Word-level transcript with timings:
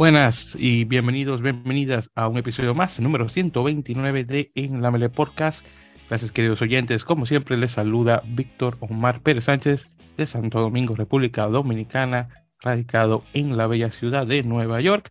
Buenas 0.00 0.56
y 0.58 0.84
bienvenidos, 0.86 1.42
bienvenidas 1.42 2.10
a 2.14 2.26
un 2.26 2.38
episodio 2.38 2.74
más, 2.74 2.98
número 3.00 3.28
129 3.28 4.24
de 4.24 4.50
En 4.54 4.80
la 4.80 4.90
Mele 4.90 5.10
Podcast. 5.10 5.62
Gracias 6.08 6.32
queridos 6.32 6.62
oyentes, 6.62 7.04
como 7.04 7.26
siempre 7.26 7.58
les 7.58 7.72
saluda 7.72 8.22
Víctor 8.26 8.78
Omar 8.80 9.20
Pérez 9.20 9.44
Sánchez 9.44 9.90
de 10.16 10.26
Santo 10.26 10.58
Domingo, 10.58 10.96
República 10.96 11.46
Dominicana, 11.48 12.30
radicado 12.62 13.24
en 13.34 13.58
la 13.58 13.66
bella 13.66 13.90
ciudad 13.90 14.26
de 14.26 14.42
Nueva 14.42 14.80
York 14.80 15.10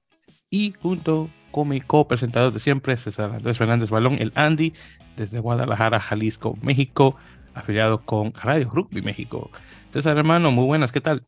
y 0.50 0.74
junto 0.82 1.30
con 1.52 1.68
mi 1.68 1.82
copresentador 1.82 2.52
de 2.52 2.60
siempre, 2.60 2.98
César 2.98 3.32
Andrés 3.32 3.60
Fernández 3.60 3.92
Balón, 3.92 4.16
el 4.16 4.32
Andy, 4.34 4.74
desde 5.16 5.38
Guadalajara, 5.38 6.00
Jalisco, 6.00 6.58
México, 6.64 7.16
afiliado 7.54 8.04
con 8.06 8.34
Radio 8.34 8.72
Rugby 8.74 9.04
México. 9.04 9.52
César 9.94 10.18
hermano, 10.18 10.50
muy 10.50 10.66
buenas, 10.66 10.92
¿qué 10.92 11.00
tal? 11.00 11.28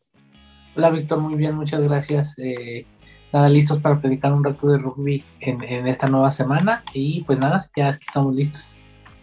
Hola 0.74 0.90
Víctor, 0.90 1.20
muy 1.20 1.36
bien, 1.36 1.54
muchas 1.54 1.80
gracias. 1.80 2.34
Eh, 2.38 2.86
nada, 3.32 3.48
listos 3.48 3.78
para 3.78 4.00
predicar 4.00 4.32
un 4.32 4.44
rato 4.44 4.68
de 4.68 4.78
rugby 4.78 5.24
en, 5.40 5.86
esta 5.86 6.08
nueva 6.08 6.30
semana. 6.30 6.84
Y 6.92 7.22
pues 7.22 7.38
nada, 7.38 7.70
ya 7.76 7.90
estamos 7.90 8.34
listos. 8.34 8.76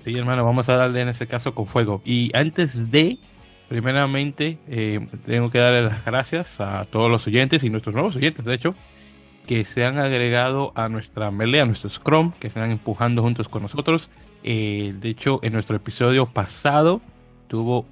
Sí, 0.04 0.18
hermano, 0.18 0.44
vamos 0.44 0.68
a 0.70 0.76
darle 0.76 1.02
en 1.02 1.10
este 1.10 1.28
caso 1.28 1.54
con 1.54 1.68
fuego. 1.68 2.02
Y 2.04 2.32
antes 2.36 2.92
de, 2.92 3.20
primeramente, 3.68 4.58
eh, 4.68 5.06
tengo 5.26 5.52
que 5.52 5.60
darle 5.60 5.84
las 5.84 6.04
gracias 6.04 6.60
a 6.60 6.86
todos 6.86 7.10
los 7.10 7.28
oyentes 7.28 7.64
y 7.64 7.70
nuestros 7.70 7.94
nuevos 7.94 8.16
oyentes, 8.16 8.46
de 8.46 8.54
hecho, 8.56 8.76
que 9.46 9.66
se 9.66 9.86
han 9.86 10.00
agregado 10.00 10.72
a 10.76 10.90
nuestra 10.90 11.32
melee, 11.32 11.62
a 11.62 11.66
nuestro 11.66 11.90
Scrum, 11.90 12.32
que 12.40 12.48
están 12.48 12.72
empujando 12.72 13.22
juntos 13.22 13.50
con 13.50 13.64
nosotros. 13.64 14.10
Eh, 14.44 14.94
de 15.00 15.10
hecho, 15.10 15.40
en 15.44 15.54
nuestro 15.54 15.76
episodio 15.76 16.26
pasado 16.26 17.02
tuvo 17.48 17.88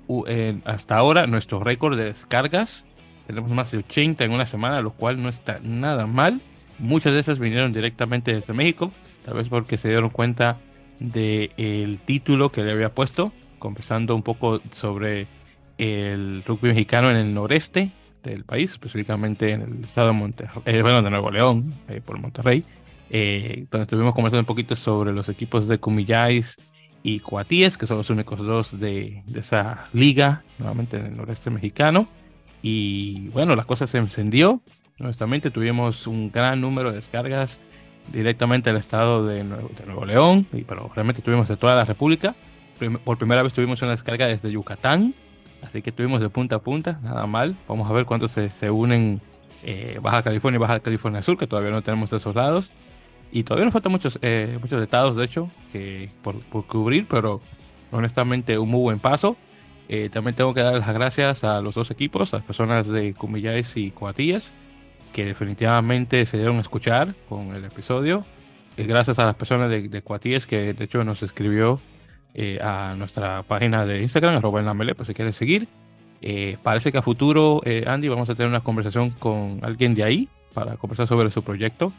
hasta 0.66 0.98
ahora 0.98 1.26
nuestro 1.26 1.60
récord 1.60 1.98
de 1.98 2.06
descargas 2.06 2.86
tenemos 3.28 3.52
más 3.52 3.72
de 3.72 3.80
80 3.80 4.24
en 4.24 4.32
una 4.32 4.46
semana, 4.46 4.82
lo 4.82 4.92
cual 4.92 5.22
no 5.22 5.28
está 5.28 5.60
nada 5.62 6.08
mal. 6.08 6.40
Muchas 6.80 7.14
de 7.14 7.20
esas 7.20 7.40
vinieron 7.40 7.74
directamente 7.74 8.34
desde 8.34 8.54
México, 8.54 8.92
tal 9.26 9.36
vez 9.36 9.50
porque 9.50 9.78
se 9.78 9.90
dieron 9.90 10.10
cuenta 10.10 10.58
del 11.00 12.00
título 12.06 12.52
que 12.52 12.64
le 12.64 12.72
había 12.72 12.90
puesto, 12.90 13.34
conversando 13.60 14.16
un 14.16 14.24
poco 14.24 14.62
sobre 14.72 15.28
el 15.78 16.42
rugby 16.46 16.70
mexicano 16.70 17.12
en 17.12 17.18
el 17.18 17.34
noreste 17.34 17.92
del 18.24 18.46
país, 18.46 18.72
específicamente 18.72 19.52
en 19.52 19.62
el 19.62 19.84
estado 19.84 20.08
de 20.08 20.14
Monterrey, 20.14 20.64
eh, 20.66 20.82
bueno, 20.82 21.02
de 21.02 21.10
Nuevo 21.10 21.30
León, 21.30 21.74
eh, 21.90 22.02
por 22.04 22.20
Monterrey, 22.20 22.64
eh, 23.10 23.66
donde 23.70 23.84
estuvimos 23.84 24.16
conversando 24.16 24.42
un 24.42 24.48
poquito 24.48 24.76
sobre 24.76 25.12
los 25.12 25.28
equipos 25.28 25.68
de 25.68 25.80
Cumillais 25.80 26.58
y 27.04 27.20
Coatíes, 27.20 27.78
que 27.78 27.88
son 27.88 27.98
los 27.98 28.10
únicos 28.10 28.40
dos 28.40 28.80
de, 28.80 29.24
de 29.26 29.40
esa 29.42 29.86
liga, 29.94 30.44
nuevamente 30.60 30.98
en 30.98 31.08
el 31.08 31.18
noreste 31.18 31.50
mexicano. 31.50 32.08
Y 32.62 33.30
bueno, 33.30 33.56
la 33.56 33.64
cosa 33.64 33.88
se 33.88 33.98
encendió. 33.98 34.62
Honestamente, 35.00 35.52
tuvimos 35.52 36.08
un 36.08 36.32
gran 36.32 36.60
número 36.62 36.90
de 36.90 36.98
descargas 36.98 37.60
directamente 38.12 38.70
del 38.70 38.80
estado 38.80 39.26
de 39.26 39.44
Nuevo, 39.44 40.06
León, 40.06 40.48
y, 40.54 40.64
pero 40.64 40.90
realmente 40.94 41.22
tuvimos 41.22 41.48
de 41.48 41.58
toda 41.58 41.76
la 41.76 41.86
República. 41.86 42.36
Por 43.04 43.18
primera 43.18 43.44
vez 43.44 43.54
tuvimos 43.54 43.82
una 43.82 43.92
descarga 43.92 44.28
desde 44.28 44.52
Yucatán, 44.52 45.14
así 45.64 45.82
que 45.82 45.92
tuvimos 45.92 46.22
de 46.22 46.30
punta 46.30 46.58
a 46.58 46.60
punta, 46.60 47.00
nada 47.04 47.26
mal. 47.26 47.56
Vamos 47.68 47.90
a 47.90 47.94
ver 47.94 48.06
cuántos 48.06 48.32
se, 48.32 48.50
se 48.50 48.70
unen 48.70 49.22
eh, 49.64 50.00
Baja 50.02 50.24
California 50.24 50.58
y 50.58 50.60
Baja 50.60 50.80
California 50.80 51.22
Sur, 51.22 51.38
que 51.38 51.48
todavía 51.48 51.72
no 51.72 51.82
tenemos 51.82 52.10
de 52.12 52.18
esos 52.18 52.36
lados. 52.36 52.72
Y 53.32 53.44
todavía 53.44 53.66
nos 53.66 53.74
faltan 53.74 53.92
muchos, 53.92 54.18
eh, 54.22 54.58
muchos 54.62 54.82
estados, 54.82 55.16
de 55.16 55.26
hecho, 55.26 55.50
que 55.72 56.10
por, 56.22 56.40
por 56.46 56.66
cubrir, 56.66 57.08
pero 57.10 57.42
honestamente 57.92 58.58
un 58.58 58.70
muy 58.70 58.82
buen 58.82 59.00
paso. 59.00 59.36
Eh, 59.90 60.10
también 60.12 60.36
tengo 60.36 60.54
que 60.54 60.62
dar 60.62 60.76
las 60.76 60.94
gracias 60.94 61.44
a 61.44 61.62
los 61.62 61.76
dos 61.76 61.92
equipos, 61.92 62.34
a 62.34 62.38
las 62.38 62.46
personas 62.46 62.88
de 62.88 63.14
Cumillais 63.14 63.76
y 63.76 63.92
Coatillas, 63.92 64.52
que 65.14 65.26
definitivamente 65.26 66.26
se 66.26 66.38
dieron 66.38 66.58
a 66.58 66.62
escuchar 66.62 67.16
con 67.30 67.56
el 67.56 67.64
episodio. 67.66 68.26
Y 68.76 68.84
gracias 68.84 69.18
a 69.20 69.26
las 69.26 69.36
personas 69.36 69.70
de, 69.70 69.88
de 69.88 70.04
que 70.48 70.74
de 70.74 70.84
hecho 70.84 71.04
nos 71.04 71.24
escribió 71.24 71.80
eh, 72.34 72.60
a 72.62 72.96
nuestra 72.96 73.44
página 73.44 73.86
de 73.86 74.02
Instagram, 74.02 74.38
arroba 74.38 74.60
en 74.60 74.66
la 74.66 74.74
mele, 74.74 74.94
pues 74.94 75.08
si 75.08 75.14
quieren 75.14 75.34
seguir. 75.34 75.68
Eh, 76.22 76.58
parece 76.62 76.92
que 76.92 76.98
a 76.98 77.02
futuro, 77.02 77.62
Andy, 77.86 78.10
vamos 78.10 78.30
a 78.30 78.36
tener 78.36 78.50
una 78.50 78.62
conversación 78.62 79.12
con 79.12 79.60
alguien 79.64 79.96
de 79.96 80.04
ahí 80.04 80.30
para 80.54 80.76
conversar 80.78 81.08
sobre 81.08 81.32
su 81.32 81.44
proyecto. 81.44 81.92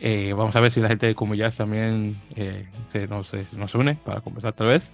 Eh, 0.00 0.32
vamos 0.36 0.54
a 0.54 0.60
ver 0.60 0.70
si 0.70 0.80
la 0.80 0.88
gente 0.88 1.06
de 1.06 1.14
Comillas 1.14 1.56
también 1.56 2.16
eh, 2.36 2.66
se, 2.92 3.08
nos, 3.08 3.32
nos, 3.54 3.74
une 3.74 3.96
para 3.96 4.20
conversar 4.20 4.52
otra 4.52 4.66
vez, 4.66 4.92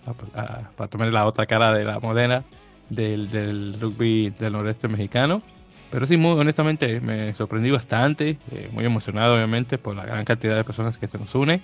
para 0.77 0.89
tomar 0.89 1.09
la 1.09 1.27
otra 1.27 1.45
cara 1.47 1.75
de 1.75 1.85
la 1.85 2.01
modena 2.01 2.45
del, 2.89 3.31
del, 3.31 3.79
rugby 3.81 4.31
del 4.31 4.53
noreste 4.55 4.89
mexicano. 4.89 5.43
Pero 5.91 6.07
sí, 6.07 6.17
muy 6.17 6.33
honestamente 6.41 7.01
me 7.01 7.35
sorprendí 7.35 7.71
bastante, 7.71 8.39
eh, 8.51 8.71
muy 8.73 8.85
emocionado 8.85 9.35
obviamente 9.35 9.77
por 9.79 9.95
la 9.95 10.07
gran 10.07 10.25
cantidad 10.25 10.57
de 10.57 10.65
personas 10.65 10.99
que 10.99 11.07
se 11.07 11.19
nos 11.19 11.35
une. 11.35 11.61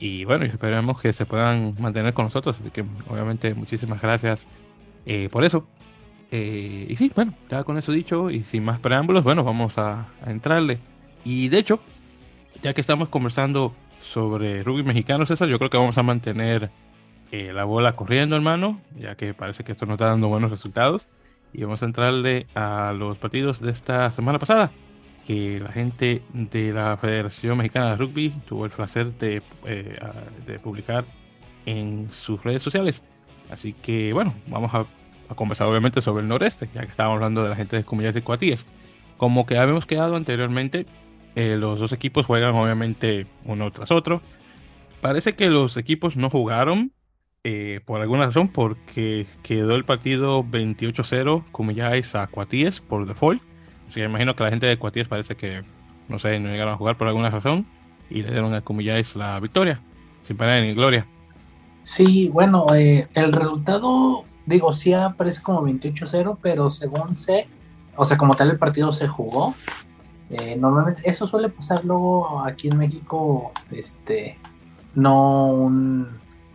Y 0.00 0.24
bueno, 0.24 0.44
esperemos 0.44 1.00
que 1.00 1.12
se 1.12 1.24
puedan 1.24 1.76
mantener 1.78 2.12
con 2.12 2.24
nosotros. 2.24 2.60
Así 2.60 2.70
que 2.70 2.84
obviamente 3.08 3.54
muchísimas 3.54 4.02
gracias 4.02 4.46
por 5.30 5.44
eso. 5.44 5.66
y 6.32 6.94
sí, 6.96 7.12
bueno, 7.14 7.34
ya 7.48 7.62
con 7.62 7.78
eso 7.78 7.92
dicho 7.92 8.28
y 8.30 8.42
sin 8.42 8.64
más 8.64 8.80
preámbulos, 8.80 9.22
bueno, 9.22 9.44
vamos 9.44 9.78
a, 9.78 10.08
a 10.24 10.30
entrarle. 10.30 10.80
Y 11.24 11.48
de 11.48 11.58
hecho, 11.58 11.78
ya 12.62 12.74
que 12.74 12.80
estamos 12.80 13.08
conversando 13.08 13.74
sobre 14.02 14.62
rugby 14.62 14.82
mexicano, 14.82 15.26
César, 15.26 15.48
yo 15.48 15.58
creo 15.58 15.70
que 15.70 15.76
vamos 15.76 15.98
a 15.98 16.02
mantener 16.02 16.70
eh, 17.30 17.52
la 17.52 17.64
bola 17.64 17.96
corriendo, 17.96 18.36
hermano, 18.36 18.80
ya 18.98 19.14
que 19.16 19.34
parece 19.34 19.64
que 19.64 19.72
esto 19.72 19.86
nos 19.86 19.94
está 19.94 20.06
dando 20.06 20.28
buenos 20.28 20.50
resultados. 20.50 21.08
Y 21.52 21.62
vamos 21.64 21.82
a 21.82 21.86
entrarle 21.86 22.46
a 22.54 22.94
los 22.96 23.18
partidos 23.18 23.60
de 23.60 23.70
esta 23.70 24.10
semana 24.10 24.38
pasada, 24.38 24.70
que 25.26 25.60
la 25.60 25.70
gente 25.70 26.22
de 26.32 26.72
la 26.72 26.96
Federación 26.96 27.58
Mexicana 27.58 27.90
de 27.90 27.96
Rugby 27.96 28.30
tuvo 28.46 28.64
el 28.64 28.70
placer 28.70 29.12
de, 29.18 29.42
eh, 29.66 29.98
de 30.46 30.58
publicar 30.58 31.04
en 31.66 32.08
sus 32.10 32.42
redes 32.42 32.62
sociales. 32.62 33.02
Así 33.50 33.74
que, 33.74 34.12
bueno, 34.12 34.34
vamos 34.46 34.72
a, 34.74 34.86
conversar 35.34 35.66
obviamente 35.66 36.02
sobre 36.02 36.22
el 36.22 36.28
noreste, 36.28 36.68
ya 36.74 36.82
que 36.82 36.90
estábamos 36.90 37.16
hablando 37.16 37.42
de 37.42 37.48
la 37.48 37.56
gente 37.56 37.76
de 37.76 37.84
comunidades 37.84 38.14
de 38.14 38.22
Cuatillas. 38.22 38.66
Como 39.16 39.46
que 39.46 39.56
habíamos 39.56 39.86
quedado 39.86 40.16
anteriormente, 40.16 40.84
eh, 41.34 41.56
los 41.58 41.78
dos 41.78 41.92
equipos 41.92 42.26
juegan 42.26 42.54
obviamente 42.54 43.26
uno 43.44 43.70
tras 43.70 43.90
otro. 43.90 44.20
Parece 45.00 45.34
que 45.34 45.48
los 45.48 45.76
equipos 45.76 46.16
no 46.16 46.30
jugaron 46.30 46.92
eh, 47.44 47.80
por 47.84 48.00
alguna 48.00 48.26
razón 48.26 48.48
porque 48.48 49.26
quedó 49.42 49.74
el 49.74 49.84
partido 49.84 50.44
28-0 50.44 51.44
como 51.50 51.72
ya 51.72 51.96
es 51.96 52.14
a 52.14 52.26
Cuatíes 52.26 52.80
por 52.80 53.06
default. 53.06 53.42
Así 53.88 54.00
que 54.00 54.06
imagino 54.06 54.36
que 54.36 54.44
la 54.44 54.50
gente 54.50 54.66
de 54.66 54.78
Cuatíes 54.78 55.08
parece 55.08 55.34
que, 55.36 55.62
no 56.08 56.18
sé, 56.18 56.38
no 56.38 56.48
llegaron 56.50 56.74
a 56.74 56.76
jugar 56.76 56.96
por 56.96 57.08
alguna 57.08 57.30
razón 57.30 57.66
y 58.08 58.22
le 58.22 58.30
dieron 58.30 58.54
a 58.54 58.60
Comilláis 58.60 59.16
la 59.16 59.40
victoria, 59.40 59.80
sin 60.22 60.36
pena 60.36 60.60
ni 60.60 60.74
gloria. 60.74 61.06
Sí, 61.82 62.28
bueno, 62.28 62.66
eh, 62.74 63.08
el 63.14 63.32
resultado, 63.32 64.24
digo, 64.46 64.72
sí 64.72 64.92
aparece 64.92 65.42
como 65.42 65.62
28-0, 65.62 66.38
pero 66.40 66.70
según 66.70 67.16
sé, 67.16 67.48
o 67.96 68.04
sea, 68.04 68.16
como 68.16 68.36
tal 68.36 68.50
el 68.50 68.58
partido 68.58 68.92
se 68.92 69.08
jugó, 69.08 69.54
eh, 70.32 70.56
normalmente 70.56 71.02
eso 71.04 71.26
suele 71.26 71.50
pasar 71.50 71.84
luego 71.84 72.40
aquí 72.40 72.68
en 72.68 72.78
México, 72.78 73.52
este, 73.70 74.38
no 74.94 75.70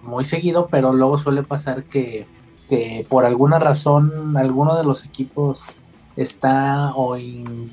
muy 0.01 0.23
seguido, 0.23 0.67
pero 0.67 0.93
luego 0.93 1.19
suele 1.19 1.43
pasar 1.43 1.83
que, 1.83 2.25
por 3.07 3.25
alguna 3.25 3.59
razón 3.59 4.35
alguno 4.35 4.75
de 4.75 4.83
los 4.83 5.05
equipos 5.05 5.63
está 6.15 6.91
o 6.95 7.15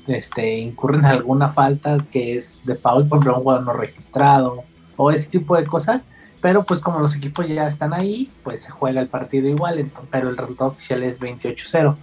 este, 0.07 0.59
incurre 0.59 0.99
en 0.99 1.05
alguna 1.05 1.49
falta 1.49 1.97
que 2.11 2.35
es 2.35 2.61
de 2.65 2.75
foul, 2.75 3.07
por 3.07 3.27
un 3.27 3.33
jugador 3.33 3.65
no 3.65 3.73
registrado 3.73 4.63
o 4.95 5.11
ese 5.11 5.27
tipo 5.27 5.57
de 5.57 5.65
cosas. 5.65 6.05
Pero 6.39 6.63
pues 6.63 6.79
como 6.79 6.99
los 6.99 7.15
equipos 7.15 7.47
ya 7.47 7.65
están 7.65 7.93
ahí, 7.95 8.29
pues 8.43 8.61
se 8.61 8.69
juega 8.69 9.01
el 9.01 9.07
partido 9.07 9.49
igual, 9.49 9.89
pero 10.11 10.29
el 10.29 10.37
resultado 10.37 10.69
oficial 10.69 11.01
es 11.01 11.19
28-0. 11.19 11.95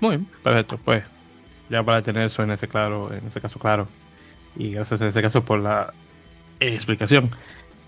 Muy 0.00 0.16
bien, 0.16 0.26
perfecto, 0.42 0.78
pues 0.84 1.04
ya 1.68 1.82
para 1.82 2.02
tener 2.02 2.26
eso 2.26 2.42
en 2.42 2.50
ese 2.50 2.68
claro, 2.68 3.10
en 3.12 3.26
ese 3.26 3.40
caso 3.40 3.58
claro. 3.58 3.88
Y 4.56 4.72
gracias 4.72 5.00
en 5.00 5.08
ese 5.08 5.22
caso 5.22 5.44
por 5.44 5.60
la 5.60 5.92
explicación. 6.60 7.30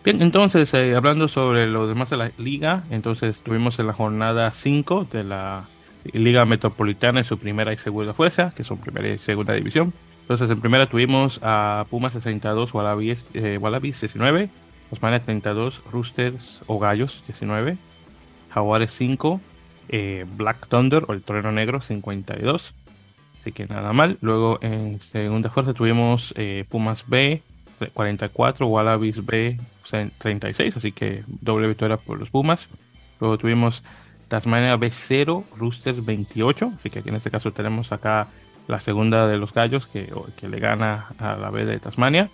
Bien, 0.05 0.23
entonces, 0.23 0.73
eh, 0.75 0.95
hablando 0.95 1.29
sobre 1.29 1.67
lo 1.67 1.87
demás 1.87 2.11
de 2.11 2.17
la 2.17 2.31
liga, 2.39 2.85
entonces 2.91 3.41
tuvimos 3.41 3.79
en 3.79 3.87
la 3.89 3.93
jornada 3.93 4.53
5 4.53 5.09
de 5.11 5.25
la 5.25 5.65
Liga 6.13 6.45
Metropolitana 6.45 7.21
en 7.21 7.27
su 7.27 7.39
primera 7.39 7.73
y 7.73 7.77
segunda 7.77 8.15
fuerza, 8.15 8.53
que 8.57 8.65
son 8.65 8.79
primera 8.79 9.09
y 9.09 9.19
segunda 9.19 9.55
división. 9.55 9.93
Entonces, 10.23 10.51
en 10.51 10.61
primera 10.61 10.87
tuvimos 10.87 11.41
a 11.43 11.87
Pumas 11.91 12.13
62, 12.13 12.73
Wallabies, 12.75 13.25
eh, 13.35 13.59
Wallabies 13.61 14.01
19, 14.01 14.49
Osmania 14.91 15.21
32, 15.21 15.83
Roosters 15.91 16.61
o 16.67 16.79
Gallos 16.79 17.23
19, 17.27 17.77
Jaguares 18.51 18.93
5, 18.93 19.41
eh, 19.89 20.27
Black 20.37 20.69
Thunder 20.69 21.05
o 21.09 21.13
el 21.13 21.23
Torero 21.23 21.51
Negro 21.51 21.81
52, 21.81 22.75
así 23.49 23.53
que 23.53 23.67
nada 23.67 23.95
mal. 23.95 24.19
Luego 24.21 24.59
en 24.61 25.01
segunda 25.01 25.49
fuerza 25.49 25.73
tuvimos 25.73 26.35
eh, 26.37 26.65
Pumas 26.69 27.05
B 27.07 27.41
44, 27.95 28.67
Wallabies 28.67 29.25
B 29.25 29.59
36, 30.19 30.77
así 30.77 30.93
que 30.93 31.23
doble 31.41 31.67
victoria 31.67 31.97
por 31.97 32.19
los 32.19 32.29
Pumas. 32.29 32.69
Luego 33.21 33.39
tuvimos 33.39 33.83
Tasmania 34.29 34.77
B0, 34.77 35.45
Roosters 35.57 36.05
28, 36.05 36.73
así 36.79 36.91
que 36.91 36.99
aquí 36.99 37.09
en 37.09 37.15
este 37.15 37.31
caso 37.31 37.51
tenemos 37.53 37.91
acá 37.91 38.29
la 38.67 38.83
segunda 38.83 39.27
de 39.27 39.39
los 39.39 39.55
gallos 39.55 39.87
que, 39.87 40.13
que 40.37 40.49
le 40.49 40.61
gana 40.61 41.07
a 41.19 41.37
la 41.37 41.49
B 41.49 41.65
de 41.65 41.79
Tasmania. 41.79 42.29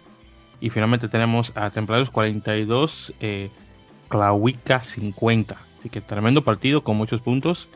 Y 0.60 0.70
finalmente 0.70 1.08
tenemos 1.08 1.52
a 1.56 1.70
Templarios 1.70 2.10
42, 2.10 3.12
eh, 3.20 3.50
50. 4.82 5.56
Así 5.78 5.88
que 5.90 6.00
tremendo 6.00 6.42
partido 6.42 6.82
con 6.82 6.96
muchos 6.96 7.20
puntos 7.20 7.68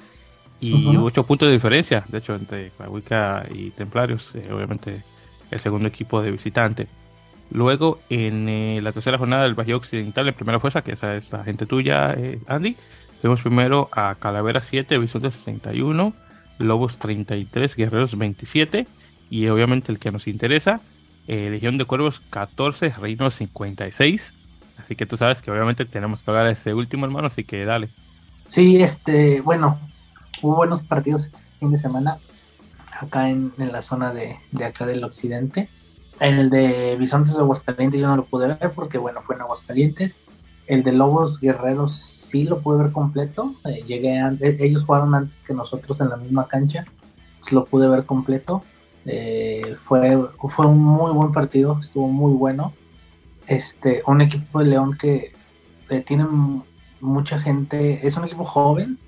y 0.61 0.97
8 0.97 1.23
puntos 1.25 1.49
de 1.49 1.53
diferencia, 1.53 2.05
de 2.09 2.19
hecho, 2.19 2.35
entre 2.35 2.71
Clauica 2.71 3.47
y 3.53 3.71
Templarios, 3.71 4.31
eh, 4.35 4.49
obviamente 4.53 5.03
el 5.51 5.61
segundo 5.61 5.89
equipo 5.89 6.21
de 6.21 6.33
visitante. 6.33 6.89
Luego, 7.51 7.99
en 8.11 8.49
eh, 8.49 8.81
la 8.83 8.93
tercera 8.93 9.19
jornada 9.19 9.45
del 9.45 9.55
Bajío 9.55 9.77
Occidental, 9.77 10.29
en 10.29 10.35
primera 10.35 10.61
fuerza, 10.61 10.83
que 10.83 10.93
esa 10.93 11.17
es 11.17 11.33
la 11.33 11.45
gente 11.45 11.65
tuya, 11.65 12.13
eh, 12.13 12.41
Andy, 12.47 12.77
vemos 13.23 13.41
primero 13.41 13.89
a 13.93 14.17
Calavera 14.17 14.61
7, 14.61 14.99
Bisonte 14.99 15.31
61, 15.31 16.13
Lobos 16.59 16.99
33, 16.99 17.77
Guerreros 17.77 18.19
27, 18.19 18.87
y 19.31 19.47
obviamente 19.49 19.93
el 19.93 19.99
que 19.99 20.11
nos 20.11 20.27
interesa, 20.27 20.81
Legión 21.27 21.77
de 21.77 21.85
Cuervos 21.85 22.21
14, 22.31 22.89
Reino 22.99 23.31
56. 23.31 24.33
Así 24.79 24.97
que 24.97 25.05
tú 25.05 25.19
sabes 25.19 25.43
que 25.43 25.51
obviamente 25.51 25.85
tenemos 25.85 26.21
que 26.21 26.31
hablar 26.31 26.47
de 26.47 26.53
ese 26.53 26.73
último, 26.73 27.05
hermano, 27.05 27.27
así 27.27 27.45
que 27.45 27.67
dale. 27.67 27.91
Sí, 28.47 28.81
este, 28.81 29.43
bueno, 29.43 29.79
hubo 30.43 30.57
buenos 30.57 30.83
partidos 30.83 31.25
este 31.25 31.41
fin 31.59 31.71
de 31.71 31.79
semana 31.79 32.19
acá 33.01 33.29
en, 33.29 33.53
la 33.57 33.83
zona 33.83 34.13
de, 34.13 34.37
acá 34.65 34.87
del 34.87 35.05
occidente. 35.05 35.69
En 36.21 36.39
el 36.39 36.51
de 36.51 36.97
Bisontes 36.99 37.35
de 37.35 37.41
Aguascalientes 37.41 38.01
yo 38.01 38.09
no 38.09 38.17
lo 38.17 38.25
pude 38.25 38.49
ver 38.49 38.73
porque, 38.75 38.99
bueno, 38.99 39.23
fue 39.23 39.37
en 39.37 39.43
Aguascalientes. 39.43 40.21
El 40.67 40.83
de 40.83 40.93
Lobos 40.93 41.41
Guerreros 41.41 41.95
sí 41.95 42.45
lo 42.45 42.61
pude 42.61 42.83
ver 42.83 42.93
completo. 42.93 43.55
Eh, 43.65 43.85
llegué 43.87 44.19
antes, 44.19 44.61
ellos 44.61 44.85
jugaron 44.85 45.15
antes 45.15 45.43
que 45.43 45.55
nosotros 45.55 46.01
en 46.01 46.11
la 46.11 46.17
misma 46.17 46.47
cancha. 46.47 46.85
lo 47.51 47.65
pude 47.65 47.89
ver 47.89 48.05
completo. 48.05 48.63
Eh, 49.07 49.75
fue, 49.77 50.19
fue 50.49 50.67
un 50.67 50.83
muy 50.83 51.13
buen 51.13 51.33
partido, 51.33 51.79
estuvo 51.81 52.09
muy 52.09 52.33
bueno. 52.33 52.73
Este, 53.47 54.03
un 54.07 54.21
equipo 54.21 54.59
de 54.59 54.67
León 54.67 54.99
que 54.99 55.33
eh, 55.89 56.01
tiene 56.01 56.27
mucha 57.01 57.39
gente, 57.39 58.07
es 58.07 58.17
un 58.17 58.25
equipo 58.25 58.45
joven, 58.45 58.99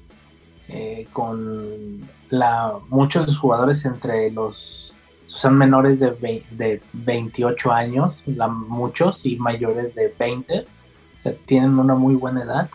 eh, 0.72 1.06
con 1.12 2.08
la, 2.30 2.74
muchos 2.88 3.26
de 3.26 3.32
sus 3.32 3.40
jugadores 3.40 3.84
entre 3.84 4.30
los 4.30 4.94
son 5.26 5.56
menores 5.56 6.00
de, 6.00 6.44
de 6.50 6.82
28 6.92 7.72
años, 7.72 8.24
muchos 8.66 9.24
y 9.24 9.36
mayores 9.36 9.94
de 9.94 10.12
20, 10.18 10.60
o 10.60 11.22
sea, 11.22 11.32
tienen 11.46 11.78
una 11.78 11.94
muy 11.94 12.14
buena 12.16 12.42
edad. 12.42 12.68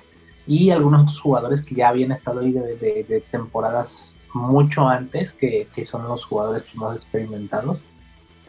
Y 0.47 0.69
algunos 0.69 1.01
otros 1.01 1.19
jugadores 1.19 1.62
que 1.62 1.75
ya 1.75 1.89
habían 1.89 2.12
estado 2.12 2.39
ahí 2.39 2.51
de, 2.51 3.24
temporadas 3.30 4.18
mucho 4.33 4.88
antes, 4.88 5.33
que, 5.33 5.68
que, 5.74 5.86
son 5.86 6.03
los 6.03 6.24
jugadores 6.24 6.63
más 6.75 6.95
experimentados, 6.95 7.83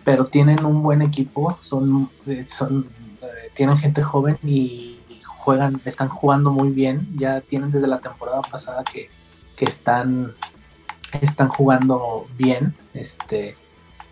pero 0.04 0.26
tienen 0.26 0.64
un 0.64 0.82
buen 0.82 1.02
equipo, 1.02 1.58
son, 1.62 2.10
eh, 2.26 2.44
son 2.46 2.88
eh, 3.22 3.50
tienen 3.54 3.76
gente 3.76 4.02
joven 4.02 4.38
y 4.44 4.98
juegan, 5.26 5.80
están 5.84 6.08
jugando 6.08 6.50
muy 6.50 6.70
bien, 6.70 7.08
ya 7.16 7.40
tienen 7.40 7.72
desde 7.72 7.86
la 7.86 7.98
temporada 7.98 8.42
pasada 8.42 8.84
que 8.84 9.08
que 9.56 9.64
están, 9.64 10.34
están 11.20 11.48
jugando 11.48 12.26
bien, 12.36 12.74
este, 12.94 13.56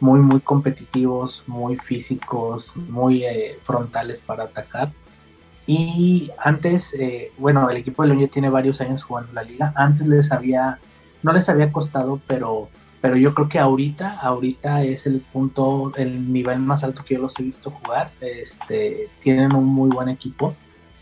muy, 0.01 0.21
muy 0.21 0.41
competitivos, 0.41 1.45
muy 1.47 1.77
físicos, 1.77 2.77
muy 2.77 3.25
eh, 3.25 3.59
frontales 3.63 4.21
para 4.21 4.45
atacar. 4.45 4.91
Y 5.67 6.31
antes, 6.39 6.95
eh, 6.95 7.33
bueno, 7.39 7.69
el 7.71 7.79
equipo 7.79 8.03
de 8.03 8.09
León 8.09 8.21
ya 8.21 8.29
tiene 8.29 8.51
varios 8.51 8.81
años 8.81 9.03
jugando 9.03 9.33
la 9.33 9.43
liga. 9.43 9.73
Antes 9.77 10.07
les 10.07 10.31
había, 10.33 10.79
no 11.23 11.33
les 11.33 11.49
había 11.49 11.73
costado, 11.73 12.21
pero, 12.27 12.69
pero 13.01 13.17
yo 13.17 13.35
creo 13.35 13.49
que 13.49 13.59
ahorita, 13.59 14.19
ahorita 14.21 14.83
es 14.83 15.07
el 15.07 15.21
punto, 15.21 15.93
el 15.97 16.33
nivel 16.33 16.59
más 16.59 16.85
alto 16.85 17.03
que 17.05 17.15
yo 17.15 17.23
los 17.23 17.39
he 17.39 17.43
visto 17.43 17.71
jugar. 17.71 18.11
Este, 18.21 19.09
tienen 19.21 19.55
un 19.55 19.65
muy 19.65 19.89
buen 19.89 20.09
equipo. 20.11 20.55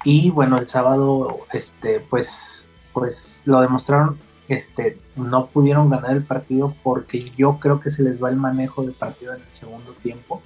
Y 0.05 0.31
bueno, 0.31 0.59
el 0.59 0.69
sábado, 0.69 1.41
este, 1.53 2.01
pues, 2.01 2.69
pues 2.93 3.43
lo 3.47 3.61
demostraron 3.61 4.17
este, 4.57 4.99
no 5.17 5.47
pudieron 5.47 5.89
ganar 5.89 6.13
el 6.13 6.23
partido 6.23 6.75
porque 6.83 7.33
yo 7.37 7.59
creo 7.59 7.81
que 7.81 7.91
se 7.91 8.03
les 8.03 8.23
va 8.23 8.29
el 8.29 8.37
manejo 8.37 8.83
de 8.83 8.93
partido 8.93 9.35
en 9.35 9.41
el 9.41 9.53
segundo 9.53 9.93
tiempo, 9.93 10.43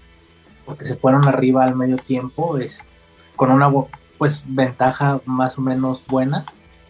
porque 0.65 0.85
se 0.85 0.97
fueron 0.97 1.27
arriba 1.27 1.65
al 1.65 1.75
medio 1.75 1.97
tiempo 1.97 2.59
es, 2.59 2.85
con 3.35 3.51
una 3.51 3.71
pues 4.19 4.43
ventaja 4.47 5.21
más 5.27 5.59
o 5.59 5.63
menos 5.63 6.05
buena 6.07 6.45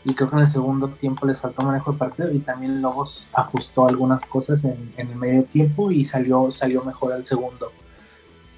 y 0.05 0.15
creo 0.15 0.31
que 0.31 0.37
en 0.37 0.43
el 0.43 0.49
segundo 0.49 0.89
tiempo 0.89 1.27
les 1.27 1.41
faltó 1.41 1.63
manejo 1.63 1.93
de 1.93 1.99
partido 1.99 2.31
y 2.33 2.39
también 2.39 2.81
Lobos 2.81 3.27
ajustó 3.33 3.89
algunas 3.89 4.25
cosas 4.25 4.63
en, 4.65 4.93
el 4.97 5.17
medio 5.17 5.45
tiempo 5.45 5.91
y 5.91 6.05
salió, 6.05 6.51
salió 6.51 6.85
mejor 6.85 7.13
al 7.13 7.25
segundo. 7.25 7.73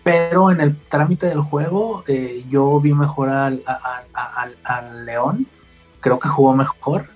Pero 0.02 0.50
en 0.50 0.60
el 0.60 0.76
trámite 0.76 1.26
del 1.26 1.40
juego 1.40 2.04
eh, 2.06 2.44
yo 2.50 2.78
vi 2.80 2.92
mejor 2.92 3.30
al, 3.30 3.62
al 4.64 5.06
León, 5.06 5.46
creo 6.00 6.18
que 6.18 6.28
jugó 6.28 6.54
mejor, 6.54 7.06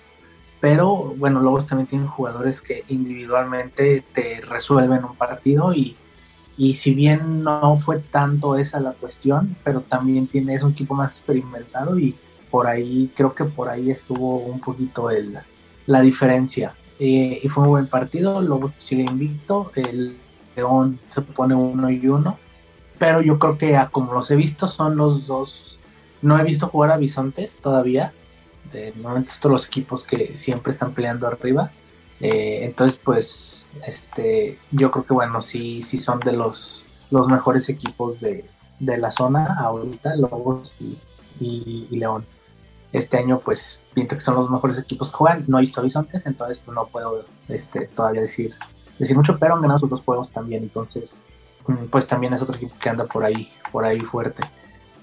pero 0.62 1.12
bueno, 1.16 1.40
Lobos 1.40 1.66
también 1.66 1.88
tienen 1.88 2.06
jugadores 2.06 2.62
que 2.62 2.84
individualmente 2.86 4.04
te 4.12 4.40
resuelven 4.42 5.04
un 5.04 5.16
partido 5.16 5.74
y, 5.74 5.96
y 6.56 6.74
si 6.74 6.94
bien 6.94 7.42
no 7.42 7.76
fue 7.78 7.98
tanto 7.98 8.56
esa 8.56 8.78
la 8.78 8.92
cuestión, 8.92 9.56
pero 9.64 9.80
también 9.80 10.28
tiene, 10.28 10.54
es 10.54 10.62
un 10.62 10.70
equipo 10.70 10.94
más 10.94 11.18
experimentado 11.18 11.98
y 11.98 12.14
por 12.48 12.68
ahí, 12.68 13.10
creo 13.16 13.34
que 13.34 13.42
por 13.42 13.70
ahí 13.70 13.90
estuvo 13.90 14.36
un 14.36 14.60
poquito 14.60 15.10
el, 15.10 15.36
la 15.86 16.00
diferencia. 16.00 16.74
Eh, 17.00 17.40
y 17.42 17.48
fue 17.48 17.64
un 17.64 17.70
buen 17.70 17.88
partido, 17.88 18.40
Lobos 18.40 18.70
sigue 18.78 19.02
invicto, 19.02 19.72
el 19.74 20.16
León 20.54 21.00
se 21.10 21.22
pone 21.22 21.56
uno 21.56 21.90
y 21.90 22.06
uno, 22.06 22.38
pero 23.00 23.20
yo 23.20 23.36
creo 23.40 23.58
que 23.58 23.76
como 23.90 24.14
los 24.14 24.30
he 24.30 24.36
visto 24.36 24.68
son 24.68 24.96
los 24.96 25.26
dos, 25.26 25.80
no 26.20 26.38
he 26.38 26.44
visto 26.44 26.68
jugar 26.68 26.92
a 26.92 26.98
Bisontes 26.98 27.56
todavía, 27.56 28.12
normalmente 28.96 29.32
son 29.32 29.52
los 29.52 29.66
equipos 29.66 30.04
que 30.04 30.36
siempre 30.36 30.72
están 30.72 30.92
peleando 30.92 31.26
arriba. 31.26 31.70
Eh, 32.22 32.64
entonces, 32.64 33.00
pues, 33.02 33.66
este, 33.86 34.56
yo 34.70 34.92
creo 34.92 35.04
que 35.04 35.12
bueno, 35.12 35.42
sí, 35.42 35.82
sí 35.82 35.98
son 35.98 36.20
de 36.20 36.32
los, 36.32 36.86
los 37.10 37.26
mejores 37.26 37.68
equipos 37.68 38.20
de, 38.20 38.44
la 38.78 39.10
zona 39.10 39.58
ahorita, 39.60 40.16
Lobos 40.16 40.76
y, 41.40 41.88
León. 41.90 42.24
Este 42.92 43.16
año, 43.18 43.40
pues, 43.40 43.80
pinta 43.94 44.16
que 44.16 44.20
son 44.20 44.36
los 44.36 44.50
mejores 44.50 44.78
equipos 44.78 45.10
que 45.10 45.16
juegan. 45.16 45.44
No 45.48 45.58
he 45.58 45.62
visto 45.62 45.80
Horizontes, 45.80 46.26
entonces 46.26 46.60
pues, 46.60 46.74
no 46.74 46.86
puedo 46.86 47.24
este, 47.48 47.88
todavía 47.88 48.20
decir, 48.20 48.54
decir 48.98 49.16
mucho, 49.16 49.38
pero 49.38 49.54
han 49.54 49.62
ganado 49.62 49.80
sus 49.80 49.90
dos 49.90 50.02
juegos 50.02 50.30
también. 50.30 50.62
Entonces, 50.62 51.18
mm, 51.66 51.86
pues 51.90 52.06
también 52.06 52.34
es 52.34 52.42
otro 52.42 52.54
equipo 52.54 52.76
que 52.78 52.88
anda 52.88 53.04
por 53.06 53.24
ahí, 53.24 53.50
por 53.72 53.84
ahí 53.84 54.00
fuerte. 54.00 54.44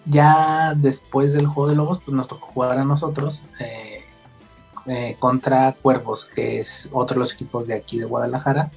Ya 0.05 0.73
después 0.75 1.33
del 1.33 1.47
juego 1.47 1.69
de 1.69 1.75
Lobos, 1.75 1.99
pues 1.99 2.15
nos 2.15 2.27
tocó 2.27 2.47
jugar 2.47 2.77
a 2.77 2.83
nosotros 2.83 3.43
eh, 3.59 4.03
eh, 4.85 5.15
contra 5.19 5.73
Cuervos, 5.73 6.25
que 6.25 6.59
es 6.59 6.89
otro 6.91 7.15
de 7.15 7.19
los 7.19 7.33
equipos 7.33 7.67
de 7.67 7.75
aquí 7.75 7.99
de 7.99 8.05
Guadalajara. 8.05 8.71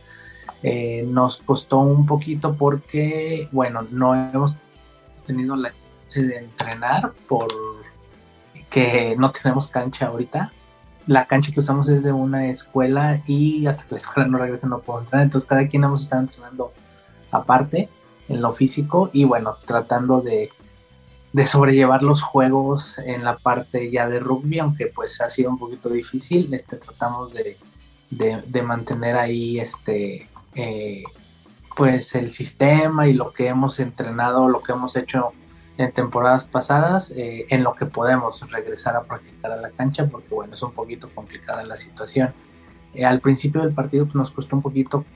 Eh, 0.62 1.04
nos 1.08 1.38
costó 1.38 1.78
un 1.78 2.06
poquito 2.06 2.54
porque, 2.54 3.48
bueno, 3.50 3.86
no 3.90 4.14
hemos 4.14 4.56
tenido 5.26 5.56
la 5.56 5.72
chance 6.08 6.22
de 6.22 6.38
entrenar 6.38 7.12
por 7.28 7.48
que 8.72 9.14
no 9.18 9.30
tenemos 9.30 9.68
cancha 9.68 10.06
ahorita. 10.06 10.52
La 11.06 11.26
cancha 11.26 11.52
que 11.52 11.60
usamos 11.60 11.88
es 11.88 12.02
de 12.02 12.12
una 12.12 12.48
escuela 12.48 13.20
y 13.26 13.66
hasta 13.66 13.84
que 13.84 13.92
la 13.92 14.00
escuela 14.00 14.28
no 14.28 14.38
regrese 14.38 14.66
no 14.66 14.80
puedo 14.80 15.00
entrenar. 15.00 15.24
Entonces 15.24 15.48
cada 15.48 15.68
quien 15.68 15.84
hemos 15.84 16.02
estado 16.02 16.22
entrenando 16.22 16.72
aparte 17.30 17.88
en 18.28 18.40
lo 18.40 18.52
físico 18.52 19.10
y 19.12 19.24
bueno, 19.24 19.56
tratando 19.66 20.20
de 20.20 20.50
de 21.32 21.46
sobrellevar 21.46 22.02
los 22.02 22.22
juegos 22.22 22.98
en 22.98 23.24
la 23.24 23.36
parte 23.36 23.90
ya 23.90 24.08
de 24.08 24.20
rugby, 24.20 24.58
aunque 24.58 24.86
pues 24.86 25.20
ha 25.20 25.30
sido 25.30 25.50
un 25.50 25.58
poquito 25.58 25.88
difícil, 25.88 26.52
este, 26.52 26.76
tratamos 26.76 27.32
de, 27.32 27.56
mantener 28.62 29.16
ahí 29.16 29.58
este, 29.58 30.28
eh, 30.54 31.04
pues 31.74 32.14
el 32.14 32.32
sistema 32.32 33.08
y 33.08 33.14
lo 33.14 33.32
que 33.32 33.48
hemos 33.48 33.80
entrenado, 33.80 34.48
lo 34.48 34.62
que 34.62 34.72
hemos 34.72 34.94
hecho 34.96 35.32
en 35.78 35.90
temporadas 35.92 36.46
pasadas, 36.46 37.10
eh, 37.12 37.46
en 37.48 37.64
lo 37.64 37.74
que 37.74 37.86
podemos 37.86 38.46
regresar 38.50 38.94
a 38.94 39.04
practicar 39.04 39.52
a 39.52 39.56
la 39.56 39.70
cancha, 39.70 40.06
porque 40.06 40.34
bueno, 40.34 40.52
es 40.52 40.62
un 40.62 40.72
poquito 40.72 41.08
complicada 41.14 41.64
la 41.64 41.76
situación. 41.76 42.34
Eh, 42.92 43.06
al 43.06 43.20
principio 43.20 43.62
del 43.62 43.72
partido 43.72 44.04
pues, 44.04 44.16
nos 44.16 44.30
costó 44.30 44.56
un 44.56 44.62
poquito 44.62 45.06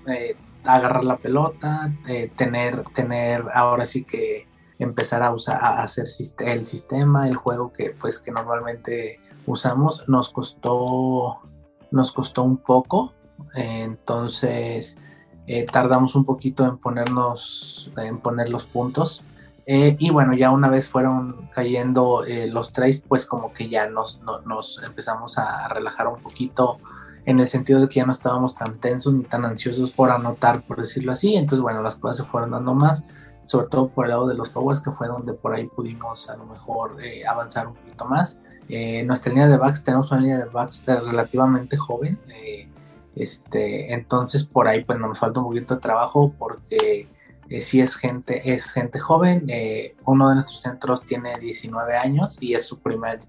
agarrar 0.64 1.04
la 1.04 1.18
pelota, 1.18 1.92
tener, 2.34 2.82
tener 2.94 3.44
ahora 3.54 3.84
sí 3.84 4.02
que 4.02 4.46
empezar 4.78 5.22
a 5.22 5.32
usar 5.32 5.62
a 5.62 5.82
hacer 5.82 6.06
el 6.40 6.64
sistema, 6.64 7.28
el 7.28 7.36
juego 7.36 7.72
que 7.72 7.90
pues 7.90 8.18
que 8.18 8.30
normalmente 8.30 9.20
usamos 9.46 10.08
nos 10.08 10.30
costó 10.30 11.40
nos 11.90 12.12
costó 12.12 12.42
un 12.42 12.58
poco. 12.58 13.14
Entonces 13.54 14.98
eh, 15.46 15.64
tardamos 15.64 16.14
un 16.14 16.24
poquito 16.24 16.64
en 16.64 16.78
ponernos 16.78 17.92
en 17.96 18.18
poner 18.18 18.48
los 18.48 18.66
puntos. 18.66 19.22
Eh, 19.68 19.96
y 19.98 20.10
bueno 20.10 20.32
ya 20.34 20.50
una 20.50 20.68
vez 20.68 20.86
fueron 20.86 21.48
cayendo 21.52 22.24
eh, 22.24 22.46
los 22.46 22.72
tres 22.72 23.02
pues 23.06 23.26
como 23.26 23.52
que 23.52 23.68
ya 23.68 23.88
nos, 23.88 24.20
nos 24.44 24.80
empezamos 24.84 25.38
a 25.38 25.66
relajar 25.66 26.06
un 26.06 26.20
poquito 26.22 26.78
en 27.26 27.40
el 27.40 27.48
sentido 27.48 27.80
de 27.80 27.88
que 27.88 27.96
ya 27.96 28.06
no 28.06 28.12
estábamos 28.12 28.54
tan 28.54 28.78
tensos 28.78 29.12
ni 29.12 29.24
tan 29.24 29.44
ansiosos 29.44 29.90
por 29.90 30.10
anotar, 30.10 30.62
por 30.62 30.78
decirlo 30.78 31.12
así. 31.12 31.36
Entonces, 31.36 31.60
bueno, 31.60 31.82
las 31.82 31.96
cosas 31.96 32.18
se 32.18 32.24
fueron 32.24 32.52
dando 32.52 32.72
más, 32.72 33.04
sobre 33.46 33.68
todo 33.68 33.88
por 33.88 34.06
el 34.06 34.10
lado 34.10 34.26
de 34.26 34.34
los 34.34 34.50
forwards, 34.50 34.80
que 34.80 34.90
fue 34.90 35.06
donde 35.06 35.32
por 35.32 35.54
ahí 35.54 35.66
pudimos 35.68 36.28
a 36.28 36.36
lo 36.36 36.44
mejor 36.46 37.02
eh, 37.02 37.24
avanzar 37.26 37.68
un 37.68 37.74
poquito 37.74 38.04
más. 38.04 38.40
Eh, 38.68 39.04
nuestra 39.04 39.32
línea 39.32 39.46
de 39.46 39.56
backs, 39.56 39.84
tenemos 39.84 40.10
una 40.10 40.20
línea 40.20 40.38
de 40.38 40.46
backs 40.46 40.84
relativamente 40.84 41.76
joven, 41.76 42.18
eh, 42.28 42.68
este, 43.14 43.94
entonces 43.94 44.42
por 44.42 44.66
ahí 44.66 44.84
pues 44.84 44.98
nos 44.98 45.18
falta 45.18 45.38
un 45.38 45.46
poquito 45.46 45.76
de 45.76 45.80
trabajo 45.80 46.34
porque 46.36 47.08
si 47.60 47.80
es 47.80 47.96
gente, 47.96 48.52
es 48.52 48.72
gente 48.72 48.98
joven. 48.98 49.46
uno 50.04 50.28
de 50.28 50.34
nuestros 50.34 50.60
centros 50.60 51.02
tiene 51.02 51.38
19 51.38 51.96
años 51.96 52.42
y 52.42 52.54
es 52.54 52.66
su, 52.66 52.80
primer, 52.80 53.20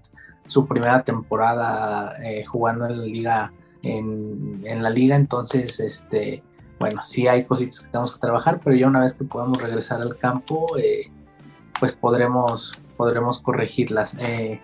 su 0.48 0.66
primera 0.66 1.04
temporada 1.04 2.16
jugando 2.48 2.86
en 2.86 2.98
la 2.98 3.06
liga 3.06 3.52
en, 3.84 4.62
en, 4.64 4.82
la 4.82 4.90
liga, 4.90 5.14
entonces, 5.14 5.78
este, 5.78 6.42
bueno, 6.78 7.02
sí 7.02 7.26
hay 7.26 7.44
cositas 7.44 7.80
que 7.80 7.88
tenemos 7.88 8.12
que 8.12 8.18
trabajar, 8.18 8.60
pero 8.62 8.76
ya 8.76 8.86
una 8.86 9.00
vez 9.00 9.14
que 9.14 9.24
podamos 9.24 9.60
regresar 9.62 10.00
al 10.00 10.16
campo, 10.16 10.66
eh, 10.78 11.10
pues 11.78 11.92
podremos, 11.92 12.72
podremos 12.96 13.40
corregirlas. 13.40 14.16
Eh, 14.20 14.60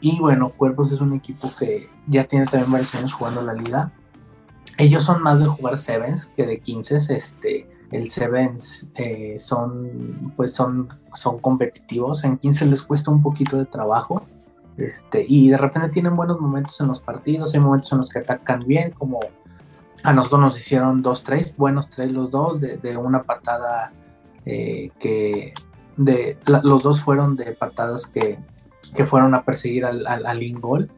y 0.00 0.18
bueno, 0.18 0.52
Cuervos 0.56 0.92
es 0.92 1.00
un 1.00 1.14
equipo 1.14 1.50
que 1.58 1.90
ya 2.06 2.24
tiene 2.24 2.46
también 2.46 2.70
varios 2.70 2.94
años 2.94 3.12
jugando 3.12 3.42
la 3.42 3.54
liga. 3.54 3.92
Ellos 4.76 5.04
son 5.04 5.22
más 5.22 5.40
de 5.40 5.46
jugar 5.46 5.76
sevens 5.76 6.26
que 6.36 6.46
de 6.46 6.60
15. 6.60 6.96
Este, 7.14 7.68
el 7.90 8.08
sevens 8.10 8.86
eh, 8.94 9.36
son, 9.38 10.32
pues 10.36 10.54
son, 10.54 10.88
son 11.14 11.38
competitivos. 11.40 12.22
En 12.22 12.38
15 12.38 12.66
les 12.66 12.82
cuesta 12.82 13.10
un 13.10 13.22
poquito 13.22 13.56
de 13.56 13.64
trabajo 13.64 14.24
este, 14.78 15.24
y 15.26 15.50
de 15.50 15.58
repente 15.58 15.88
tienen 15.88 16.14
buenos 16.14 16.40
momentos 16.40 16.80
en 16.80 16.86
los 16.86 17.00
partidos, 17.00 17.52
hay 17.52 17.60
momentos 17.60 17.90
en 17.90 17.98
los 17.98 18.08
que 18.10 18.20
atacan 18.20 18.60
bien, 18.60 18.92
como 18.92 19.18
a 20.04 20.12
nosotros 20.12 20.40
nos 20.40 20.58
hicieron 20.58 21.02
dos 21.02 21.22
tres 21.22 21.56
buenos 21.56 21.90
tres 21.90 22.12
los 22.12 22.30
dos, 22.30 22.60
de, 22.60 22.96
una 22.96 23.22
patada 23.24 23.92
eh, 24.44 24.90
que 24.98 25.54
de, 25.96 26.38
los 26.62 26.82
dos 26.82 27.02
fueron 27.02 27.36
de 27.36 27.52
patadas 27.52 28.06
que, 28.06 28.38
que 28.94 29.04
fueron 29.04 29.34
a 29.34 29.44
perseguir 29.44 29.84
al, 29.84 30.06
al, 30.06 30.42
ingol. 30.42 30.90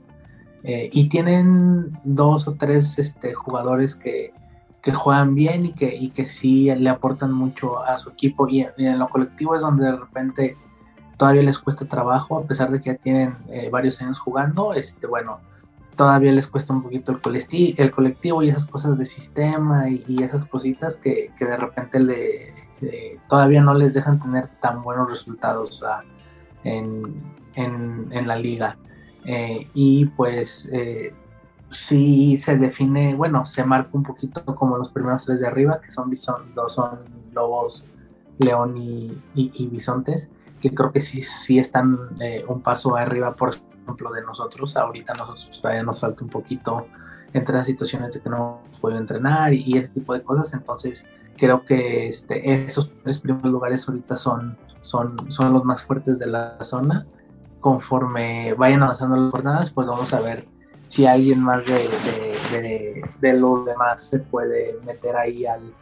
Eh, 0.63 0.91
y 0.93 1.09
tienen 1.09 1.99
dos 2.05 2.47
o 2.47 2.55
tres 2.55 2.99
este, 2.99 3.33
jugadores 3.33 3.97
que, 3.97 4.35
que 4.83 4.93
juegan 4.93 5.35
bien 5.35 5.65
y 5.65 5.73
que, 5.73 5.97
y 5.97 6.11
que 6.11 6.27
sí 6.27 6.73
le 6.75 6.91
aportan 6.91 7.33
mucho 7.33 7.83
a 7.83 7.97
su 7.97 8.11
equipo. 8.11 8.47
Y, 8.49 8.67
y 8.77 8.87
en 8.87 8.99
lo 8.99 9.09
colectivo 9.09 9.55
es 9.55 9.63
donde 9.63 9.87
de 9.87 9.97
repente 9.97 10.57
todavía 11.17 11.43
les 11.43 11.59
cuesta 11.59 11.85
trabajo, 11.87 12.39
a 12.39 12.45
pesar 12.45 12.71
de 12.71 12.81
que 12.81 12.91
ya 12.93 12.97
tienen 12.97 13.37
eh, 13.51 13.69
varios 13.71 14.01
años 14.01 14.19
jugando, 14.19 14.73
este, 14.73 15.07
bueno, 15.07 15.41
todavía 15.97 16.33
les 16.33 16.47
cuesta 16.47 16.73
un 16.73 16.83
poquito 16.83 17.13
el, 17.13 17.21
colectivo, 17.21 17.75
el 17.79 17.91
colectivo 17.91 18.43
y 18.43 18.49
esas 18.49 18.67
cosas 18.67 18.99
de 18.99 19.05
sistema 19.05 19.89
y, 19.89 20.23
esas 20.23 20.47
cositas 20.47 20.97
que, 20.97 21.31
de 21.39 21.57
repente 21.57 22.01
le, 22.01 22.55
todavía 23.29 23.61
no 23.63 23.75
les 23.75 23.95
dejan 23.95 24.19
tener 24.19 24.47
tan 24.47 24.83
buenos 24.83 25.11
resultados 25.11 25.83
en, 26.65 28.27
la 28.27 28.37
liga. 28.37 28.77
Eh, 29.25 29.69
y 29.75 30.07
pues 30.07 30.67
eh, 30.73 31.15
sí 31.69 32.39
se 32.39 32.57
define, 32.57 33.15
bueno, 33.15 33.45
se 33.45 33.65
marca 33.65 33.91
un 33.93 34.03
poquito 34.03 34.43
como 34.45 34.79
los 34.79 34.91
primeros 34.91 35.27
tres 35.27 35.41
de 35.41 35.47
arriba, 35.47 35.81
que 35.81 35.91
son, 35.91 36.15
son, 36.17 36.55
son 36.69 36.99
lobos, 37.33 37.85
león 38.39 38.79
y, 38.79 39.23
y 39.35 39.67
bisontes 39.67 40.31
que 40.61 40.75
creo 40.75 40.93
que 40.93 41.01
sí, 41.01 41.23
sí 41.23 41.59
están 41.59 41.99
eh, 42.21 42.45
un 42.47 42.61
paso 42.61 42.97
arriba, 42.97 43.35
por 43.35 43.57
ejemplo, 43.83 44.13
de 44.13 44.23
nosotros. 44.23 44.77
Ahorita 44.77 45.15
nosotros 45.15 45.61
todavía 45.61 45.83
nos 45.83 46.01
falta 46.01 46.25
un 46.25 46.31
poquito 46.31 46.87
entre 47.33 47.55
las 47.55 47.67
situaciones 47.67 48.13
de 48.13 48.21
que 48.21 48.29
no 48.29 48.63
puedo 48.81 48.97
entrenar 48.99 49.53
y, 49.53 49.77
ese 49.77 49.89
tipo 49.89 50.15
de 50.15 50.23
cosas. 50.23 50.53
Entonces, 50.55 51.09
creo 51.37 51.65
que 51.65 52.09
este, 52.09 52.65
esos 52.65 52.93
tres 53.03 53.21
primeros 53.21 53.51
lugares 53.51 53.89
ahorita 53.89 54.17
son, 54.17 54.57
son, 54.83 55.31
son 55.31 55.53
los 55.53 55.65
más 55.65 55.83
fuertes 55.83 56.19
de 56.19 56.27
la 56.27 56.63
zona. 56.63 57.07
Conforme 57.61 58.55
vayan 58.55 58.83
avanzando 58.83 59.17
las 59.17 59.31
jornadas, 59.31 59.71
pues 59.71 59.87
vamos 59.87 60.13
a 60.15 60.21
ver 60.21 60.45
si 60.87 61.07
alguien 61.07 61.41
más 61.41 61.65
de, 61.67 63.05
de, 63.21 63.33
los 63.35 63.65
demás 63.65 64.09
se 64.09 64.19
puede 64.19 64.79
meter 64.85 65.17
ahí 65.17 65.47
al, 65.47 65.73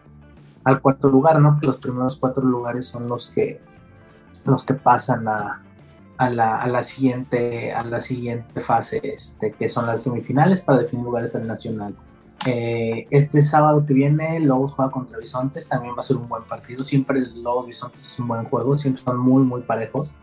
al 0.65 0.83
cuarto 0.83 1.09
lugar, 1.09 1.41
¿no? 1.41 1.59
Que 1.59 1.67
los 1.67 1.79
primeros 1.79 2.19
cuatro 2.19 2.45
lugares 2.45 2.87
son 2.87 3.07
los 3.07 3.29
que 3.29 3.61
los 4.45 4.65
que 4.65 4.75
pasan 4.75 5.29
a, 5.29 5.63
a, 6.19 6.31
la, 6.31 6.57
a, 6.57 6.67
la, 6.67 6.83
siguiente, 6.83 7.73
a 7.73 7.85
la 7.85 8.01
siguiente 8.01 8.61
fase, 8.61 9.01
este, 9.03 9.53
que 9.53 9.69
son 9.69 9.87
las 9.87 10.03
semifinales 10.03 10.61
para 10.61 10.81
definir 10.81 11.05
lugares 11.05 11.33
del 11.33 11.47
Nacional. 11.47 11.95
Eh, 12.47 13.07
este 13.11 13.43
sábado 13.43 13.85
que 13.87 13.95
viene, 13.95 14.39
Lobos 14.41 14.73
juega 14.73 14.91
contra 14.91 15.19
Bisontes, 15.19 15.69
también 15.69 15.95
va 15.97 16.01
a 16.01 16.05
ser 16.05 16.17
un 16.17 16.29
buen 16.29 16.43
partido. 16.45 16.85
Siempre 16.85 17.19
el 17.19 17.43
Lobos 17.43 17.67
Bisontes 17.67 18.05
es 18.05 18.19
un 18.19 18.29
buen 18.29 18.45
juego, 18.45 18.77
siempre 18.77 19.03
son 19.03 19.19
muy, 19.19 19.45
muy 19.45 19.63
parejos. 19.63 20.17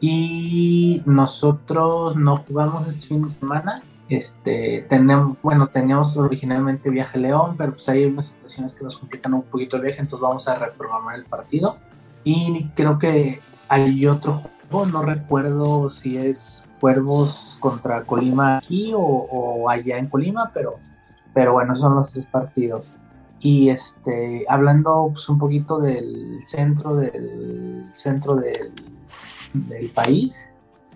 Y 0.00 1.02
nosotros 1.06 2.16
no 2.16 2.36
jugamos 2.36 2.88
este 2.88 3.06
fin 3.06 3.22
de 3.22 3.28
semana. 3.28 3.82
Este, 4.08 4.84
tenemos, 4.88 5.36
bueno, 5.42 5.68
teníamos 5.68 6.16
originalmente 6.16 6.90
viaje 6.90 7.18
León, 7.18 7.54
pero 7.56 7.72
pues 7.72 7.88
hay 7.88 8.06
unas 8.06 8.26
situaciones 8.26 8.74
que 8.74 8.82
nos 8.82 8.98
complican 8.98 9.34
un 9.34 9.42
poquito 9.42 9.76
el 9.76 9.82
viaje, 9.82 10.00
entonces 10.00 10.22
vamos 10.22 10.48
a 10.48 10.56
reprogramar 10.56 11.16
el 11.16 11.24
partido. 11.24 11.76
Y 12.24 12.68
creo 12.74 12.98
que 12.98 13.40
hay 13.68 14.06
otro 14.06 14.42
no 14.70 15.02
recuerdo 15.02 15.90
si 15.90 16.16
es 16.16 16.68
Cuervos 16.80 17.58
contra 17.60 18.04
Colima 18.04 18.58
aquí 18.58 18.92
o, 18.94 19.68
allá 19.68 19.98
en 19.98 20.08
Colima, 20.08 20.50
pero, 20.54 20.78
pero 21.34 21.52
bueno, 21.52 21.74
son 21.74 21.96
los 21.96 22.12
tres 22.12 22.26
partidos. 22.26 22.92
Y 23.42 23.70
este, 23.70 24.44
hablando 24.48 25.08
pues, 25.12 25.28
un 25.28 25.38
poquito 25.38 25.78
del 25.80 26.40
centro 26.44 26.96
del 26.96 27.88
centro 27.92 28.36
del, 28.36 28.72
del 29.54 29.90
país, 29.90 30.48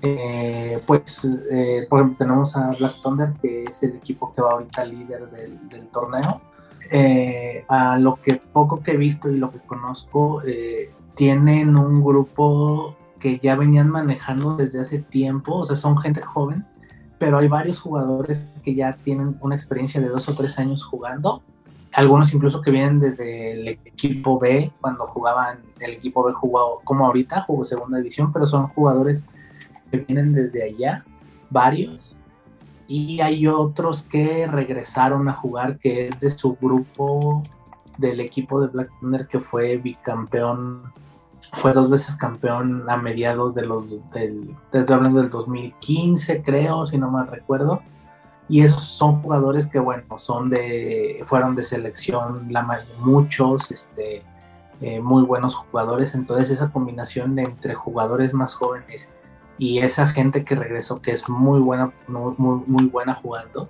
eh, 0.03 0.83
pues 0.87 1.25
eh, 1.51 1.87
por 1.89 2.01
ejemplo 2.01 2.27
tenemos 2.27 2.57
a 2.57 2.71
Black 2.73 2.97
Thunder, 3.03 3.33
que 3.41 3.65
es 3.65 3.83
el 3.83 3.97
equipo 3.97 4.33
que 4.35 4.43
va 4.43 4.53
ahorita 4.53 4.85
líder 4.85 5.31
del, 5.31 5.69
del 5.69 5.89
torneo. 5.89 6.41
Eh, 6.91 7.65
a 7.69 7.99
lo 7.99 8.17
que 8.17 8.35
poco 8.35 8.83
que 8.83 8.93
he 8.93 8.97
visto 8.97 9.31
y 9.31 9.39
lo 9.39 9.51
que 9.51 9.59
conozco, 9.61 10.43
tienen 11.15 11.77
un 11.77 11.95
grupo 11.95 12.95
que 13.25 13.41
ya 13.43 13.57
venían 13.57 13.89
manejando 13.89 14.55
desde 14.55 14.83
hace 14.83 14.99
tiempo, 14.99 15.55
o 15.55 15.65
sea, 15.65 15.77
son 15.77 15.97
gente 15.97 16.21
joven, 16.21 16.67
pero 17.19 17.39
hay 17.39 17.49
varios 17.49 17.81
jugadores 17.81 18.61
que 18.63 18.75
ya 18.75 18.99
tienen 19.03 19.39
una 19.41 19.55
experiencia 19.55 19.99
de 19.99 20.09
dos 20.09 20.29
o 20.29 20.35
tres 20.35 20.59
años 20.59 20.85
jugando, 20.85 21.43
algunos 21.95 22.35
incluso 22.35 22.61
que 22.61 22.71
vienen 22.71 23.01
desde 23.01 23.53
el 23.53 23.69
equipo 23.69 24.39
B, 24.39 24.71
cuando 24.79 25.07
jugaban, 25.07 25.61
el 25.81 25.93
equipo 25.93 26.23
B 26.23 26.35
jugó 26.35 26.83
como 26.85 27.07
ahorita, 27.07 27.41
jugó 27.41 27.65
segunda 27.65 27.97
división, 27.97 28.31
pero 28.31 28.45
son 28.45 28.69
jugadores 28.69 29.25
que 29.91 29.97
vienen 30.01 30.35
desde 30.35 30.63
allá, 30.63 31.03
varios, 31.49 32.19
y 32.87 33.23
hay 33.23 33.47
otros 33.47 34.03
que 34.03 34.47
regresaron 34.47 35.31
a 35.31 35.33
jugar, 35.33 35.79
que 35.79 36.05
es 36.05 36.21
de 36.21 36.29
su 36.29 36.59
grupo 36.61 37.43
del 37.97 38.21
equipo 38.21 38.61
de 38.61 38.67
Black 38.67 38.91
Thunder 39.01 39.27
que 39.27 39.41
fue 39.41 39.79
bicampeón 39.79 40.93
fue 41.53 41.73
dos 41.73 41.91
veces 41.91 42.17
campeón 42.17 42.89
a 42.89 42.97
mediados 42.97 43.55
de 43.55 43.65
los 43.65 43.85
del, 44.11 44.57
estoy 44.73 44.95
hablando 44.95 45.21
del 45.21 45.31
2015 45.31 46.43
creo 46.43 46.87
si 46.87 46.99
no 46.99 47.11
mal 47.11 47.27
recuerdo. 47.29 47.83
Y 48.47 48.61
esos 48.61 48.83
son 48.83 49.15
jugadores 49.15 49.67
que 49.67 49.79
bueno 49.79 50.19
son 50.19 50.51
de 50.51 51.21
fueron 51.25 51.55
de 51.55 51.63
selección 51.63 52.53
la 52.53 52.85
muchos 52.99 53.71
este 53.71 54.23
eh, 54.81 55.01
muy 55.01 55.23
buenos 55.23 55.55
jugadores. 55.55 56.15
Entonces 56.15 56.51
esa 56.51 56.71
combinación 56.71 57.39
entre 57.39 57.75
jugadores 57.75 58.35
más 58.35 58.55
jóvenes 58.55 59.13
y 59.59 59.79
esa 59.79 60.07
gente 60.07 60.45
que 60.45 60.55
regresó 60.55 61.01
que 61.01 61.13
es 61.13 61.29
muy 61.29 61.61
buena 61.61 61.93
muy, 62.09 62.35
muy 62.67 62.87
buena 62.87 63.15
jugando 63.15 63.69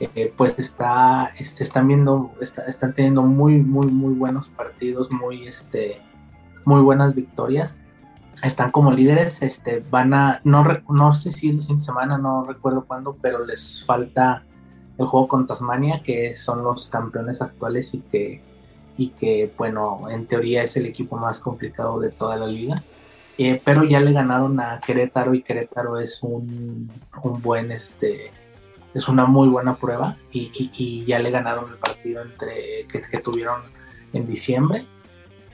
eh, 0.00 0.32
pues 0.36 0.58
está 0.58 1.32
este, 1.38 1.62
están 1.62 1.88
viendo 1.88 2.30
están 2.40 2.92
teniendo 2.92 3.22
muy 3.22 3.58
muy 3.58 3.90
muy 3.90 4.12
buenos 4.14 4.48
partidos 4.48 5.10
muy 5.12 5.46
este 5.46 6.00
muy 6.64 6.80
buenas 6.80 7.14
victorias. 7.14 7.78
Están 8.42 8.70
como 8.70 8.92
líderes, 8.92 9.42
este, 9.42 9.82
van 9.90 10.12
a, 10.12 10.40
no, 10.44 10.64
no 10.88 11.12
sé 11.12 11.30
si 11.30 11.50
el 11.50 11.60
fin 11.60 11.76
de 11.76 11.82
semana, 11.82 12.18
no 12.18 12.44
recuerdo 12.44 12.84
cuándo, 12.84 13.16
pero 13.20 13.44
les 13.44 13.84
falta 13.84 14.44
el 14.98 15.06
juego 15.06 15.28
con 15.28 15.46
Tasmania, 15.46 16.02
que 16.02 16.34
son 16.34 16.62
los 16.62 16.88
campeones 16.88 17.42
actuales 17.42 17.94
y 17.94 18.00
que, 18.00 18.42
y 18.96 19.08
que, 19.08 19.52
bueno, 19.56 20.02
en 20.10 20.26
teoría 20.26 20.62
es 20.62 20.76
el 20.76 20.86
equipo 20.86 21.16
más 21.16 21.40
complicado 21.40 22.00
de 22.00 22.10
toda 22.10 22.36
la 22.36 22.46
liga. 22.46 22.82
Eh, 23.36 23.60
pero 23.64 23.82
ya 23.82 23.98
le 23.98 24.12
ganaron 24.12 24.60
a 24.60 24.78
Querétaro 24.78 25.34
y 25.34 25.42
Querétaro 25.42 25.98
es 25.98 26.22
un, 26.22 26.90
un 27.22 27.42
buen, 27.42 27.72
este, 27.72 28.30
es 28.94 29.08
una 29.08 29.26
muy 29.26 29.48
buena 29.48 29.76
prueba 29.76 30.16
y, 30.30 31.04
ya 31.04 31.18
le 31.18 31.30
ganaron 31.30 31.70
el 31.70 31.78
partido 31.78 32.22
entre 32.22 32.86
que 32.86 33.18
tuvieron 33.18 33.62
en 34.12 34.26
diciembre 34.26 34.86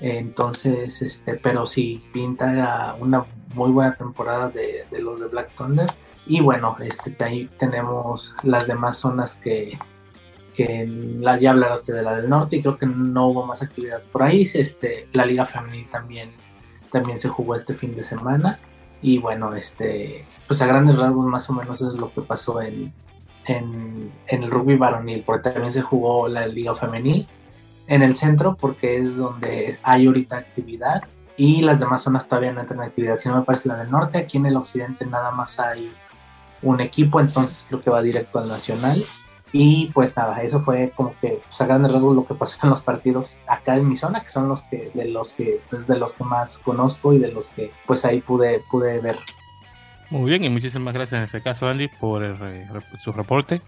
entonces, 0.00 1.02
este, 1.02 1.34
pero 1.34 1.66
sí, 1.66 2.02
pinta 2.12 2.96
una 2.98 3.26
muy 3.54 3.70
buena 3.70 3.94
temporada 3.94 4.48
de, 4.48 4.86
los 5.00 5.20
de 5.20 5.28
Black 5.28 5.54
Thunder. 5.54 5.86
Y 6.26 6.40
bueno, 6.40 6.76
este, 6.80 7.14
ahí 7.24 7.50
tenemos 7.58 8.34
las 8.42 8.66
demás 8.66 8.98
zonas 8.98 9.36
que, 9.36 9.78
que 10.54 10.86
la, 10.86 11.38
ya 11.38 11.50
hablaste 11.50 11.92
de 11.92 12.02
la 12.02 12.16
del 12.16 12.30
norte 12.30 12.56
y 12.56 12.62
creo 12.62 12.78
que 12.78 12.86
no 12.86 13.28
hubo 13.28 13.44
más 13.44 13.62
actividad 13.62 14.02
por 14.10 14.22
ahí. 14.22 14.48
Este, 14.54 15.08
la 15.12 15.26
Liga 15.26 15.44
Femenil 15.44 15.88
también, 15.88 16.30
también 16.90 17.18
se 17.18 17.28
jugó 17.28 17.54
este 17.54 17.74
fin 17.74 17.94
de 17.94 18.02
semana. 18.02 18.56
Y 19.02 19.18
bueno, 19.18 19.54
este, 19.54 20.26
pues 20.46 20.62
a 20.62 20.66
grandes 20.66 20.98
rasgos 20.98 21.26
más 21.26 21.48
o 21.50 21.54
menos 21.54 21.82
es 21.82 21.94
lo 21.94 22.12
que 22.12 22.22
pasó 22.22 22.60
en, 22.62 22.92
en, 23.46 24.12
en, 24.26 24.42
el 24.42 24.50
rugby 24.50 24.76
varonil, 24.76 25.24
porque 25.24 25.50
también 25.50 25.72
se 25.72 25.82
jugó 25.82 26.28
la 26.28 26.46
Liga 26.46 26.74
Femenil 26.74 27.26
en 27.90 28.02
el 28.02 28.14
centro, 28.14 28.56
porque 28.56 28.98
es 28.98 29.16
donde 29.16 29.78
hay 29.82 30.06
ahorita 30.06 30.38
actividad. 30.38 31.02
Y 31.36 31.62
las 31.62 31.80
demás 31.80 32.02
zonas 32.02 32.28
todavía 32.28 32.52
no 32.52 32.60
entran 32.60 32.80
en 32.80 32.86
actividad. 32.86 33.16
Si 33.16 33.28
no 33.28 33.36
me 33.36 33.42
parece 33.42 33.68
la 33.68 33.76
del 33.76 33.90
norte, 33.90 34.18
aquí 34.18 34.38
en 34.38 34.46
el 34.46 34.56
occidente 34.56 35.04
nada 35.06 35.32
más 35.32 35.58
hay 35.58 35.92
un 36.62 36.80
equipo, 36.80 37.18
entonces 37.18 37.66
creo 37.68 37.82
que 37.82 37.90
va 37.90 38.00
directo 38.00 38.38
al 38.38 38.48
nacional. 38.48 39.04
Y 39.52 39.90
pues 39.92 40.16
nada, 40.16 40.40
eso 40.42 40.60
fue 40.60 40.92
como 40.94 41.14
que 41.20 41.40
pues, 41.44 41.60
a 41.60 41.66
grandes 41.66 41.92
rasgos 41.92 42.14
lo 42.14 42.24
que 42.24 42.34
pasó 42.34 42.60
en 42.62 42.70
los 42.70 42.82
partidos 42.82 43.38
acá 43.48 43.76
en 43.76 43.88
mi 43.88 43.96
zona, 43.96 44.22
que 44.22 44.28
son 44.28 44.48
los 44.48 44.62
que, 44.62 44.92
de 44.94 45.06
los 45.06 45.32
que, 45.32 45.60
pues, 45.68 45.88
de 45.88 45.98
los 45.98 46.12
que 46.12 46.22
más 46.22 46.58
conozco 46.58 47.12
y 47.12 47.18
de 47.18 47.32
los 47.32 47.48
que 47.48 47.72
pues 47.86 48.04
ahí 48.04 48.20
pude, 48.20 48.62
pude 48.70 49.00
ver. 49.00 49.18
Muy 50.10 50.30
bien, 50.30 50.44
y 50.44 50.50
muchísimas 50.50 50.94
gracias 50.94 51.18
en 51.18 51.24
este 51.24 51.40
caso, 51.40 51.66
Andy, 51.66 51.88
por 51.88 52.22
su 53.02 53.10
reporte. 53.12 53.60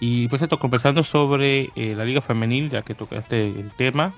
Y 0.00 0.28
pues 0.28 0.40
esto, 0.40 0.58
conversando 0.58 1.04
sobre 1.04 1.70
eh, 1.76 1.94
la 1.94 2.04
Liga 2.04 2.22
Femenil, 2.22 2.70
ya 2.70 2.82
que 2.82 2.94
tocaste 2.94 3.46
el 3.46 3.70
tema, 3.72 4.14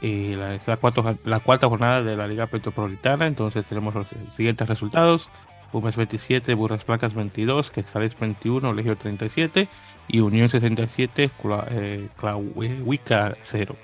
eh, 0.00 0.36
la, 0.38 0.54
es 0.54 0.66
la, 0.68 0.78
la 1.24 1.40
cuarta 1.40 1.68
jornada 1.68 2.02
de 2.02 2.16
la 2.16 2.28
Liga 2.28 2.48
Metropolitana, 2.50 3.26
entonces 3.26 3.66
tenemos 3.66 3.94
los 3.94 4.06
siguientes 4.36 4.68
resultados. 4.68 5.28
Pumas 5.72 5.96
27, 5.96 6.54
Burras 6.54 6.86
Blancas 6.86 7.14
22, 7.14 7.72
Quetzales 7.72 8.16
21, 8.16 8.72
Legio 8.74 8.96
37 8.96 9.66
y 10.06 10.20
Unión 10.20 10.48
67, 10.48 11.30
eh, 11.70 12.08
Clauica 12.16 13.36
0. 13.42 13.76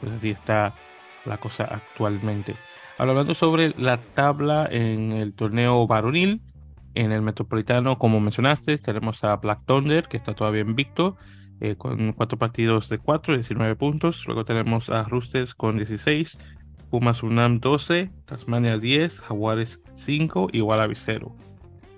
Pues 0.00 0.12
así 0.12 0.30
está 0.30 0.74
la 1.24 1.38
cosa 1.38 1.64
actualmente. 1.64 2.54
Hablando 2.96 3.34
sobre 3.34 3.74
la 3.76 3.96
tabla 3.96 4.68
en 4.70 5.10
el 5.10 5.32
torneo 5.32 5.84
varonil, 5.88 6.42
en 6.94 7.12
el 7.12 7.22
Metropolitano, 7.22 7.98
como 7.98 8.20
mencionaste, 8.20 8.78
tenemos 8.78 9.24
a 9.24 9.36
Black 9.36 9.60
Thunder, 9.66 10.08
que 10.08 10.16
está 10.16 10.34
todavía 10.34 10.62
invicto, 10.62 11.16
eh, 11.60 11.76
con 11.76 12.12
cuatro 12.12 12.38
partidos 12.38 12.88
de 12.88 12.98
4, 12.98 13.34
19 13.34 13.76
puntos. 13.76 14.26
Luego 14.26 14.44
tenemos 14.44 14.90
a 14.90 15.04
Roosters 15.04 15.54
con 15.54 15.76
16, 15.76 16.38
Pumas 16.90 17.22
UNAM 17.22 17.60
12, 17.60 18.10
Tasmania 18.26 18.78
10, 18.78 19.20
Jaguares 19.20 19.80
5 19.94 20.48
y 20.52 20.60
Wallaby 20.60 20.94
0. 20.96 21.34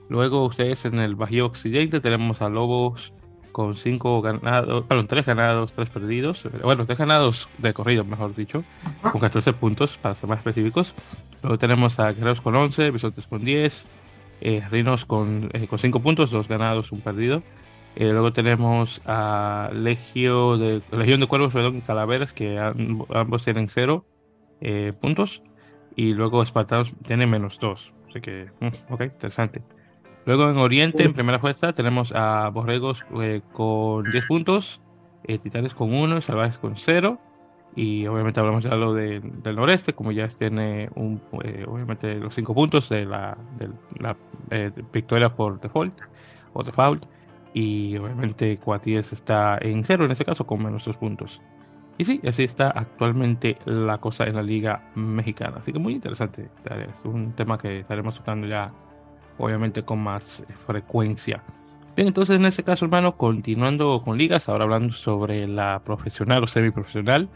Luego 0.09 0.45
ustedes 0.45 0.85
en 0.85 0.99
el 0.99 1.17
Bajío 1.17 1.47
Occidente 1.47 2.01
tenemos 2.01 2.43
a 2.43 2.49
Lobos 2.49 3.13
con 3.53 3.77
5 3.77 4.21
ganados, 4.21 4.85
perdón, 4.85 5.07
3 5.07 5.27
ganados, 5.27 5.73
3 5.73 5.89
perdidos. 5.89 6.47
Bueno, 6.63 6.85
3 6.87 6.99
ganados 6.99 7.49
de 7.59 7.73
corrido, 7.73 8.05
mejor 8.05 8.35
dicho, 8.35 8.65
con 9.01 9.21
14 9.21 9.53
puntos 9.55 9.97
para 9.97 10.15
ser 10.15 10.29
más 10.29 10.39
específicos. 10.39 10.93
Luego 11.43 11.57
tenemos 11.59 11.99
a 12.01 12.13
Guerreros 12.13 12.41
con 12.41 12.55
11, 12.55 12.91
Bisontes 12.91 13.27
con 13.27 13.45
10, 13.45 13.87
eh, 14.45 14.63
Rinos 14.71 15.07
con, 15.07 15.49
eh, 15.55 15.67
con 15.67 15.79
5 15.79 16.01
puntos, 16.01 16.31
2 16.31 16.47
ganados, 16.47 16.93
1 16.93 17.03
perdido. 17.03 17.43
Eh, 17.97 18.11
luego 18.11 18.33
tenemos 18.33 19.01
a 19.07 19.71
Legio 19.73 20.59
de, 20.59 20.83
Legión 20.93 21.21
de 21.21 21.27
Cuervos 21.27 21.53
perdón, 21.53 21.79
y 21.79 21.81
Calaveras, 21.81 22.33
que 22.33 22.59
ambos 22.59 23.43
tienen 23.43 23.69
0 23.69 24.05
eh, 24.61 24.93
puntos. 25.01 25.43
Y 25.97 26.13
luego 26.13 26.43
Espartanos 26.43 26.93
tiene 27.07 27.27
menos 27.27 27.59
2. 27.59 27.93
Así 28.11 28.21
que, 28.21 28.51
mm, 28.61 28.93
ok, 28.93 29.01
interesante. 29.03 29.63
Luego 30.27 30.51
en 30.51 30.59
Oriente, 30.59 31.05
en 31.05 31.13
primera 31.13 31.39
fuerza, 31.39 31.73
tenemos 31.73 32.13
a 32.13 32.49
Borregos 32.49 33.05
con 33.53 34.05
10 34.05 34.27
puntos, 34.27 34.81
Titanes 35.27 35.75
con 35.75 35.93
1, 35.93 36.21
Salvajes 36.21 36.59
con 36.59 36.77
0. 36.77 37.19
Y 37.77 38.07
obviamente 38.07 38.39
hablamos 38.39 38.63
ya 38.63 38.75
lo 38.77 38.95
del 38.95 39.33
noreste, 39.57 39.95
como 39.95 40.13
ya 40.13 40.29
tiene 40.29 40.89
un, 40.95 41.21
obviamente 41.67 42.15
los 42.17 42.35
5 42.35 42.55
puntos 42.55 42.89
de 42.89 43.05
la, 43.05 43.37
de 43.59 43.69
la 43.99 44.17
victoria 44.93 45.35
por 45.35 45.61
default 45.61 45.95
o 46.53 46.63
default. 46.63 47.05
Y 47.53 47.97
obviamente 47.97 48.59
Cuatíes 48.59 49.13
está 49.13 49.59
en 49.61 49.85
0 49.85 50.05
en 50.05 50.11
ese 50.13 50.25
caso, 50.25 50.47
con 50.47 50.63
menos 50.63 50.85
2 50.85 50.97
puntos. 50.97 51.41
Y 51.97 52.05
sí, 52.05 52.21
así 52.27 52.43
está 52.45 52.71
actualmente 52.71 53.57
la 53.65 53.99
cosa 53.99 54.25
en 54.25 54.35
la 54.35 54.43
Liga 54.43 54.91
Mexicana. 54.95 55.59
Así 55.59 55.73
que 55.73 55.79
muy 55.79 55.93
interesante. 55.95 56.51
Es 56.65 57.05
un 57.05 57.33
tema 57.33 57.59
que 57.59 57.81
estaremos 57.81 58.17
tocando 58.17 58.47
ya, 58.49 58.73
obviamente, 59.39 59.85
con 59.85 60.01
más 60.01 60.45
frecuencia. 60.67 61.43
Bien, 61.95 62.09
entonces 62.09 62.37
en 62.37 62.47
este 62.47 62.65
caso, 62.65 62.85
hermano, 62.87 63.17
continuando 63.17 64.03
con 64.05 64.19
ligas, 64.19 64.49
ahora 64.49 64.65
hablando 64.65 64.93
sobre 64.93 65.47
la 65.47 65.83
profesional 65.85 66.43
o 66.43 66.49
semiprofesional, 66.49 67.29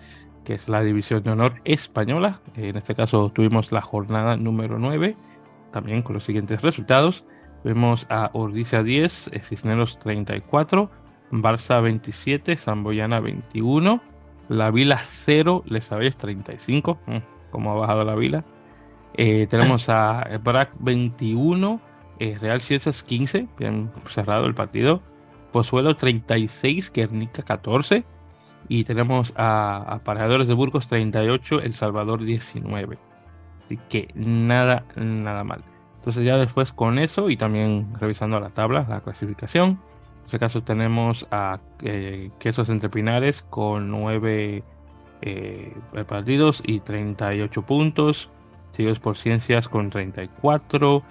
que 0.49 0.55
es 0.55 0.67
la 0.67 0.83
división 0.83 1.23
de 1.23 1.31
honor 1.33 1.61
española. 1.67 2.41
En 2.57 2.75
este 2.79 2.95
caso 2.95 3.31
tuvimos 3.35 3.71
la 3.71 3.83
jornada 3.83 4.39
número 4.39 4.79
9, 4.79 5.15
también 5.73 6.01
con 6.01 6.15
los 6.15 6.25
siguientes 6.25 6.63
resultados. 6.63 7.27
Vemos 7.65 8.07
a 8.09 8.31
Ordizia 8.33 8.83
10, 8.83 9.31
Cisneros 9.43 9.99
34, 9.99 10.91
Barça 11.33 11.83
27, 11.83 12.57
Zamboyana 12.57 13.21
21. 13.21 14.01
La 14.49 14.71
Vila 14.71 15.03
0, 15.05 15.65
Les 15.67 15.93
Aves 15.93 16.17
35. 16.17 16.99
Como 17.51 17.73
ha 17.73 17.75
bajado 17.75 18.05
la 18.05 18.15
Vila. 18.15 18.47
Eh, 19.19 19.49
tenemos 19.51 19.91
a 19.91 20.25
Brac 20.43 20.71
21, 20.79 21.79
eh, 22.21 22.39
Real 22.41 22.63
Ciencias 22.63 23.03
15, 23.03 23.49
bien 23.59 23.91
cerrado 24.09 24.47
el 24.47 24.55
partido. 24.55 25.03
Pozuelo 25.53 25.95
36, 25.95 26.91
Guernica 26.91 27.43
14. 27.43 28.07
Y 28.69 28.85
tenemos 28.85 29.33
a 29.37 29.85
Aparejadores 29.89 30.47
de 30.47 30.55
Burgos 30.55 30.89
38, 30.89 31.61
El 31.61 31.73
Salvador 31.73 32.25
19. 32.25 32.99
Así 33.65 33.79
que 33.89 34.09
nada, 34.15 34.85
nada 34.97 35.45
mal. 35.45 35.63
Entonces 35.97 36.25
ya 36.25 36.37
después 36.37 36.73
con 36.73 36.99
eso 36.99 37.31
y 37.31 37.37
también 37.37 37.95
revisando 37.99 38.39
la 38.41 38.51
tabla, 38.51 38.87
la 38.89 39.01
clasificación, 39.01 39.81
en 40.29 40.35
este 40.35 40.39
caso 40.39 40.63
tenemos 40.63 41.27
a 41.31 41.59
eh, 41.83 42.31
Quesos 42.39 42.69
Entre 42.69 42.91
Pinares 42.91 43.43
con 43.49 43.91
9 43.91 44.63
eh, 45.23 45.75
partidos 46.07 46.63
y 46.67 46.81
38 46.81 47.63
puntos. 47.63 48.29
Seguidos 48.73 49.01
por 49.01 49.17
Ciencias 49.17 49.69
con 49.69 49.89
34. 49.89 51.03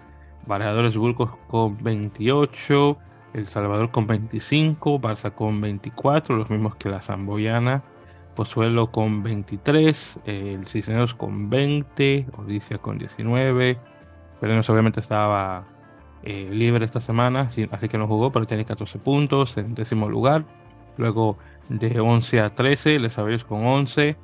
Barajadores 0.46 0.96
Burgos 0.96 1.32
con 1.48 1.82
28. 1.84 2.98
El 3.34 3.46
Salvador 3.46 3.92
con 3.92 4.08
25. 4.08 5.00
Barça 5.00 5.34
con 5.34 5.62
24. 5.62 6.36
Los 6.36 6.50
mismos 6.50 6.76
que 6.76 6.90
la 6.90 7.02
Zamboyana. 7.02 7.84
Pozuelo 8.36 8.92
con 8.92 9.24
23. 9.24 10.20
el 10.26 10.68
Cisneros 10.68 11.14
con 11.14 11.50
20. 11.50 12.28
Odisea 12.38 12.78
con 12.78 12.98
19. 12.98 13.78
Pero 14.40 14.60
obviamente 14.60 15.00
estaba 15.00 15.66
eh, 16.24 16.50
libre 16.52 16.84
esta 16.84 17.00
semana, 17.00 17.50
así 17.72 17.90
que 17.90 17.98
no 17.98 18.08
jugó, 18.08 18.32
pero 18.32 18.46
tiene 18.46 18.66
14 18.66 19.00
puntos 19.00 19.58
en 19.58 19.76
décimo 19.76 20.10
lugar. 20.10 20.46
Luego 20.98 21.38
de 21.70 22.00
11 22.00 22.42
a 22.42 22.56
13, 22.56 23.00
Les 23.00 23.18
Averys 23.18 23.44
con 23.44 23.66
11, 23.66 24.18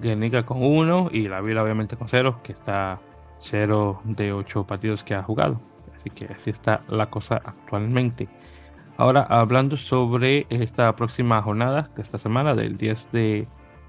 Guernica 0.00 0.44
con 0.44 0.62
1 0.62 1.08
y 1.12 1.28
la 1.28 1.40
Vila 1.40 1.62
obviamente 1.62 1.96
con 1.96 2.08
0, 2.08 2.40
que 2.42 2.52
está 2.52 3.00
0 3.40 4.02
de 4.04 4.32
8 4.32 4.66
partidos 4.66 5.04
que 5.04 5.14
ha 5.14 5.22
jugado. 5.22 5.60
Así 5.96 6.10
que 6.10 6.26
así 6.26 6.50
está 6.50 6.82
la 6.88 7.10
cosa 7.10 7.40
actualmente. 7.44 8.28
Ahora 8.96 9.22
hablando 9.22 9.76
sobre 9.76 10.46
esta 10.50 10.94
próxima 10.96 11.40
jornada 11.42 11.88
de 11.94 12.02
esta 12.02 12.18
semana, 12.18 12.54
del 12.54 12.76
10 12.76 13.12
de. 13.12 13.46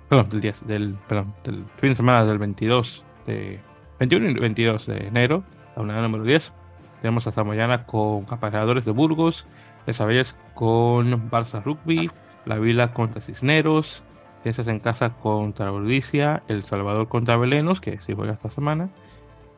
Perdón, 0.07 0.29
del 0.29 0.41
10, 0.41 0.67
del, 0.67 0.97
perdón, 1.07 1.33
del 1.43 1.65
fin 1.77 1.89
de 1.89 1.95
semana 1.95 2.25
del 2.25 2.37
22 2.37 3.03
de. 3.25 3.59
21 3.99 4.29
y 4.29 4.33
22 4.35 4.85
de 4.85 5.07
enero, 5.07 5.43
la 5.69 5.75
jornada 5.75 6.01
número 6.03 6.23
10. 6.23 6.53
Tenemos 7.01 7.27
a 7.27 7.31
Zamoyana 7.31 7.85
con 7.85 8.25
Aparejadores 8.29 8.85
de 8.85 8.91
Burgos, 8.91 9.45
Desabelles 9.85 10.35
con 10.53 11.29
Barça 11.29 11.63
Rugby, 11.63 12.11
La 12.45 12.59
Vila 12.59 12.93
contra 12.93 13.21
Cisneros, 13.21 14.03
Ciencias 14.43 14.67
en 14.67 14.79
Casa 14.79 15.09
contra 15.09 15.71
Bordicia, 15.71 16.43
El 16.47 16.63
Salvador 16.63 17.07
contra 17.07 17.35
Belenos, 17.35 17.81
que 17.81 17.99
sí 17.99 18.13
juega 18.13 18.33
esta 18.33 18.49
semana, 18.49 18.89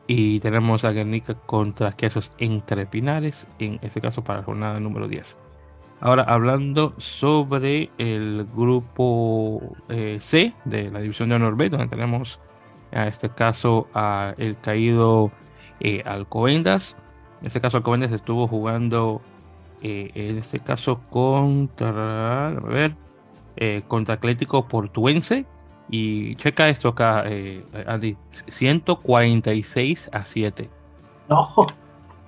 y 0.06 0.40
tenemos 0.40 0.84
a 0.84 0.92
Guernica 0.92 1.34
contra 1.34 1.92
Quesos 1.92 2.30
Entre 2.38 2.86
Pinares, 2.86 3.46
en 3.58 3.78
este 3.82 4.00
caso 4.00 4.22
para 4.22 4.40
la 4.40 4.44
jornada 4.44 4.80
número 4.80 5.08
10. 5.08 5.38
Ahora 6.00 6.24
hablando 6.24 6.94
sobre 6.98 7.90
el 7.98 8.46
grupo 8.54 9.76
eh, 9.88 10.18
C 10.20 10.52
de 10.64 10.90
la 10.90 11.00
división 11.00 11.28
de 11.28 11.36
honor 11.36 11.56
B, 11.56 11.70
donde 11.70 11.86
tenemos 11.86 12.40
en 12.90 13.02
este 13.02 13.28
caso 13.30 13.88
a 13.94 14.34
el 14.36 14.56
caído 14.56 15.30
eh, 15.80 16.02
Alcobendas, 16.04 16.96
en 17.42 17.46
este 17.48 17.60
caso, 17.60 17.78
Alcobendas 17.78 18.12
estuvo 18.12 18.46
jugando, 18.46 19.20
eh, 19.82 20.12
en 20.14 20.38
este 20.38 20.60
caso, 20.60 21.00
contra, 21.10 22.50
ver, 22.50 22.94
eh, 23.56 23.82
contra 23.88 24.14
Atlético 24.14 24.68
Portuense. 24.68 25.44
Y 25.88 26.36
checa 26.36 26.68
esto 26.68 26.88
acá, 26.88 27.24
eh, 27.26 27.64
Andy, 27.86 28.16
146 28.48 30.10
a 30.12 30.24
7. 30.24 30.70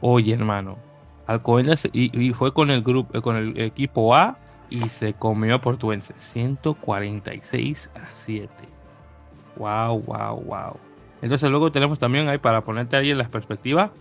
Oye, 0.00 0.34
hermano, 0.34 0.76
Alcobendas 1.26 1.88
y, 1.92 2.32
fue 2.34 2.52
con 2.52 2.70
el 2.70 2.82
grupo, 2.82 3.20
con 3.22 3.36
el 3.36 3.58
equipo 3.60 4.14
A, 4.14 4.36
y 4.70 4.80
se 4.80 5.14
comió 5.14 5.54
a 5.54 5.60
Portuense 5.60 6.14
146 6.32 7.90
a 7.94 8.06
7. 8.24 8.50
Wow, 9.56 10.02
wow, 10.02 10.40
wow. 10.42 10.76
Entonces 11.22 11.50
luego 11.50 11.72
tenemos 11.72 11.98
también 11.98 12.28
ahí 12.28 12.38
para 12.38 12.62
ponerte 12.62 12.96
ahí 12.96 13.10
en 13.10 13.18
la 13.18 13.28
perspectiva 13.28 13.92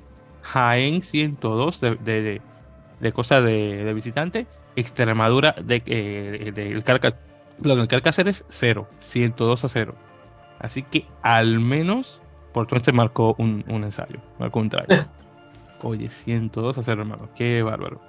Jaén 0.42 1.02
102 1.02 1.80
de, 1.80 1.96
de, 1.96 2.42
de, 3.00 3.12
cosa 3.14 3.42
de, 3.42 3.94
visitante, 3.94 4.46
Extremadura 4.76 5.56
de, 5.62 5.82
eh, 5.86 6.52
de, 6.54 6.76
el, 7.58 7.64
Carca, 7.64 7.82
el 7.82 7.88
Carcáceres 7.88 8.46
0, 8.50 8.88
102 9.00 9.66
a 9.66 9.70
0. 9.70 9.96
Así 10.60 10.84
que 10.84 11.06
al 11.22 11.60
menos 11.60 12.22
Portuense 12.54 12.92
marcó 12.92 13.36
un, 13.38 13.66
un 13.68 13.84
ensayo, 13.84 14.20
marcó 14.40 14.60
un 14.60 14.70
try. 14.70 14.86
Oye, 15.82 16.08
102 16.08 16.78
a 16.78 16.84
0, 16.84 17.02
hermano, 17.02 17.30
qué 17.36 17.62
bárbaro. 17.62 18.00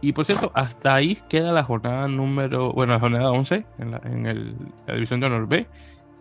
Y 0.00 0.12
por 0.12 0.24
cierto, 0.24 0.50
hasta 0.54 0.94
ahí 0.94 1.18
queda 1.28 1.52
la 1.52 1.64
jornada 1.64 2.06
número, 2.08 2.72
bueno, 2.72 2.94
la 2.94 3.00
jornada 3.00 3.30
11 3.32 3.64
en 3.78 3.90
la, 3.90 4.00
en 4.04 4.26
el, 4.26 4.56
la 4.86 4.94
división 4.94 5.20
de 5.20 5.26
honor 5.26 5.48
B. 5.48 5.66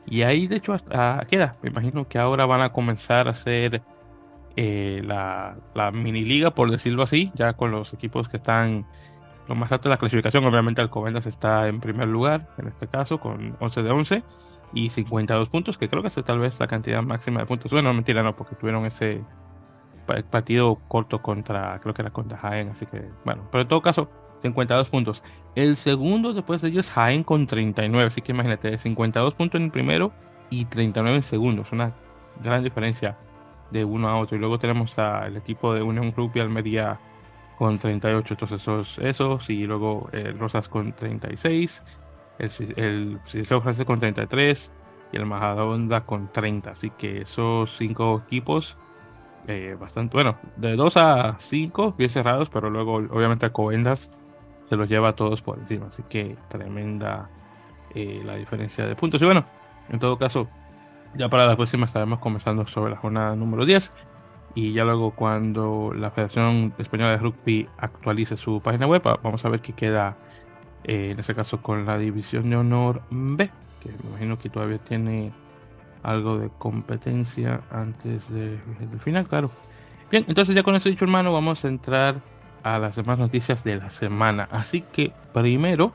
Y 0.08 0.24
ahí, 0.24 0.48
de 0.48 0.58
hecho, 0.58 0.74
hasta 0.74 1.26
queda. 1.30 1.56
Me 1.62 1.70
imagino 1.70 2.08
que 2.08 2.18
ahora 2.18 2.46
van 2.46 2.62
a 2.62 2.72
comenzar 2.72 3.28
a 3.28 3.32
hacer 3.32 3.82
eh, 4.56 5.02
la, 5.06 5.58
la, 5.76 5.92
mini 5.92 6.24
liga, 6.24 6.52
por 6.52 6.72
decirlo 6.72 7.04
así, 7.04 7.32
ya 7.36 7.54
con 7.54 7.72
los 7.72 7.94
equipos 7.94 8.28
que 8.28 8.38
están 8.38 8.86
lo 9.48 9.56
más 9.56 9.72
alto 9.72 9.90
de 9.90 9.96
la 9.96 9.98
clasificación. 9.98 10.44
Obviamente, 10.46 10.82
Alcobendas 10.82 11.26
está 11.26 11.68
en 11.68 11.80
primer 11.80 12.08
lugar, 12.08 12.50
en 12.58 12.68
este 12.68 12.88
caso, 12.88 13.20
con 13.20 13.56
11 13.60 13.84
de 13.84 13.90
11 13.92 14.24
y 14.74 14.90
52 14.90 15.50
puntos, 15.50 15.78
que 15.78 15.88
creo 15.88 16.02
que 16.02 16.10
es 16.10 16.16
tal 16.16 16.40
vez 16.40 16.60
la 16.60 16.68
cantidad 16.68 17.02
máxima 17.02 17.40
de 17.42 17.46
puntos. 17.46 17.72
Bueno, 17.72 17.94
mentira, 17.94 18.24
no, 18.24 18.36
porque 18.36 18.56
tuvieron 18.56 18.86
ese 18.86 19.24
partido 20.30 20.76
corto 20.88 21.22
contra, 21.22 21.80
creo 21.80 21.94
que 21.94 22.02
era 22.02 22.12
contra 22.12 22.38
Jaén, 22.38 22.70
así 22.70 22.86
que, 22.86 23.10
bueno, 23.26 23.44
pero 23.52 23.64
en 23.64 23.68
todo 23.68 23.82
caso, 23.82 24.10
52 24.42 24.90
puntos. 24.90 25.24
El 25.56 25.76
segundo 25.76 26.34
después 26.34 26.62
de 26.62 26.70
ellos 26.70 26.90
Jaén 26.90 27.24
con 27.24 27.48
39, 27.48 28.08
así 28.08 28.22
que 28.22 28.32
imagínate, 28.32 28.78
52 28.78 29.34
puntos 29.34 29.60
en 29.60 29.66
el 29.66 29.72
primero 29.72 30.14
y 30.50 30.66
39 30.66 31.18
en 31.18 31.24
segundo, 31.24 31.64
es 31.64 31.72
una 31.72 31.94
gran 32.42 32.64
diferencia 32.64 33.18
de 33.72 33.84
uno 33.84 34.08
a 34.08 34.18
otro. 34.18 34.38
Y 34.38 34.40
luego 34.40 34.60
tenemos 34.60 34.98
al 35.00 35.36
equipo 35.36 35.74
de 35.74 35.82
Unión 35.82 36.14
Rugby 36.16 36.40
Almería 36.40 37.00
con 37.58 37.78
38, 37.78 38.34
entonces 38.34 38.62
esos, 38.62 39.00
esos 39.00 39.50
y 39.50 39.66
luego 39.66 40.10
eh, 40.12 40.34
Rosas 40.38 40.70
con 40.70 40.94
36, 40.94 41.84
el, 42.40 42.52
el 42.76 43.20
Ciseo 43.26 43.62
Francés 43.62 43.86
con 43.86 44.00
33 44.00 44.72
y 45.12 45.18
el 45.18 45.26
Majadahonda 45.26 46.02
con 46.06 46.32
30, 46.32 46.72
así 46.72 46.92
que 46.92 47.22
esos 47.22 47.76
cinco 47.76 48.22
equipos 48.26 48.78
eh, 49.48 49.78
bastante, 49.80 50.14
bueno, 50.14 50.38
de 50.58 50.76
2 50.76 50.98
a 50.98 51.36
5 51.40 51.94
bien 51.98 52.10
cerrados, 52.10 52.50
pero 52.50 52.70
luego 52.70 52.96
obviamente 52.96 53.46
a 53.46 53.54
Covendas 53.54 54.12
se 54.66 54.76
los 54.76 54.90
lleva 54.90 55.10
a 55.10 55.16
todos 55.16 55.42
por 55.42 55.58
encima, 55.58 55.88
así 55.88 56.04
que 56.10 56.36
tremenda 56.50 57.30
eh, 57.96 58.22
la 58.26 58.36
diferencia 58.36 58.86
de 58.86 58.96
puntos. 58.96 59.22
Y 59.22 59.26
bueno, 59.26 59.46
en 59.90 60.00
todo 60.00 60.18
caso, 60.18 60.50
ya 61.16 61.30
para 61.30 61.46
la 61.46 61.56
próxima 61.56 61.86
estaremos 61.86 62.20
conversando 62.20 62.68
sobre 62.68 62.92
la 62.92 62.98
jornada 62.98 63.38
número 63.38 63.66
10 63.66 63.94
y 64.58 64.74
ya 64.74 64.84
luego 64.86 65.12
cuando 65.12 65.94
la 65.96 66.10
Federación 66.10 66.74
Española 66.80 67.12
de 67.12 67.18
Rugby 67.18 67.70
actualice 67.78 68.38
su 68.38 68.60
página 68.60 68.88
web, 68.88 69.04
vamos 69.22 69.46
a 69.46 69.50
ver 69.50 69.62
qué 69.62 69.74
queda 69.74 70.18
eh, 70.84 71.12
en 71.12 71.20
este 71.20 71.36
caso 71.36 71.62
con 71.62 71.86
la 71.86 72.00
división 72.00 72.50
de 72.50 72.56
honor 72.56 73.04
B, 73.12 73.52
que 73.80 73.90
me 73.90 74.10
imagino 74.10 74.40
que 74.40 74.50
todavía 74.50 74.80
tiene 74.80 75.32
algo 76.02 76.40
de 76.40 76.50
competencia 76.58 77.62
antes 77.70 78.28
de, 78.32 78.58
del 78.80 79.00
final, 79.00 79.28
claro. 79.28 79.52
Bien, 80.10 80.26
entonces 80.28 80.56
ya 80.56 80.64
con 80.64 80.76
eso 80.76 80.90
dicho, 80.90 81.06
hermano, 81.06 81.32
vamos 81.32 81.64
a 81.64 81.68
entrar 81.68 82.16
a 82.64 82.80
las 82.80 82.96
demás 82.96 83.20
noticias 83.20 83.64
de 83.64 83.76
la 83.76 83.92
semana. 83.92 84.48
Así 84.50 84.82
que 84.82 85.12
primero 85.36 85.94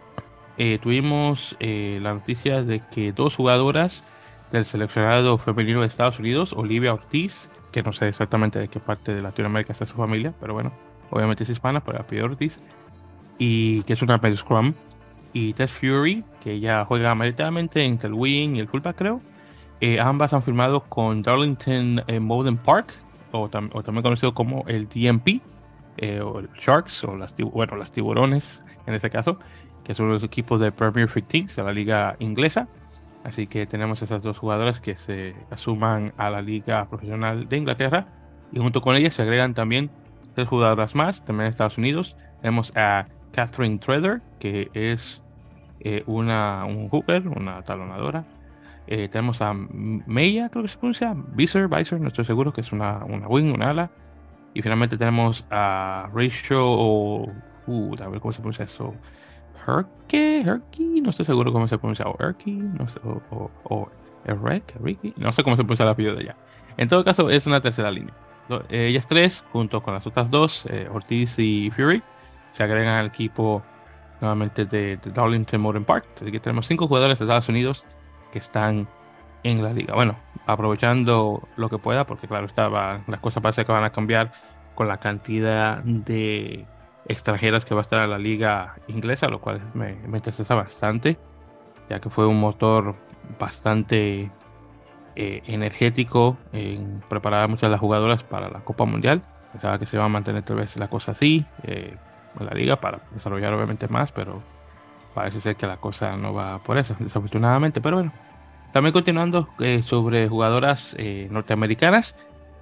eh, 0.57 0.79
tuvimos 0.81 1.57
eh, 1.59 1.99
la 2.01 2.15
noticia 2.15 2.63
de 2.63 2.81
que 2.93 3.11
dos 3.11 3.35
jugadoras 3.35 4.05
del 4.53 4.65
seleccionado 4.67 5.37
femenino 5.37 5.81
de 5.81 5.89
Estados 5.89 6.21
Unidos, 6.21 6.53
Olivia 6.53 6.95
Ortiz, 6.95 7.51
que 7.73 7.83
no 7.83 7.93
sé 7.93 8.09
exactamente 8.09 8.59
de 8.59 8.69
qué 8.69 8.79
parte 8.79 9.15
de 9.15 9.23
Latinoamérica 9.23 9.73
está 9.73 9.87
su 9.87 9.95
familia, 9.95 10.33
pero 10.41 10.55
bueno, 10.55 10.73
obviamente 11.11 11.45
es 11.45 11.51
hispana, 11.51 11.81
pero 11.81 12.01
apellido 12.01 12.27
Ortiz, 12.27 12.61
y 13.39 13.83
que 13.85 13.95
es 13.95 14.03
una 14.03 14.19
Med 14.19 14.37
Scrum, 14.37 14.75
y 15.33 15.55
Tess 15.55 15.73
Fury, 15.73 16.25
que 16.43 16.61
ya 16.61 16.85
juega 16.85 17.15
mayoritariamente 17.15 17.83
entre 17.85 18.09
el 18.09 18.15
wing 18.15 18.57
y 18.57 18.61
el 18.61 18.69
fullback, 18.69 18.97
creo, 18.97 19.21
eh, 19.81 19.99
ambas 19.99 20.33
han 20.33 20.43
firmado 20.43 20.85
con 20.85 21.23
Darlington 21.23 22.05
eh, 22.07 22.21
Park, 22.65 22.95
o, 23.33 23.49
también 23.49 24.03
conocido 24.03 24.35
como 24.35 24.65
el 24.69 24.89
DMP, 24.89 25.41
eh, 25.97 26.21
o 26.21 26.39
el 26.39 26.49
Sharks, 26.51 27.05
o 27.05 27.17
las, 27.17 27.35
bueno, 27.37 27.77
las 27.77 27.91
tiburones 27.91 28.63
en 28.87 28.95
este 28.95 29.11
caso, 29.11 29.39
que 29.85 29.95
son 29.95 30.09
los 30.09 30.23
equipos 30.23 30.61
de 30.61 30.71
Premier 30.71 31.09
15 31.09 31.61
de 31.61 31.67
la 31.67 31.73
liga 31.73 32.17
inglesa. 32.19 32.69
Así 33.25 33.47
que 33.47 33.67
tenemos 33.67 34.03
esas 34.03 34.23
dos 34.23 34.39
jugadoras 34.39 34.81
que 34.81 34.97
se 34.97 35.35
asuman 35.51 36.13
a 36.17 36.31
la 36.31 36.43
liga 36.43 36.89
profesional 36.89 37.49
de 37.49 37.57
Inglaterra. 37.57 38.07
Y 38.53 38.59
junto 38.59 38.81
con 38.83 38.97
ellas 38.97 39.15
se 39.15 39.23
agregan 39.23 39.55
también 39.55 39.91
tres 40.35 40.49
jugadoras 40.49 40.95
más, 40.95 41.25
también 41.25 41.47
de 41.47 41.51
Estados 41.51 41.79
Unidos. 41.79 42.17
Tenemos 42.41 42.73
a 42.77 43.07
Catherine 43.33 43.79
Treader, 43.79 44.21
que 44.39 44.71
es 44.75 45.23
una, 46.07 46.65
un 46.65 46.89
hooper, 46.89 47.27
una 47.29 47.63
talonadora 47.63 48.25
eh, 48.87 49.09
tenemos 49.09 49.41
a 49.43 49.55
Meia, 49.55 50.49
creo 50.49 50.65
que 50.65 50.69
se 50.69 50.77
pronuncia, 50.77 51.15
Visor, 51.17 51.69
Visor, 51.69 52.01
no 52.01 52.09
estoy 52.09 52.25
seguro, 52.25 52.53
que 52.53 52.63
es 52.63 52.73
una, 52.73 53.05
una 53.05 53.29
wing, 53.29 53.53
una 53.53 53.71
ala. 53.71 53.91
Y 54.55 54.63
finalmente 54.63 54.99
tenemos 54.99 55.47
a 55.51 56.11
o. 56.51 57.33
Uh, 57.67 57.95
a 58.03 58.09
ver 58.09 58.21
cómo 58.21 58.33
se 58.33 58.41
pronuncia 58.41 58.65
eso. 58.65 58.95
Herke, 59.67 60.43
Herky, 60.43 61.01
no 61.01 61.11
estoy 61.11 61.27
seguro 61.27 61.53
cómo 61.53 61.69
se 61.69 61.79
pronuncia. 61.79 62.07
O 62.07 62.17
Herky, 62.19 62.53
no 62.53 62.89
sé, 62.89 63.01
o, 63.05 63.21
o, 63.31 63.51
o 63.65 63.89
Ricky, 64.25 65.15
no 65.17 65.33
sé 65.33 65.43
cómo 65.43 65.57
se 65.57 65.63
pronuncia 65.63 65.85
el 65.85 65.91
apellido 65.91 66.15
de 66.15 66.23
ella. 66.23 66.37
En 66.77 66.89
todo 66.89 67.05
caso, 67.05 67.31
es 67.31 67.47
una 67.47 67.61
tercera 67.61 67.91
línea. 67.91 68.15
Eh, 68.69 68.89
ellas 68.89 69.07
tres, 69.07 69.45
junto 69.53 69.83
con 69.83 69.95
las 69.95 70.07
otras 70.07 70.31
dos, 70.31 70.67
eh, 70.67 70.89
Ortiz 70.93 71.39
y 71.39 71.71
Fury, 71.71 72.03
se 72.53 72.63
agregan 72.63 72.95
al 72.95 73.07
equipo 73.07 73.63
nuevamente 74.21 74.65
de, 74.65 74.97
de 74.99 75.11
Darlington 75.11 75.61
Modern 75.61 75.85
Park. 75.85 76.07
Así 76.17 76.31
que 76.31 76.41
tenemos 76.41 76.67
cinco 76.67 76.87
jugadores 76.87 77.19
de 77.19 77.25
Estados 77.25 77.49
Unidos 77.49 77.87
que 78.31 78.39
están 78.39 78.89
en 79.43 79.63
la 79.63 79.73
liga. 79.73 79.95
Bueno, 79.95 80.17
aprovechando 80.47 81.49
lo 81.57 81.69
que 81.69 81.79
pueda, 81.79 82.07
porque 82.07 82.29
claro, 82.29 82.47
estaba, 82.47 83.01
las 83.07 83.21
cosas 83.21 83.43
parece 83.43 83.65
que 83.65 83.73
van 83.73 83.85
a 83.85 83.91
cambiar 83.91 84.33
con 84.75 84.89
la 84.89 84.99
cantidad 84.99 85.79
de 85.83 86.67
extranjeras 87.07 87.65
que 87.65 87.75
va 87.75 87.81
a 87.81 87.83
estar 87.83 88.03
en 88.03 88.11
la 88.11 88.19
liga 88.19 88.77
inglesa, 88.89 89.29
lo 89.29 89.41
cual 89.41 89.61
me, 89.75 89.95
me 90.07 90.19
interesa 90.19 90.55
bastante, 90.55 91.19
ya 91.89 92.01
que 92.01 92.11
fue 92.11 92.27
un 92.27 92.41
motor 92.41 92.95
bastante 93.39 94.31
eh, 95.17 95.43
energético 95.47 96.37
en 96.53 97.03
preparar 97.09 97.45
a 97.45 97.49
muchas 97.49 97.69
de 97.69 97.73
las 97.73 97.81
jugadoras 97.81 98.25
para 98.25 98.49
la 98.49 98.61
Copa 98.61 98.85
Mundial. 98.85 99.23
Pensaba 99.53 99.79
que 99.79 99.87
se 99.87 99.99
va 99.99 100.05
a 100.05 100.09
mantener 100.09 100.43
tal 100.43 100.57
vez 100.57 100.77
la 100.77 100.89
cosa 100.89 101.13
así 101.13 101.45
eh, 101.65 101.97
en 102.39 102.47
la 102.47 102.55
liga 102.55 102.77
para 102.77 103.01
desarrollar 103.13 103.53
obviamente 103.53 103.89
más, 103.89 104.13
pero 104.13 104.43
parece 105.15 105.41
ser 105.41 105.57
que 105.57 105.67
la 105.67 105.77
cosa 105.77 106.17
no 106.17 106.33
va 106.33 106.59
por 106.59 106.79
eso, 106.79 106.97
desafortunadamente. 106.99 107.81
Pero 107.81 107.97
bueno, 107.97 108.13
también 108.73 108.93
continuando 108.93 109.49
eh, 109.59 109.83
sobre 109.83 110.29
jugadoras 110.29 110.97
eh, 110.99 111.29
norteamericanas, 111.31 112.17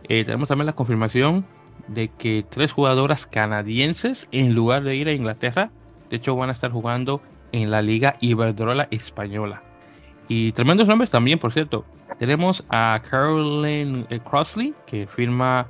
eh, 0.08 0.24
tenemos 0.24 0.48
también 0.48 0.66
la 0.66 0.72
confirmación 0.72 1.46
de 1.88 2.08
que 2.08 2.44
tres 2.48 2.72
jugadoras 2.72 3.26
canadienses, 3.26 4.28
en 4.32 4.54
lugar 4.54 4.82
de 4.82 4.96
ir 4.96 5.08
a 5.08 5.12
Inglaterra, 5.12 5.70
de 6.08 6.16
hecho 6.16 6.36
van 6.36 6.50
a 6.50 6.52
estar 6.52 6.70
jugando 6.70 7.22
en 7.52 7.70
la 7.70 7.82
Liga 7.82 8.16
Iberdrola 8.20 8.88
Española. 8.90 9.62
Y 10.28 10.52
tremendos 10.52 10.88
nombres 10.88 11.10
también, 11.10 11.38
por 11.38 11.52
cierto. 11.52 11.84
Tenemos 12.18 12.64
a 12.68 13.00
Caroline 13.08 14.06
Crossley, 14.28 14.74
que 14.86 15.06
firma 15.06 15.68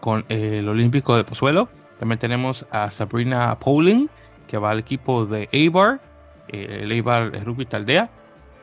con 0.00 0.24
el 0.28 0.68
Olímpico 0.68 1.16
de 1.16 1.24
Pozuelo. 1.24 1.68
También 1.98 2.18
tenemos 2.18 2.66
a 2.70 2.90
Sabrina 2.90 3.56
Pauling, 3.58 4.08
que 4.46 4.58
va 4.58 4.70
al 4.70 4.78
equipo 4.78 5.26
de 5.26 5.48
Eibar, 5.52 6.00
eh, 6.48 6.80
el 6.82 6.92
Eibar 6.92 7.32
Rugby 7.44 7.66
Taldea, 7.66 8.10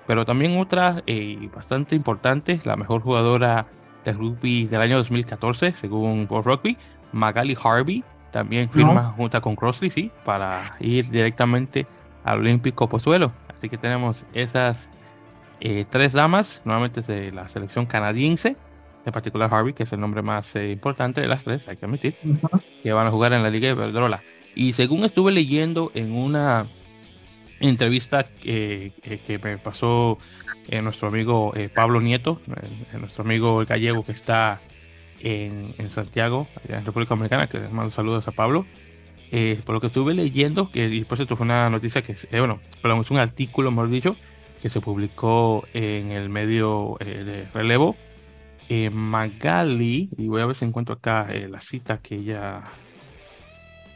pero 0.07 0.25
también 0.25 0.57
otra 0.57 1.03
eh, 1.05 1.49
bastante 1.53 1.95
importante, 1.95 2.59
la 2.63 2.75
mejor 2.75 3.01
jugadora 3.01 3.67
de 4.05 4.13
rugby 4.13 4.67
del 4.67 4.81
año 4.81 4.97
2014, 4.97 5.73
según 5.73 6.27
World 6.29 6.47
Rugby, 6.47 6.77
Magali 7.11 7.57
Harvey, 7.61 8.03
también 8.31 8.69
firma 8.69 9.13
junto 9.17 9.41
con 9.41 9.55
Crossley, 9.55 9.89
sí, 9.89 10.11
para 10.23 10.61
ir 10.79 11.09
directamente 11.09 11.87
al 12.23 12.39
Olímpico 12.39 12.87
Pozuelo. 12.87 13.31
Así 13.53 13.69
que 13.69 13.77
tenemos 13.77 14.25
esas 14.33 14.89
eh, 15.61 15.85
tres 15.89 16.13
damas, 16.13 16.61
nuevamente 16.65 17.01
de 17.01 17.31
la 17.31 17.47
selección 17.49 17.85
canadiense, 17.85 18.57
en 19.05 19.13
particular 19.13 19.53
Harvey, 19.53 19.73
que 19.73 19.83
es 19.83 19.93
el 19.93 19.99
nombre 19.99 20.21
más 20.21 20.55
importante 20.55 21.21
de 21.21 21.27
las 21.27 21.43
tres, 21.43 21.67
hay 21.67 21.77
que 21.77 21.85
admitir, 21.85 22.17
que 22.81 22.91
van 22.91 23.07
a 23.07 23.11
jugar 23.11 23.33
en 23.33 23.43
la 23.43 23.49
Liga 23.49 23.67
de 23.67 23.73
Verdrola. 23.73 24.21
Y 24.55 24.73
según 24.73 25.03
estuve 25.03 25.31
leyendo 25.31 25.91
en 25.93 26.13
una 26.13 26.65
entrevista 27.59 28.23
que, 28.23 28.91
me 29.43 29.57
pasó 29.57 30.17
eh, 30.67 30.81
nuestro 30.81 31.07
amigo 31.07 31.53
eh, 31.55 31.69
Pablo 31.73 32.01
Nieto, 32.01 32.41
eh, 32.93 32.97
nuestro 32.97 33.23
amigo 33.23 33.63
gallego 33.65 34.03
que 34.03 34.11
está 34.11 34.61
en, 35.21 35.89
Santiago, 35.89 36.47
en 36.67 36.85
República 36.85 37.15
Dominicana, 37.15 37.47
que 37.47 37.59
les 37.59 37.71
mando 37.71 37.91
saludos 37.91 38.27
a 38.27 38.31
Pablo. 38.31 38.65
eh, 39.31 39.59
por 39.65 39.75
lo 39.75 39.81
que 39.81 39.87
estuve 39.87 40.13
leyendo, 40.13 40.69
que 40.69 40.85
y 40.85 41.03
por 41.03 41.17
cierto 41.17 41.35
fue 41.35 41.45
una 41.45 41.69
noticia 41.69 42.01
que, 42.01 42.13
eh, 42.13 42.39
bueno, 42.39 42.59
perdón, 42.81 43.01
es 43.01 43.11
un 43.11 43.17
artículo, 43.17 43.71
mejor 43.71 43.89
dicho, 43.89 44.15
que 44.61 44.69
se 44.69 44.81
publicó 44.81 45.65
en 45.73 46.11
el 46.11 46.29
medio 46.29 46.97
eh, 46.99 47.23
de 47.23 47.45
relevo. 47.53 47.95
Magali, 48.91 50.09
y 50.17 50.27
voy 50.27 50.41
a 50.41 50.45
ver 50.47 50.55
si 50.55 50.65
encuentro 50.65 50.95
acá 50.95 51.27
la 51.49 51.61
cita 51.61 51.99
que 51.99 52.15
ella 52.15 52.63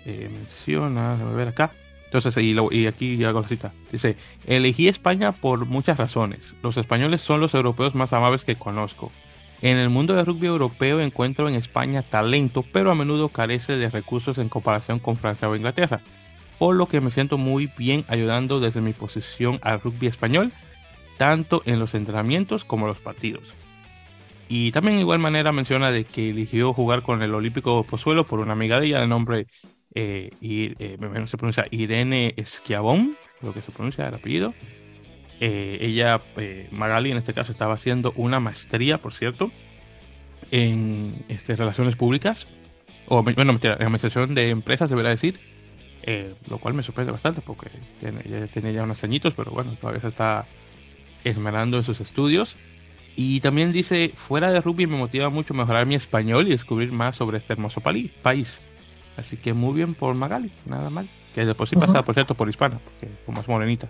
menciona, 0.05 1.13
a 1.13 1.33
ver 1.33 1.47
acá. 1.47 1.71
Entonces, 2.11 2.35
y, 2.43 2.87
aquí 2.87 3.23
hago 3.23 3.41
la 3.41 3.47
cita. 3.47 3.71
Dice, 3.91 4.17
elegí 4.47 4.87
España 4.87 5.31
por 5.31 5.67
muchas 5.67 5.99
razones. 5.99 6.55
Los 6.63 6.75
españoles 6.77 7.21
son 7.21 7.39
los 7.39 7.53
europeos 7.53 7.93
más 7.93 8.13
amables 8.13 8.45
que 8.45 8.55
conozco. 8.55 9.11
En 9.61 9.77
el 9.77 9.89
mundo 9.89 10.15
del 10.15 10.25
rugby 10.25 10.47
europeo 10.47 11.01
encuentro 11.01 11.47
en 11.47 11.53
España 11.53 12.01
talento, 12.01 12.65
pero 12.73 12.89
a 12.89 12.95
menudo 12.95 13.29
carece 13.29 13.75
de 13.75 13.89
recursos 13.89 14.39
en 14.39 14.49
comparación 14.49 14.97
con 14.97 15.17
Francia 15.17 15.47
o 15.47 15.55
Inglaterra, 15.55 16.01
por 16.57 16.75
lo 16.75 16.87
que 16.87 16.99
me 16.99 17.11
siento 17.11 17.37
muy 17.37 17.69
bien 17.77 18.05
ayudando 18.07 18.59
desde 18.59 18.81
mi 18.81 18.93
posición 18.93 19.59
al 19.61 19.79
rugby 19.79 20.07
español, 20.07 20.51
tanto 21.17 21.61
en 21.65 21.77
los 21.77 21.93
entrenamientos 21.93 22.65
como 22.65 22.87
los 22.87 22.97
partidos. 22.97 23.53
Y 24.47 24.71
también 24.71 24.95
de 24.95 25.01
igual 25.01 25.19
manera 25.19 25.51
menciona 25.51 25.91
de 25.91 26.05
que 26.05 26.31
eligió 26.31 26.73
jugar 26.73 27.03
con 27.03 27.21
el 27.21 27.35
Olímpico 27.35 27.83
Pozuelo 27.83 28.23
por 28.23 28.39
una 28.39 28.53
amiga 28.53 28.79
de 28.79 28.87
ella 28.87 29.01
de 29.01 29.07
nombre 29.07 29.45
eh, 29.95 30.31
eh 30.41 31.25
se 31.25 31.37
pronuncia 31.37 31.65
Irene 31.71 32.33
Esquiabón, 32.37 33.17
lo 33.41 33.53
que 33.53 33.61
se 33.61 33.71
pronuncia 33.71 34.07
el 34.07 34.15
apellido, 34.15 34.53
eh, 35.39 35.77
ella, 35.81 36.21
eh, 36.35 36.67
Magali 36.71 37.11
en 37.11 37.17
este 37.17 37.33
caso, 37.33 37.51
estaba 37.51 37.73
haciendo 37.73 38.11
una 38.15 38.39
maestría, 38.39 38.97
por 38.97 39.13
cierto, 39.13 39.51
en 40.51 41.23
este, 41.29 41.55
relaciones 41.55 41.95
públicas, 41.95 42.47
o 43.07 43.23
bueno, 43.23 43.57
en 43.61 43.71
administración 43.71 44.35
de 44.35 44.49
empresas, 44.49 44.89
debería 44.89 45.11
decir, 45.11 45.39
eh, 46.03 46.35
lo 46.49 46.57
cual 46.57 46.73
me 46.73 46.83
sorprende 46.83 47.11
bastante 47.11 47.41
porque 47.41 47.69
ella 48.01 48.47
tiene 48.47 48.73
ya 48.73 48.83
unos 48.83 49.03
añitos, 49.03 49.33
pero 49.33 49.51
bueno, 49.51 49.75
todavía 49.79 50.01
se 50.01 50.09
está 50.09 50.45
esmerando 51.23 51.77
en 51.77 51.83
sus 51.83 52.01
estudios. 52.01 52.55
Y 53.15 53.41
también 53.41 53.71
dice, 53.73 54.13
fuera 54.15 54.51
de 54.51 54.61
rugby 54.61 54.87
me 54.87 54.97
motiva 54.97 55.29
mucho 55.29 55.53
mejorar 55.53 55.85
mi 55.85 55.95
español 55.95 56.47
y 56.47 56.51
descubrir 56.51 56.91
más 56.91 57.17
sobre 57.17 57.37
este 57.37 57.53
hermoso 57.53 57.81
país. 57.81 58.61
Así 59.19 59.37
que 59.37 59.53
muy 59.53 59.75
bien 59.75 59.95
por 59.95 60.15
Magali, 60.15 60.51
nada 60.65 60.89
mal. 60.89 61.07
Que 61.35 61.45
después 61.45 61.69
sí 61.69 61.75
pasa, 61.75 62.03
por 62.03 62.15
cierto, 62.15 62.35
por 62.35 62.49
hispana, 62.49 62.79
porque 62.83 63.13
como 63.25 63.41
es 63.41 63.47
morenita. 63.47 63.87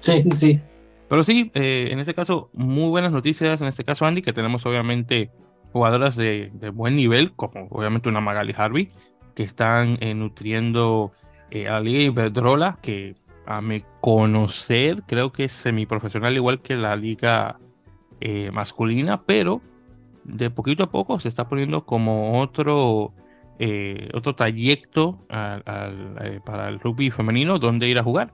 Sí, 0.00 0.22
sí. 0.30 0.60
Pero 1.08 1.24
sí, 1.24 1.50
eh, 1.54 1.88
en 1.90 1.98
este 1.98 2.14
caso, 2.14 2.50
muy 2.52 2.88
buenas 2.88 3.12
noticias. 3.12 3.60
En 3.60 3.66
este 3.66 3.84
caso, 3.84 4.06
Andy, 4.06 4.22
que 4.22 4.32
tenemos 4.32 4.64
obviamente 4.64 5.30
jugadoras 5.72 6.16
de, 6.16 6.50
buen 6.72 6.96
nivel, 6.96 7.32
como 7.32 7.66
obviamente 7.70 8.08
una 8.08 8.20
Magali 8.20 8.54
Harvey, 8.56 8.90
que 9.34 9.42
están 9.42 9.98
eh, 10.00 10.14
nutriendo 10.14 11.12
eh, 11.50 11.68
a 11.68 11.72
la 11.72 11.80
Liga 11.80 12.02
Iberdrola, 12.04 12.78
que 12.80 13.16
a 13.46 13.60
mi 13.60 13.84
conocer 14.00 15.02
creo 15.06 15.32
que 15.32 15.44
es 15.44 15.52
semiprofesional 15.52 16.34
igual 16.34 16.62
que 16.62 16.76
la 16.76 16.96
liga 16.96 17.58
masculina, 18.52 19.20
pero 19.20 19.60
de 20.24 20.48
poquito 20.48 20.84
a 20.84 20.90
poco 20.90 21.20
se 21.20 21.28
está 21.28 21.46
poniendo 21.46 21.84
como 21.84 22.40
otro, 22.40 23.12
otro 24.12 24.34
trayecto 24.34 25.26
para 25.28 26.68
el 26.68 26.80
rugby 26.80 27.10
femenino 27.10 27.58
donde 27.58 27.88
ir 27.88 27.98
a 27.98 28.02
jugar 28.02 28.32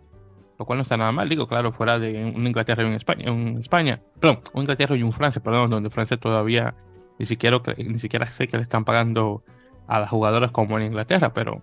lo 0.60 0.66
cual 0.66 0.76
no 0.76 0.82
está 0.82 0.98
nada 0.98 1.10
mal, 1.10 1.26
digo, 1.26 1.48
claro, 1.48 1.72
fuera 1.72 1.98
de 1.98 2.22
un 2.22 2.46
Inglaterra 2.46 2.82
y 2.82 2.86
un 2.86 2.92
España, 2.92 3.32
un 3.32 3.56
España, 3.60 4.02
perdón, 4.20 4.40
un 4.52 4.60
Inglaterra 4.60 4.94
y 4.94 5.02
un 5.02 5.14
Francia, 5.14 5.42
perdón, 5.42 5.70
donde 5.70 5.88
Francia 5.88 6.18
todavía 6.18 6.74
ni 7.18 7.24
siquiera, 7.24 7.62
ni 7.78 7.98
siquiera 7.98 8.30
sé 8.30 8.46
que 8.46 8.58
le 8.58 8.64
están 8.64 8.84
pagando 8.84 9.42
a 9.88 10.00
las 10.00 10.10
jugadoras 10.10 10.50
como 10.50 10.78
en 10.78 10.84
Inglaterra, 10.84 11.32
pero 11.32 11.62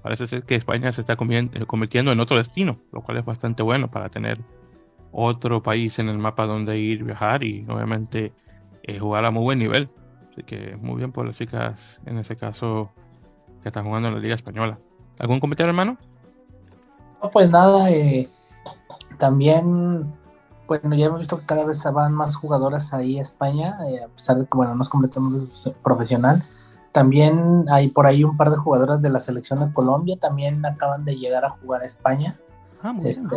parece 0.00 0.28
ser 0.28 0.44
que 0.44 0.54
España 0.54 0.92
se 0.92 1.00
está 1.00 1.14
eh, 1.14 1.66
convirtiendo 1.66 2.12
en 2.12 2.20
otro 2.20 2.36
destino, 2.36 2.78
lo 2.92 3.00
cual 3.00 3.18
es 3.18 3.24
bastante 3.24 3.64
bueno 3.64 3.90
para 3.90 4.10
tener 4.10 4.38
otro 5.10 5.60
país 5.60 5.98
en 5.98 6.08
el 6.08 6.18
mapa 6.18 6.46
donde 6.46 6.78
ir, 6.78 7.02
viajar 7.02 7.42
y 7.42 7.66
obviamente 7.68 8.32
eh, 8.84 9.00
jugar 9.00 9.24
a 9.24 9.32
muy 9.32 9.42
buen 9.42 9.58
nivel. 9.58 9.88
Así 10.40 10.46
que 10.46 10.74
muy 10.80 10.96
bien 10.96 11.12
por 11.12 11.26
las 11.26 11.36
chicas, 11.36 12.00
en 12.06 12.16
ese 12.16 12.34
caso, 12.34 12.88
que 13.62 13.68
están 13.68 13.84
jugando 13.84 14.08
en 14.08 14.14
la 14.14 14.20
Liga 14.20 14.34
Española. 14.34 14.78
¿Algún 15.18 15.38
comentario, 15.38 15.68
hermano? 15.68 15.98
pues 17.30 17.50
nada, 17.50 17.90
eh, 17.90 18.26
también, 19.18 20.10
bueno, 20.66 20.94
ya 20.96 21.06
hemos 21.06 21.18
visto 21.18 21.38
que 21.38 21.44
cada 21.44 21.66
vez 21.66 21.84
van 21.92 22.14
más 22.14 22.36
jugadoras 22.36 22.94
ahí 22.94 23.18
a 23.18 23.22
España, 23.22 23.76
eh, 23.86 24.02
a 24.02 24.08
pesar 24.08 24.38
de 24.38 24.44
que, 24.44 24.56
bueno, 24.56 24.74
no 24.74 24.80
es 24.80 24.88
completamente 24.88 25.44
profesional. 25.82 26.42
También 26.90 27.66
hay 27.70 27.88
por 27.88 28.06
ahí 28.06 28.24
un 28.24 28.38
par 28.38 28.50
de 28.50 28.56
jugadoras 28.56 29.02
de 29.02 29.10
la 29.10 29.20
selección 29.20 29.58
de 29.58 29.70
Colombia, 29.74 30.16
también 30.18 30.64
acaban 30.64 31.04
de 31.04 31.16
llegar 31.16 31.44
a 31.44 31.50
jugar 31.50 31.82
a 31.82 31.84
España. 31.84 32.40
Ah, 32.82 32.94
este, 33.04 33.36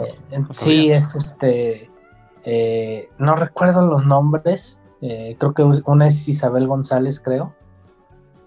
sí, 0.56 0.90
es 0.90 1.18
este, 1.18 1.92
eh, 2.46 3.10
no 3.18 3.36
recuerdo 3.36 3.86
los 3.86 4.06
nombres, 4.06 4.80
creo 5.38 5.54
que 5.54 5.64
una 5.86 6.08
es 6.08 6.28
Isabel 6.28 6.68
González, 6.68 7.20
creo. 7.20 7.54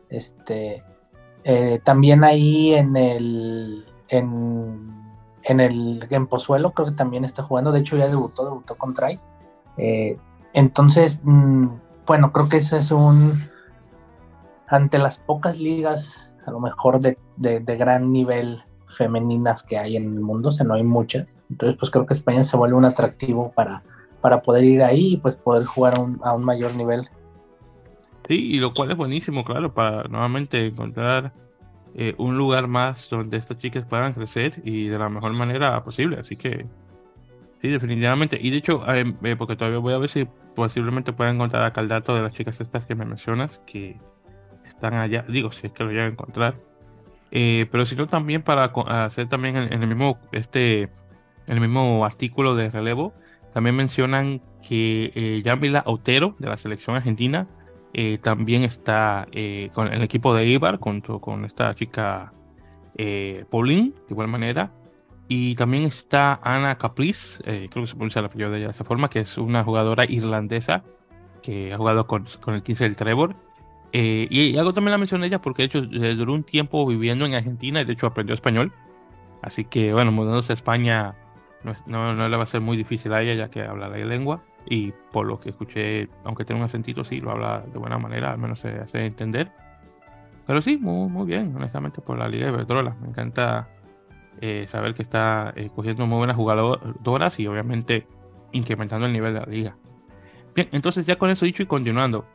Este, 0.09 0.83
también 1.85 2.25
ahí 2.25 2.75
en 2.75 2.97
el, 2.97 3.87
en 4.09 4.97
en 5.47 5.61
el 5.61 6.07
en 6.11 6.27
Pozuelo 6.27 6.73
creo 6.73 6.89
que 6.89 6.95
también 6.95 7.25
está 7.25 7.43
jugando, 7.43 7.73
de 7.73 7.81
hecho 7.81 7.97
ya 7.97 8.09
debutó, 8.09 8.45
debutó 8.45 8.75
con 8.75 8.95
Trai. 8.95 9.21
Eh, 9.77 10.19
entonces, 10.53 11.21
mm, 11.23 11.69
bueno, 12.07 12.33
creo 12.33 12.49
que 12.49 12.57
eso 12.57 12.77
es 12.77 12.91
un, 12.91 13.41
ante 14.67 14.99
las 14.99 15.19
pocas 15.19 15.61
ligas, 15.61 16.33
a 16.45 16.51
lo 16.51 16.61
mejor 16.61 17.01
de, 17.01 17.17
gran 17.39 18.13
nivel 18.13 18.65
femeninas 18.89 19.63
que 19.63 19.79
hay 19.79 19.97
en 19.97 20.05
el 20.05 20.21
mundo, 20.21 20.49
o 20.49 20.53
sea, 20.53 20.67
no 20.67 20.75
hay 20.75 20.83
muchas. 20.83 21.39
Entonces, 21.51 21.77
pues 21.79 21.91
creo 21.91 22.07
que 22.07 22.15
España 22.15 22.43
se 22.43 22.57
vuelve 22.57 22.77
un 22.77 22.85
atractivo 22.85 23.53
para, 23.53 23.83
para 24.21 24.43
poder 24.43 24.65
ir 24.65 24.83
ahí 24.83 25.15
y 25.15 25.17
pues 25.17 25.37
poder 25.37 25.65
jugar 25.65 25.99
a 25.99 26.01
un, 26.01 26.21
a 26.23 26.35
un 26.35 26.45
mayor 26.45 26.75
nivel. 26.75 27.09
Sí, 28.29 28.35
y 28.35 28.59
lo 28.59 28.75
cual 28.75 28.91
es 28.91 28.97
buenísimo, 28.97 29.45
claro, 29.45 29.73
para 29.73 30.05
nuevamente 30.05 30.67
encontrar 30.67 31.33
eh, 31.99 32.15
un 32.19 32.37
lugar 32.37 32.67
más 32.67 33.09
donde 33.09 33.39
estas 33.39 33.57
chicas 33.57 33.87
puedan 33.87 34.13
crecer 34.13 34.61
y 34.65 34.89
de 34.89 34.99
la 34.99 35.09
mejor 35.09 35.33
manera 35.33 35.83
posible. 35.83 36.19
Así 36.19 36.37
que 36.37 36.67
sí, 37.63 37.69
definitivamente. 37.69 38.39
Y 38.41 38.51
de 38.51 38.59
hecho, 38.59 38.83
eh, 38.93 39.15
eh, 39.23 39.37
porque 39.37 39.57
todavía 39.57 39.79
voy 39.79 39.95
a 39.95 39.99
ver 39.99 40.11
si 40.11 40.27
posiblemente 40.55 41.15
pueda 41.15 41.31
encontrar 41.31 41.65
acá 41.65 41.81
el 41.81 41.89
dato 41.89 42.15
de 42.15 42.21
las 42.21 42.35
chicas 42.35 42.61
estas 42.61 42.85
que 42.85 42.95
me 42.95 43.07
mencionas 43.07 43.63
que 43.67 43.99
están 44.67 44.93
allá. 44.93 45.25
Digo, 45.27 45.53
si 45.53 45.69
es 45.69 45.73
que 45.73 45.85
lo 45.85 45.91
llegan 45.91 46.09
a 46.09 46.13
encontrar. 46.13 46.57
pero 47.31 47.87
si 47.87 47.97
no, 47.97 48.09
también 48.09 48.43
para 48.43 48.65
hacer 49.05 49.29
también 49.29 49.57
en, 49.57 49.73
el 49.73 49.89
mismo 49.89 50.19
este 50.33 50.91
el 51.47 51.61
mismo 51.61 52.05
artículo 52.05 52.57
de 52.57 52.71
relevo, 52.71 53.15
también 53.57 53.75
mencionan 53.75 54.43
que 54.61 55.13
eh, 55.15 55.41
Yamila 55.43 55.83
Otero 55.87 56.37
de 56.39 56.47
la 56.47 56.59
selección 56.59 56.95
argentina 56.95 57.49
eh, 57.95 58.19
también 58.19 58.65
está 58.65 59.27
eh, 59.33 59.71
con 59.73 59.91
el 59.91 60.03
equipo 60.03 60.35
de 60.35 60.45
Ibar, 60.45 60.79
con, 60.79 61.01
con 61.01 61.47
esta 61.47 61.75
chica 61.75 62.35
eh, 62.99 63.47
Pauline, 63.51 63.93
de 63.93 64.11
igual 64.11 64.29
manera. 64.29 64.73
Y 65.27 65.55
también 65.55 65.85
está 65.85 66.39
Ana 66.43 66.77
Caprice, 66.77 67.43
creo 67.43 67.71
que 67.71 67.87
se 67.87 67.95
pronuncia 67.95 68.19
el 68.19 68.27
apellido 68.27 68.51
de 68.51 68.59
ella 68.59 68.67
de 68.67 68.73
esa 68.73 68.85
forma, 68.85 69.09
que 69.09 69.21
es 69.21 69.39
una 69.39 69.65
jugadora 69.65 70.05
irlandesa 70.05 70.85
que 71.43 71.73
ha 71.73 71.79
jugado 71.79 72.07
con, 72.07 72.27
con 72.43 72.53
el 72.53 72.63
15 72.63 72.85
del 72.85 72.97
Trevor. 72.97 73.37
y, 73.91 74.55
algo 74.59 74.75
también 74.75 74.93
la 74.93 74.99
mencioné 74.99 75.29
ella 75.29 75.41
porque 75.41 75.63
de 75.63 75.67
hecho 75.67 75.81
duró 75.81 76.35
un 76.35 76.45
tiempo 76.45 76.87
viviendo 76.87 77.25
en 77.25 77.33
Argentina 77.33 77.81
y 77.81 77.87
de 77.87 77.95
hecho 77.95 78.07
aprendió 78.07 78.35
español. 78.35 78.71
Así 79.41 79.65
que 79.65 79.95
bueno, 79.95 80.13
mudándose 80.13 80.53
a 80.53 80.55
España 80.55 81.15
no, 81.65 82.15
no, 82.15 82.29
le 82.29 82.37
va 82.37 82.43
a 82.45 82.47
ser 82.47 82.61
muy 82.61 82.77
difícil 82.77 83.13
a 83.13 83.23
ella 83.23 83.35
ya 83.35 83.51
que 83.51 83.63
habla 83.63 83.89
la 83.89 83.97
lengua 83.99 84.43
y 84.69 84.93
por 85.13 85.27
lo 85.27 85.41
que 85.41 85.51
escuché, 85.51 86.09
aunque 86.25 86.45
tiene 86.45 86.61
un 86.61 86.65
acentito, 86.65 87.05
sí, 87.05 87.21
lo 87.21 87.31
habla 87.31 87.65
de 87.73 87.79
buena 87.79 87.99
manera, 87.99 88.33
al 88.33 88.39
menos 88.39 88.61
se 88.61 88.69
hace 88.69 89.05
entender. 89.05 89.51
Pero 90.47 90.63
sí, 90.63 90.77
muy, 90.77 91.09
muy 91.09 91.27
bien, 91.27 91.55
honestamente, 91.57 92.01
por 92.01 92.19
la 92.19 92.29
Liga 92.29 92.47
de 92.47 92.53
Iberdrola. 92.53 92.97
Me 93.01 93.09
encanta 93.09 93.69
eh, 94.41 94.67
saber 94.69 94.95
que 94.95 95.03
está 95.03 95.53
escogiendo 95.57 96.05
eh, 96.05 96.07
muy 96.07 96.19
buenas 96.19 96.37
jugadoras 96.37 97.39
y 97.41 97.47
obviamente 97.47 98.07
incrementando 98.53 99.07
el 99.07 99.13
nivel 99.13 99.35
de 99.35 99.41
la 99.41 99.47
liga. 99.47 99.77
Bien, 100.55 100.69
entonces 100.73 101.07
ya 101.07 101.17
con 101.17 101.31
eso 101.31 101.45
dicho 101.47 101.63
y 101.63 101.67
continuando. 101.67 102.27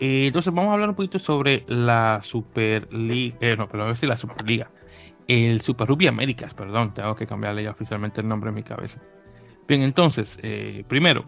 Eh, 0.00 0.26
entonces 0.26 0.52
vamos 0.52 0.70
a 0.70 0.74
hablar 0.74 0.90
un 0.90 0.94
poquito 0.96 1.18
sobre 1.18 1.64
la 1.68 2.20
Superliga, 2.22 3.56
no, 3.56 3.68
pero 3.68 3.84
a 3.84 3.86
ver 3.86 3.96
si 3.96 4.06
la 4.06 4.16
Superliga. 4.16 4.70
El 5.26 5.60
Super 5.60 5.88
Rugby 5.88 6.06
Américas, 6.06 6.54
perdón, 6.54 6.94
tengo 6.94 7.14
que 7.14 7.26
cambiarle 7.26 7.62
ya 7.62 7.70
oficialmente 7.70 8.20
el 8.20 8.28
nombre 8.28 8.50
en 8.50 8.56
mi 8.56 8.62
cabeza. 8.62 9.00
Bien, 9.66 9.82
entonces, 9.82 10.38
primero, 10.86 11.24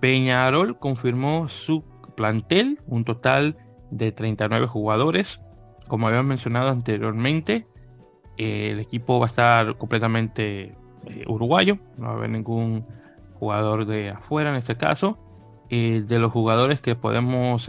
Peñarol 0.00 0.78
confirmó 0.78 1.48
su 1.48 1.84
plantel, 2.16 2.80
un 2.86 3.04
total 3.04 3.56
de 3.90 4.12
39 4.12 4.66
jugadores. 4.66 5.40
Como 5.88 6.08
había 6.08 6.22
mencionado 6.22 6.70
anteriormente, 6.70 7.66
el 8.36 8.80
equipo 8.80 9.18
va 9.18 9.26
a 9.26 9.28
estar 9.28 9.76
completamente 9.76 10.74
eh, 11.06 11.24
uruguayo, 11.26 11.78
no 11.96 12.06
va 12.06 12.12
a 12.12 12.16
haber 12.16 12.30
ningún 12.30 12.86
jugador 13.34 13.86
de 13.86 14.10
afuera 14.10 14.50
en 14.50 14.56
este 14.56 14.76
caso. 14.76 15.18
Eh, 15.68 16.02
de 16.06 16.18
los 16.18 16.32
jugadores 16.32 16.80
que 16.80 16.96
podemos 16.96 17.68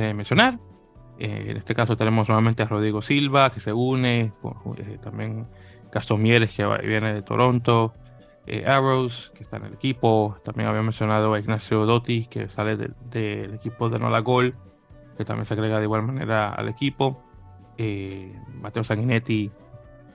eh, 1.23 1.51
en 1.51 1.57
este 1.57 1.75
caso 1.75 1.95
tenemos 1.95 2.27
nuevamente 2.27 2.63
a 2.63 2.65
Rodrigo 2.65 3.03
Silva, 3.03 3.51
que 3.51 3.59
se 3.59 3.71
une, 3.71 4.33
también 5.03 5.45
Gastón 5.91 6.23
Mieres, 6.23 6.55
que 6.55 6.65
viene 6.65 7.13
de 7.13 7.21
Toronto, 7.21 7.93
eh, 8.47 8.65
Arrows, 8.65 9.31
que 9.35 9.43
está 9.43 9.57
en 9.57 9.65
el 9.65 9.73
equipo. 9.73 10.35
También 10.43 10.67
había 10.67 10.81
mencionado 10.81 11.35
a 11.35 11.39
Ignacio 11.39 11.85
Dotti, 11.85 12.25
que 12.25 12.49
sale 12.49 12.75
del 12.75 13.53
equipo 13.53 13.87
de 13.87 13.99
Nola 13.99 14.19
Gol, 14.21 14.55
que 15.15 15.23
también 15.23 15.45
se 15.45 15.53
agrega 15.53 15.77
de 15.77 15.83
igual 15.83 16.01
manera 16.01 16.49
al 16.49 16.67
equipo. 16.69 17.23
Eh, 17.77 18.35
Mateo 18.59 18.83
Sanguinetti, 18.83 19.51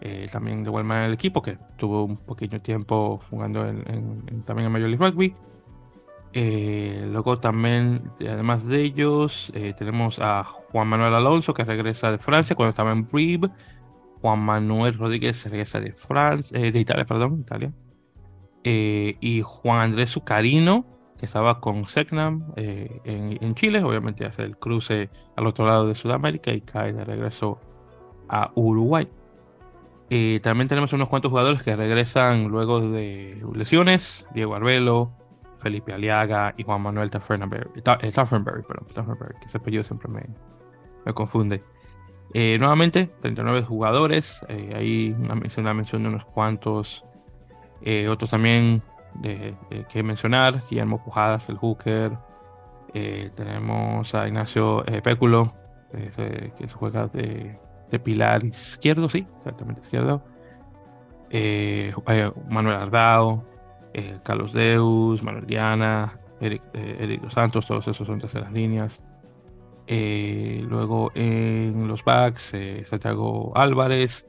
eh, 0.00 0.28
también 0.32 0.64
de 0.64 0.70
igual 0.70 0.82
manera 0.82 1.06
al 1.06 1.14
equipo, 1.14 1.40
que 1.40 1.56
tuvo 1.76 2.02
un 2.02 2.16
pequeño 2.16 2.60
tiempo 2.60 3.20
jugando 3.30 3.64
en, 3.64 4.42
también 4.44 4.66
en 4.66 4.72
Major 4.72 4.88
League 4.88 5.06
Rugby. 5.06 5.36
Luego 6.36 7.38
también, 7.38 8.10
además 8.20 8.66
de 8.66 8.82
ellos, 8.82 9.52
tenemos 9.78 10.18
a 10.20 10.44
Juan 10.44 10.88
Manuel 10.88 11.14
Alonso, 11.14 11.54
que 11.54 11.64
regresa 11.64 12.10
de 12.10 12.18
Francia 12.18 12.54
cuando 12.54 12.70
estaba 12.70 12.92
en 12.92 13.08
Brive. 13.08 13.48
Juan 14.20 14.40
Manuel 14.40 14.94
Rodríguez 14.94 15.44
regresa 15.44 15.80
de 15.80 15.92
Francia, 15.92 16.58
de 16.58 16.78
Italia, 16.78 17.04
perdón, 17.04 17.40
Italia. 17.40 17.72
Eh, 18.68 19.16
y 19.20 19.42
Juan 19.42 19.80
Andrés 19.80 20.10
Zucarino, 20.10 20.84
que 21.16 21.26
estaba 21.26 21.60
con 21.60 21.86
Segnam 21.86 22.52
eh, 22.56 23.00
en, 23.04 23.54
Chile, 23.54 23.80
obviamente 23.84 24.26
hace 24.26 24.42
el 24.42 24.56
cruce 24.56 25.08
al 25.36 25.46
otro 25.46 25.64
lado 25.64 25.86
de 25.86 25.94
Sudamérica 25.94 26.50
y 26.50 26.62
cae 26.62 26.92
de 26.92 27.04
regreso 27.04 27.60
a 28.28 28.50
Uruguay. 28.56 29.06
Eh, 30.10 30.40
también 30.42 30.66
tenemos 30.66 30.92
unos 30.92 31.08
cuantos 31.08 31.30
jugadores 31.30 31.62
que 31.62 31.76
regresan 31.76 32.48
luego 32.48 32.80
de 32.80 33.40
lesiones, 33.54 34.26
Diego 34.34 34.56
Arbelo, 34.56 35.12
Felipe 35.66 35.92
Aliaga 35.92 36.54
y 36.56 36.62
Juan 36.62 36.80
Manuel 36.80 37.10
Taffenberry, 37.10 38.62
perdón, 38.62 38.86
que 39.40 39.46
ese 39.46 39.58
apellido 39.58 39.82
siempre 39.82 40.08
me, 40.08 40.22
me 41.04 41.12
confunde. 41.12 41.64
nuevamente, 42.32 43.10
39 43.20 43.62
jugadores, 43.62 44.40
hay 44.48 45.10
una 45.18 45.34
una 45.34 45.74
mención 45.74 46.02
de 46.04 46.08
unos 46.08 46.24
cuantos 46.26 47.04
eh, 47.82 48.08
otros 48.08 48.30
también 48.30 48.82
de, 49.14 49.54
que 49.88 50.02
mencionar, 50.02 50.62
Guillermo 50.68 51.02
Pujadas, 51.02 51.48
el 51.48 51.56
hooker. 51.56 52.12
Eh, 52.94 53.30
tenemos 53.34 54.14
a 54.14 54.26
Ignacio 54.26 54.86
eh, 54.86 55.02
Péculo, 55.02 55.52
que 55.92 56.68
juega 56.68 57.08
de, 57.08 57.58
pilar 58.02 58.44
izquierdo, 58.44 59.08
sí, 59.08 59.26
exactamente 59.38 59.80
izquierdo. 59.82 60.22
Manuel 62.48 62.76
Ardao, 62.76 63.44
Carlos 64.22 64.52
Deus, 64.52 65.22
Manuel 65.22 65.46
Diana, 65.46 66.18
Eric, 66.40 66.62
Eric 66.74 67.22
Dos 67.22 67.32
Santos, 67.32 67.66
todos 67.66 67.88
esos 67.88 68.06
son 68.06 68.20
terceras 68.20 68.52
líneas. 68.52 69.02
luego 69.88 71.12
en 71.14 71.88
los 71.88 72.04
backs, 72.04 72.52
Santiago 72.84 73.56
Álvarez, 73.56 74.26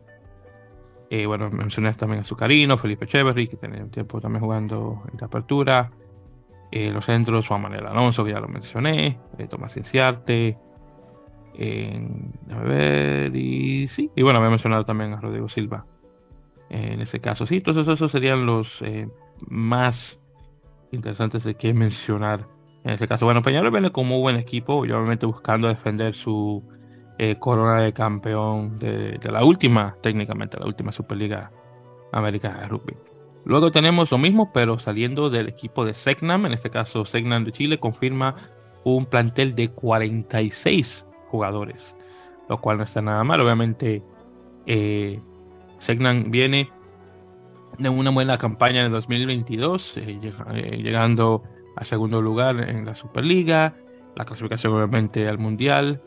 eh, 1.09 1.25
bueno, 1.25 1.49
mencioné 1.49 1.93
también 1.93 2.21
a 2.21 2.23
Zucarino, 2.23 2.77
Felipe 2.77 3.05
Echeverry, 3.05 3.47
que 3.47 3.55
tenía 3.55 3.85
tiempo 3.85 4.19
también 4.19 4.43
jugando 4.43 5.03
en 5.11 5.17
la 5.19 5.27
apertura. 5.27 5.91
Eh, 6.69 6.91
los 6.91 7.05
centros, 7.05 7.47
Juan 7.47 7.61
Manuel 7.61 7.87
Alonso, 7.87 8.25
que 8.25 8.31
ya 8.31 8.39
lo 8.39 8.49
mencioné. 8.49 9.17
Eh, 9.37 9.47
Tomás 9.47 9.73
Cienciarte. 9.73 10.57
a 12.51 12.59
ver, 12.59 13.35
y 13.35 13.87
sí. 13.87 14.11
Y 14.15 14.21
bueno, 14.21 14.39
había 14.39 14.49
mencionado 14.49 14.83
también 14.83 15.13
a 15.13 15.21
Rodrigo 15.21 15.47
Silva. 15.49 15.85
en 16.69 16.99
ese 16.99 17.21
caso, 17.21 17.45
sí. 17.45 17.57
Entonces, 17.57 17.87
esos 17.87 18.11
serían 18.11 18.45
los 18.45 18.83
más 19.47 20.19
interesantes 20.91 21.43
de 21.43 21.55
que 21.55 21.73
mencionar. 21.73 22.47
En 22.83 22.91
ese 22.91 23.07
caso, 23.07 23.25
bueno, 23.25 23.41
Peñarol 23.41 23.71
viene 23.71 23.91
como 23.91 24.15
un 24.17 24.21
buen 24.21 24.35
equipo, 24.37 24.75
obviamente 24.75 25.25
buscando 25.25 25.67
defender 25.67 26.13
su 26.13 26.63
eh, 27.17 27.37
corona 27.39 27.81
de 27.81 27.93
campeón 27.93 28.79
de, 28.79 29.19
la 29.23 29.43
última, 29.43 29.95
técnicamente, 30.01 30.57
la 30.59 30.67
última 30.67 30.91
Superliga 30.91 31.51
Americana 32.11 32.61
de 32.61 32.67
Rugby. 32.67 32.93
Luego 33.43 33.71
tenemos 33.71 34.11
lo 34.11 34.17
mismo, 34.17 34.51
pero 34.53 34.77
saliendo 34.77 35.29
del 35.29 35.47
equipo 35.47 35.85
de 35.85 35.93
Segnam, 35.93 36.45
en 36.45 36.53
este 36.53 36.69
caso 36.69 37.05
Segnam 37.05 37.43
de 37.45 37.51
Chile, 37.51 37.79
confirma 37.79 38.35
un 38.83 39.05
plantel 39.05 39.55
de 39.55 39.69
46 39.69 41.07
jugadores, 41.29 41.95
lo 42.49 42.59
cual 42.61 42.77
no 42.77 42.83
está 42.83 43.01
nada 43.01 43.23
mal. 43.23 43.41
Obviamente, 43.41 44.03
eh, 44.65 45.19
Segnam 45.79 46.29
viene 46.29 46.69
de 47.77 47.89
una 47.89 48.11
buena 48.11 48.37
campaña 48.37 48.81
en 48.81 48.87
el 48.87 48.91
2022, 48.91 49.97
eh, 49.97 50.19
eh, 50.53 50.77
llegando 50.81 51.43
a 51.75 51.85
segundo 51.85 52.21
lugar 52.21 52.69
en 52.69 52.85
la 52.85 52.95
Superliga, 52.95 53.75
la 54.15 54.25
clasificación 54.25 54.73
obviamente 54.73 55.27
al 55.27 55.37
Mundial, 55.37 56.01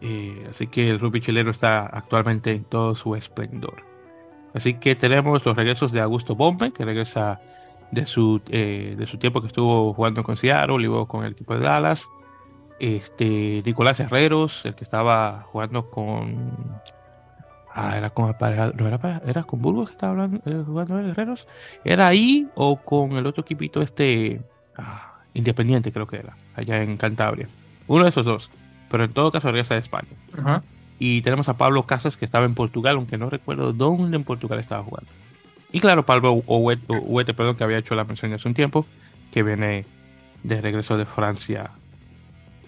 eh, 0.00 0.46
así 0.48 0.66
que 0.66 0.88
el 0.88 0.98
rugby 0.98 1.20
chileno 1.20 1.50
está 1.50 1.86
actualmente 1.86 2.52
en 2.52 2.64
todo 2.64 2.94
su 2.94 3.14
esplendor. 3.14 3.84
Así 4.54 4.74
que 4.74 4.96
tenemos 4.96 5.44
los 5.44 5.56
regresos 5.56 5.92
de 5.92 6.00
Augusto 6.00 6.34
Bombe, 6.34 6.72
que 6.72 6.84
regresa 6.84 7.40
de 7.92 8.06
su, 8.06 8.40
de 8.44 9.04
su 9.06 9.18
tiempo 9.18 9.40
que 9.40 9.48
estuvo 9.48 9.92
jugando 9.94 10.24
con 10.24 10.36
Seattle, 10.36 10.78
luego 10.78 11.06
con 11.06 11.24
el 11.24 11.32
equipo 11.32 11.54
de 11.54 11.60
Dallas. 11.60 12.08
Este, 12.80 13.62
Nicolás 13.64 14.00
Herreros, 14.00 14.64
el 14.64 14.74
que 14.74 14.84
estaba 14.84 15.46
jugando 15.52 15.90
con. 15.90 16.80
Ah, 17.72 17.96
era 17.96 18.10
con 18.10 18.26
no 18.26 18.88
era, 18.88 19.22
era 19.26 19.44
con 19.44 19.62
Burgos 19.62 19.90
que 19.90 19.94
estaba 19.94 20.12
hablando, 20.12 20.40
eh, 20.44 20.62
jugando 20.66 20.98
Herreros. 20.98 21.46
¿Era 21.84 22.08
ahí 22.08 22.48
o 22.54 22.76
con 22.76 23.12
el 23.12 23.26
otro 23.26 23.42
equipito 23.42 23.80
este 23.80 24.40
ah, 24.76 25.20
Independiente, 25.34 25.92
creo 25.92 26.06
que 26.06 26.16
era, 26.16 26.36
allá 26.56 26.82
en 26.82 26.96
Cantabria? 26.96 27.46
Uno 27.86 28.04
de 28.04 28.10
esos 28.10 28.24
dos 28.24 28.50
pero 28.90 29.04
en 29.04 29.12
todo 29.12 29.30
caso 29.30 29.48
regresa 29.48 29.74
de 29.74 29.80
España. 29.80 30.08
Y 30.98 31.22
tenemos 31.22 31.48
a 31.48 31.56
Pablo 31.56 31.84
Casas 31.84 32.16
que 32.16 32.24
estaba 32.24 32.44
en 32.44 32.54
Portugal, 32.54 32.96
aunque 32.96 33.16
no 33.16 33.30
recuerdo 33.30 33.72
dónde 33.72 34.16
en 34.16 34.24
Portugal 34.24 34.58
estaba 34.58 34.82
jugando. 34.82 35.08
Y 35.72 35.80
claro, 35.80 36.04
Pablo 36.04 36.32
Huete, 36.32 37.32
perdón, 37.32 37.56
que 37.56 37.64
había 37.64 37.78
hecho 37.78 37.94
la 37.94 38.04
mención 38.04 38.32
hace 38.34 38.48
un 38.48 38.54
tiempo, 38.54 38.84
que 39.32 39.42
viene 39.42 39.86
de 40.42 40.60
regreso 40.60 40.98
de 40.98 41.06
Francia. 41.06 41.70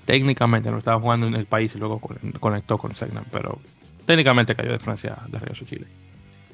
Técnicamente 0.06 0.70
no 0.70 0.78
estaba 0.78 1.00
jugando 1.00 1.26
en 1.26 1.34
el 1.34 1.46
país 1.46 1.74
y 1.74 1.78
luego 1.78 2.00
conectó 2.40 2.78
con 2.78 2.94
Segnan, 2.94 3.24
pero 3.30 3.58
técnicamente 4.06 4.54
cayó 4.54 4.72
de 4.72 4.78
Francia 4.78 5.16
de 5.28 5.38
regreso 5.38 5.64
a 5.64 5.68
Chile. 5.68 5.86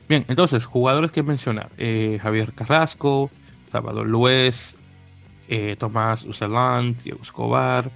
Bien, 0.08 0.24
entonces, 0.28 0.64
jugadores 0.64 1.12
que 1.12 1.22
mencionar. 1.22 1.70
Eh, 1.76 2.18
Javier 2.22 2.52
Carrasco, 2.54 3.30
Salvador 3.70 4.06
Luez, 4.06 4.76
eh, 5.48 5.76
Tomás 5.78 6.24
Ucelán, 6.24 6.96
Diego 7.02 7.20
Escobar, 7.22 7.90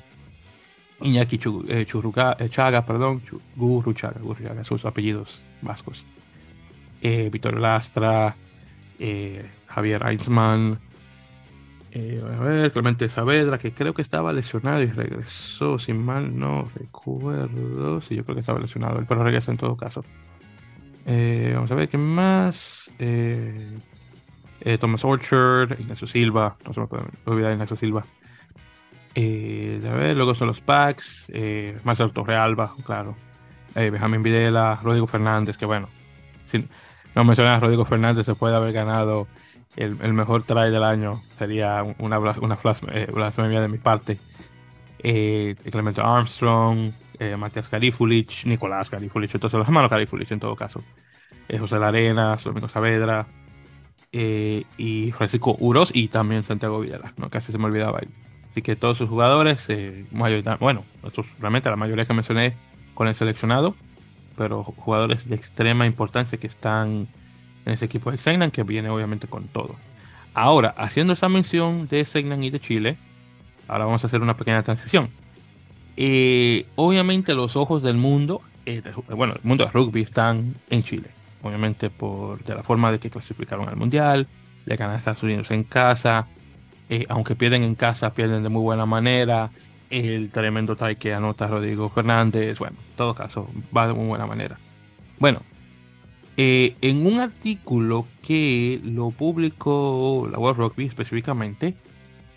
Iñaki 1.03 1.39
eh, 1.69 1.87
eh, 1.87 2.49
Chaga, 2.49 2.83
perdón, 2.83 3.21
Gurruchaga, 3.57 4.21
Gurruchaga, 4.21 4.65
sus 4.65 4.85
apellidos 4.85 5.41
vascos. 5.61 6.05
Víctor 7.03 7.59
Lastra, 7.59 8.37
Javier 9.67 10.07
Einsman, 10.07 10.79
a 11.95 12.43
ver, 12.43 12.73
Clemente 12.73 13.09
Saavedra, 13.09 13.59
que 13.59 13.73
creo 13.73 13.93
que 13.93 14.03
estaba 14.03 14.33
lesionado 14.33 14.83
y 14.83 14.87
regresó, 14.87 15.79
sin 15.79 16.03
mal 16.03 16.39
no 16.39 16.67
recuerdo. 16.75 18.01
Sí, 18.01 18.17
yo 18.17 18.25
creo 18.25 18.35
que 18.35 18.41
estaba 18.41 18.59
lesionado, 18.59 19.05
pero 19.07 19.23
regresa 19.23 19.51
en 19.51 19.59
todo 19.59 19.77
caso. 19.77 20.05
vamos 21.05 21.71
a 21.71 21.75
ver 21.75 21.89
qué 21.89 21.99
más. 21.99 22.91
Thomas 24.81 25.05
Orchard, 25.05 25.79
Ignacio 25.79 26.07
Silva, 26.07 26.57
no 26.67 26.73
se 26.73 26.81
me 26.81 26.87
puede 26.87 27.05
olvidar 27.27 27.53
Ignacio 27.53 27.77
Silva. 27.77 28.05
Eh, 29.15 29.81
a 29.87 29.95
ver, 29.95 30.17
luego 30.17 30.35
son 30.35 30.49
los 30.49 30.61
packs, 30.61 31.31
eh, 31.33 31.79
Marcelo 31.85 32.11
Torrealba, 32.11 32.73
claro. 32.85 33.15
Eh, 33.75 33.91
Benjamín 33.91 34.23
Videla, 34.23 34.79
Rodrigo 34.83 35.07
Fernández, 35.07 35.57
que 35.57 35.67
bueno, 35.67 35.89
si 36.47 36.67
no 37.15 37.25
mencionas 37.25 37.59
a 37.59 37.61
Rodrigo 37.61 37.85
Fernández, 37.85 38.27
se 38.27 38.35
puede 38.35 38.57
haber 38.57 38.73
ganado 38.73 39.27
el, 39.77 40.13
mejor 40.13 40.45
try 40.45 40.71
del 40.71 40.85
año. 40.85 41.21
Sería 41.37 41.83
una, 41.99 42.19
una 42.19 42.59
eh, 42.93 43.07
blasfemia 43.13 43.61
de 43.61 43.69
mi 43.69 43.79
parte. 43.79 44.19
Eh, 44.99 45.57
Armstrong, 45.97 46.93
Matías 47.39 47.69
Carifulich, 47.69 48.47
Nicolás 48.47 48.91
Carifulich, 48.91 49.35
entonces 49.35 49.59
los 49.59 49.67
hermanos 49.67 49.91
Carifulich 49.91 50.33
en 50.33 50.41
todo 50.41 50.57
caso. 50.57 50.81
José 51.59 51.79
Larena, 51.79 52.37
Domingo 52.43 52.69
Saavedra, 52.69 53.27
y 54.13 55.13
Francisco 55.13 55.57
Uros 55.59 55.91
y 55.95 56.09
también 56.09 56.45
Santiago 56.45 56.81
Videla, 56.81 57.13
¿no? 57.17 57.31
casi 57.31 57.53
se 57.53 57.59
me 57.59 57.67
olvidaba 57.67 57.99
ahí. 58.01 58.09
Así 58.53 58.61
que 58.61 58.77
todos 58.77 58.99
sus 58.99 59.09
jugadores, 59.09 59.65
eh, 59.71 60.05
bueno, 60.61 60.85
realmente 61.41 61.71
la 61.71 61.77
mayoría 61.77 62.05
que 62.05 62.13
mencioné 62.13 62.53
con 62.93 63.09
el 63.09 63.15
seleccionado, 63.15 63.75
pero 64.37 64.63
jugadores 64.63 65.27
de 65.27 65.37
extrema 65.37 65.87
importancia 65.87 66.37
que 66.37 66.49
están 66.49 67.09
en 67.65 67.73
ese 67.73 67.85
equipo 67.85 68.11
de 68.11 68.19
Segnan, 68.19 68.51
que 68.51 68.63
viene 68.63 68.89
obviamente 68.89 69.27
con 69.27 69.49
todo. 69.49 69.77
Ahora, 70.35 70.75
haciendo 70.77 71.13
esa 71.13 71.29
mención 71.29 71.89
de 71.89 72.05
Segnan 72.05 72.43
y 72.43 72.51
de 72.51 72.61
Chile, 72.61 72.97
ahora 73.69 73.85
vamos 73.85 74.03
a 74.05 74.07
hacer 74.07 74.23
una 74.23 74.37
pequeña 74.37 74.63
transición. 74.63 75.11
Eh, 75.97 76.67
obviamente 76.77 77.35
los 77.35 77.57
ojos 77.57 77.83
del 77.83 77.97
mundo, 77.97 78.41
eh, 78.65 78.83
bueno, 79.15 79.35
el 79.35 79.41
mundo 79.43 79.65
del 79.65 79.73
rugby 79.73 80.03
están 80.03 80.55
en 80.71 80.83
Chile. 80.83 81.11
Obviamente 81.43 81.91
por 81.91 82.43
de 82.45 82.55
la 82.55 82.63
forma 82.63 82.93
de 82.93 82.99
que 82.99 83.11
clasificaron 83.11 83.69
al 83.69 83.77
Mundial, 83.77 84.27
le 84.65 84.77
ganan 84.77 84.97
a 84.97 84.99
Estados 84.99 85.23
Unidos 85.23 85.51
en 85.51 85.65
casa, 85.65 86.29
eh, 86.89 87.05
aunque 87.09 87.35
pierden 87.35 87.63
en 87.65 87.75
casa, 87.75 88.13
pierden 88.13 88.43
de 88.43 88.49
muy 88.49 88.63
buena 88.63 88.87
manera. 88.87 89.51
El 89.91 90.31
tremendo 90.31 90.77
try 90.77 90.97
que 90.97 91.13
anota 91.13 91.47
Rodrigo 91.47 91.91
Fernández, 91.91 92.59
bueno, 92.59 92.77
en 92.79 92.97
todo 92.97 93.15
caso, 93.15 93.49
va 93.77 93.87
de 93.87 93.93
muy 93.93 94.07
buena 94.07 94.25
manera. 94.25 94.59
Bueno, 95.19 95.43
eh, 96.37 96.77
en 96.81 97.07
un 97.07 97.21
artículo 97.21 98.07
que 98.23 98.81
lo 98.85 99.11
publicó 99.11 100.27
la 100.31 100.39
World 100.39 100.59
Rugby 100.59 100.87
específicamente, 100.87 101.75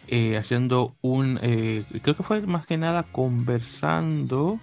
eh, 0.07 0.37
haciendo 0.37 0.95
un, 1.01 1.39
eh, 1.41 1.83
creo 2.01 2.15
que 2.15 2.23
fue 2.23 2.41
más 2.41 2.65
que 2.65 2.77
nada 2.77 3.03
conversando 3.03 4.59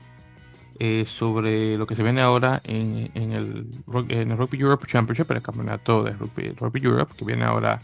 sobre 1.06 1.76
lo 1.76 1.86
que 1.86 1.94
se 1.94 2.02
viene 2.02 2.22
ahora 2.22 2.60
en, 2.64 3.12
el, 3.14 3.68
Rugby 3.86 4.58
Europe 4.58 4.84
Championship, 4.88 5.30
el 5.30 5.40
campeonato 5.40 6.02
de 6.02 6.10
Rugby, 6.10 6.84
Europe, 6.84 7.14
que 7.16 7.24
viene 7.24 7.44
ahora 7.44 7.80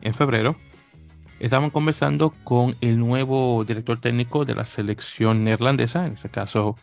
en 0.00 0.14
febrero. 0.14 0.56
Estaban 1.40 1.68
conversando 1.68 2.30
con 2.44 2.74
el 2.80 2.98
nuevo 2.98 3.62
director 3.64 4.00
técnico 4.00 4.46
de 4.46 4.54
la 4.54 4.64
selección 4.64 5.44
neerlandesa, 5.44 6.06
en 6.06 6.14
este 6.14 6.30
caso 6.30 6.76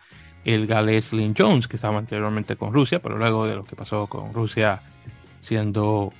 el 0.46 0.68
galés 0.68 1.12
Lynn 1.12 1.36
Jones, 1.38 1.68
que 1.68 1.76
estaba 1.76 1.98
anteriormente 1.98 2.56
con 2.56 2.72
Rusia, 2.72 3.00
pero 3.02 3.18
luego 3.18 3.46
de 3.46 3.56
lo 3.56 3.66
que 3.66 3.76
pasó 3.76 4.08
con 4.08 4.34
Rusia 4.34 4.80
siendo 5.42 6.14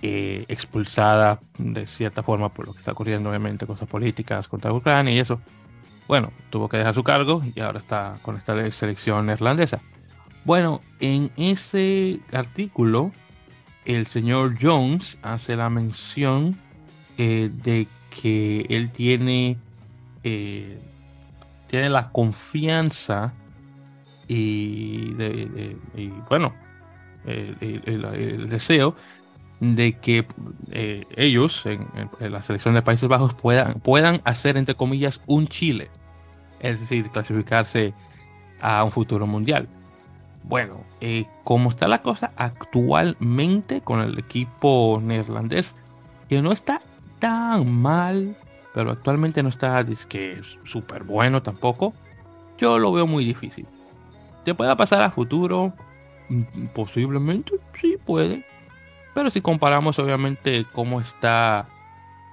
eh, 0.00 0.44
expulsada 0.48 1.40
de 1.58 1.86
cierta 1.88 2.22
forma 2.22 2.50
por 2.50 2.68
lo 2.68 2.72
que 2.72 2.78
está 2.78 2.92
ocurriendo, 2.92 3.28
obviamente, 3.28 3.66
cosas 3.66 3.88
políticas 3.88 4.46
contra 4.46 4.72
Ucrania 4.72 5.12
y 5.12 5.18
eso. 5.18 5.40
Bueno, 6.06 6.32
tuvo 6.50 6.68
que 6.68 6.78
dejar 6.78 6.94
su 6.94 7.02
cargo 7.02 7.42
y 7.54 7.60
ahora 7.60 7.80
está 7.80 8.16
con 8.22 8.36
esta 8.36 8.70
selección 8.70 9.26
neerlandesa. 9.26 9.80
Bueno, 10.44 10.80
en 11.00 11.30
ese 11.36 12.20
artículo, 12.32 13.12
el 13.84 14.06
señor 14.06 14.54
Jones 14.60 15.18
hace 15.22 15.56
la 15.56 15.68
mención 15.68 16.56
eh, 17.18 17.50
de 17.52 17.88
que 18.10 18.66
él 18.70 18.90
tiene, 18.90 19.58
eh, 20.22 20.78
tiene 21.66 21.90
la 21.90 22.10
confianza 22.10 23.34
y, 24.28 25.14
bueno, 26.28 26.54
el, 27.24 28.48
deseo 28.48 28.94
de 29.60 29.94
que 29.98 30.26
eh, 30.70 31.04
ellos 31.16 31.66
en, 31.66 31.88
la 32.20 32.42
selección 32.42 32.74
de 32.74 32.82
Países 32.82 33.08
Bajos 33.08 33.34
puedan, 33.34 33.80
puedan 33.80 34.20
hacer, 34.24 34.56
entre 34.56 34.74
comillas, 34.74 35.20
un 35.26 35.48
Chile, 35.48 35.90
es 36.60 36.80
decir, 36.80 37.10
clasificarse 37.10 37.94
a 38.60 38.84
un 38.84 38.90
futuro 38.90 39.26
mundial. 39.26 39.68
Bueno, 40.44 40.84
eh, 41.00 41.26
como 41.44 41.70
está 41.70 41.88
la 41.88 42.02
cosa 42.02 42.32
actualmente 42.36 43.80
con 43.80 44.00
el 44.00 44.18
equipo 44.18 45.00
neerlandés, 45.02 45.74
que 46.28 46.40
no 46.40 46.52
está 46.52 46.80
tan 47.18 47.70
mal, 47.70 48.36
pero 48.74 48.92
actualmente 48.92 49.42
no 49.42 49.48
está 49.48 49.84
súper 50.64 51.02
bueno 51.02 51.42
tampoco, 51.42 51.92
yo 52.58 52.78
lo 52.78 52.92
veo 52.92 53.06
muy 53.06 53.24
difícil. 53.24 53.66
¿Te 54.44 54.54
pueda 54.54 54.76
pasar 54.76 55.02
a 55.02 55.10
futuro? 55.10 55.72
Mm, 56.28 56.66
posiblemente, 56.74 57.52
sí 57.80 57.96
puede. 58.04 58.44
Pero 59.14 59.30
si 59.30 59.40
comparamos 59.40 59.98
obviamente 59.98 60.64
cómo 60.72 61.00
está 61.00 61.66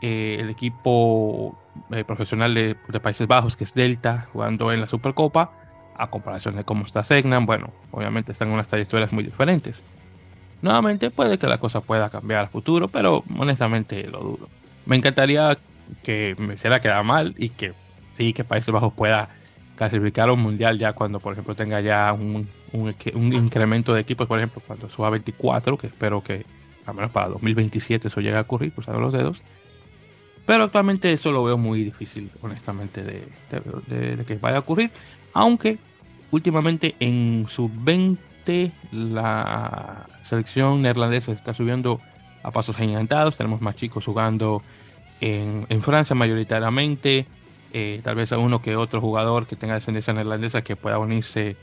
eh, 0.01 0.37
el 0.39 0.49
equipo 0.49 1.57
eh, 1.91 2.03
profesional 2.03 2.53
de, 2.53 2.75
Países 3.01 3.27
Bajos, 3.27 3.57
que 3.57 3.63
es 3.63 3.73
Delta, 3.73 4.27
jugando 4.31 4.71
en 4.71 4.81
la 4.81 4.87
Supercopa, 4.87 5.51
a 5.97 6.07
comparación 6.09 6.55
de 6.55 6.63
cómo 6.63 6.85
está 6.85 7.03
Segnan, 7.03 7.45
bueno, 7.45 7.69
obviamente 7.91 8.33
están 8.33 8.49
en 8.49 8.55
unas 8.55 8.67
trayectorias 8.67 9.11
muy 9.13 9.23
diferentes. 9.23 9.83
Nuevamente 10.61 11.09
puede 11.09 11.37
que 11.37 11.47
la 11.47 11.57
cosa 11.57 11.81
pueda 11.81 12.09
cambiar 12.09 12.45
a 12.45 12.47
futuro, 12.47 12.87
pero 12.87 13.23
honestamente 13.37 14.03
lo 14.07 14.19
dudo. 14.19 14.49
Me 14.85 14.95
encantaría 14.95 15.57
que 16.03 16.35
me 16.37 16.55
hiciera 16.55 16.79
quedar 16.79 17.03
mal 17.03 17.33
y 17.37 17.49
que 17.49 17.73
sí, 18.13 18.33
que 18.33 18.43
Países 18.43 18.71
Bajos 18.71 18.93
pueda 18.93 19.29
clasificar 19.76 20.30
a 20.30 20.34
un 20.34 20.41
mundial 20.41 20.80
ya 20.80 20.93
cuando, 20.93 21.19
por 21.19 21.34
ejemplo, 21.34 21.55
tenga 21.55 21.82
ya 21.82 22.13
un, 22.13 22.47
un, 22.73 23.34
incremento 23.34 23.93
de 23.93 24.01
equipos, 24.01 24.28
por 24.28 24.39
ejemplo, 24.39 24.61
cuando 24.65 24.89
suba 24.89 25.07
a 25.07 25.11
24, 25.11 25.78
que 25.78 25.88
espero 25.88 26.23
que 26.23 26.45
al 26.86 26.95
menos 26.95 27.11
para 27.11 27.30
2027 27.30 28.07
eso 28.07 28.21
llegue 28.21 28.38
a 28.38 28.41
ocurrir, 28.41 28.71
cruzando 28.71 29.01
los 29.01 29.13
dedos. 29.13 29.41
Pero 30.45 30.65
actualmente 30.65 31.11
eso 31.11 31.32
lo 31.32 31.43
veo 31.43 31.57
muy 31.57 31.84
difícil, 31.84 32.30
honestamente, 32.41 33.03
de, 33.03 33.23
de, 33.88 34.26
que 34.26 34.36
vaya 34.36 34.57
a 34.57 34.59
ocurrir. 34.59 34.91
Aunque 35.34 35.80
últimamente 36.32 36.95
en 36.99 37.47
sub-20 37.49 38.71
la 38.91 40.05
selección 40.23 40.84
neerlandesa 40.84 41.32
está 41.32 41.53
subiendo 41.55 41.99
a 42.43 42.51
pasos 42.51 42.78
gigantados. 42.78 43.36
Tenemos 43.36 43.61
más 43.61 43.76
chicos 43.76 44.05
jugando 44.05 44.61
en, 45.19 45.65
en 45.69 45.82
Francia 45.82 46.15
mayoritariamente. 46.15 47.26
Eh, 47.78 47.99
tal 48.01 48.15
vez 48.15 48.32
a 48.32 48.38
uno 48.38 48.61
que 48.61 48.78
otro 48.78 49.01
jugador 49.01 49.47
que 49.47 49.57
tenga 49.57 49.73
descendencia 49.73 50.13
neerlandesa 50.13 50.61
que 50.61 50.78
pueda 50.78 50.97
unirse 50.97 51.57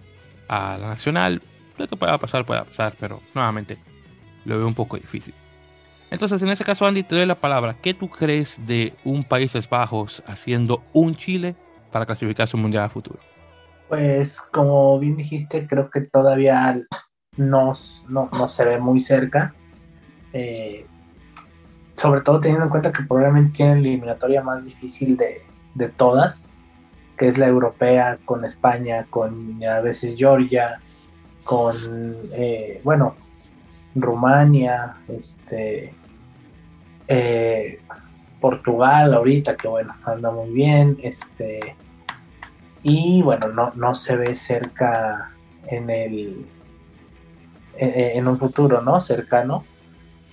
a 0.47 0.77
la 0.77 0.89
nacional. 0.89 1.41
Lo 1.79 1.89
que 1.89 1.97
pueda 1.97 2.19
pasar, 2.19 2.45
pueda 2.45 2.65
pasar, 2.65 2.93
pero 3.01 3.23
nuevamente 3.35 3.79
lo 4.45 4.59
veo 4.59 4.67
un 4.67 4.75
poco 4.75 4.99
difícil. 4.99 5.33
Entonces, 6.11 6.43
en 6.43 6.51
ese 6.51 6.65
caso, 6.65 6.85
Andy, 6.85 7.03
te 7.03 7.15
doy 7.17 7.25
la 7.25 7.37
palabra. 7.37 7.77
¿Qué 7.81 7.95
tú 7.95 8.11
crees 8.11 8.61
de 8.67 8.93
un 9.05 9.25
Países 9.25 9.67
Bajos 9.67 10.23
haciendo 10.27 10.83
un 10.93 11.17
Chile 11.17 11.57
para 11.91 12.05
clasificar 12.05 12.47
su 12.47 12.59
mundial 12.59 12.85
a 12.85 12.89
futuro? 12.91 13.19
Pues, 13.89 14.39
como 14.39 14.99
bien 14.99 15.17
dijiste, 15.17 15.67
creo 15.67 15.89
que 15.89 16.03
todavía 16.03 16.79
no, 17.39 17.73
no, 18.11 18.49
se 18.51 18.65
ve 18.67 18.79
muy 18.79 19.01
cerca. 19.01 19.55
Eh, 20.35 20.85
sobre 21.97 22.21
todo 22.21 22.39
teniendo 22.39 22.65
en 22.67 22.71
cuenta 22.71 22.93
que 22.93 23.03
probablemente 23.05 23.57
tiene 23.57 23.77
la 23.77 23.81
eliminatoria 23.81 24.43
más 24.43 24.67
difícil 24.67 25.17
de, 25.17 25.41
de 25.75 25.89
todas, 25.89 26.49
que 27.17 27.29
es 27.29 27.39
la 27.39 27.47
europea 27.47 28.19
con 28.25 28.45
España, 28.45 29.07
con 29.09 29.63
a 29.65 29.81
veces 29.81 30.17
Georgia, 30.17 30.81
con, 31.45 31.75
eh, 32.33 32.81
bueno, 32.85 33.15
Rumania, 33.95 34.97
este, 35.09 35.95
eh, 37.09 37.81
Portugal 38.41 39.15
ahorita, 39.15 39.57
que 39.57 39.69
bueno, 39.69 39.95
anda 40.05 40.31
muy 40.31 40.51
bien, 40.51 40.99
este, 41.03 41.77
y 42.83 43.23
bueno, 43.23 43.49
no, 43.49 43.73
no 43.75 43.95
se 43.95 44.17
ve 44.17 44.35
cerca 44.35 45.29
en 45.69 45.91
el, 45.91 46.47
en, 47.77 48.27
un 48.27 48.39
futuro, 48.39 48.83
¿no? 48.83 49.01
Cercano. 49.01 49.65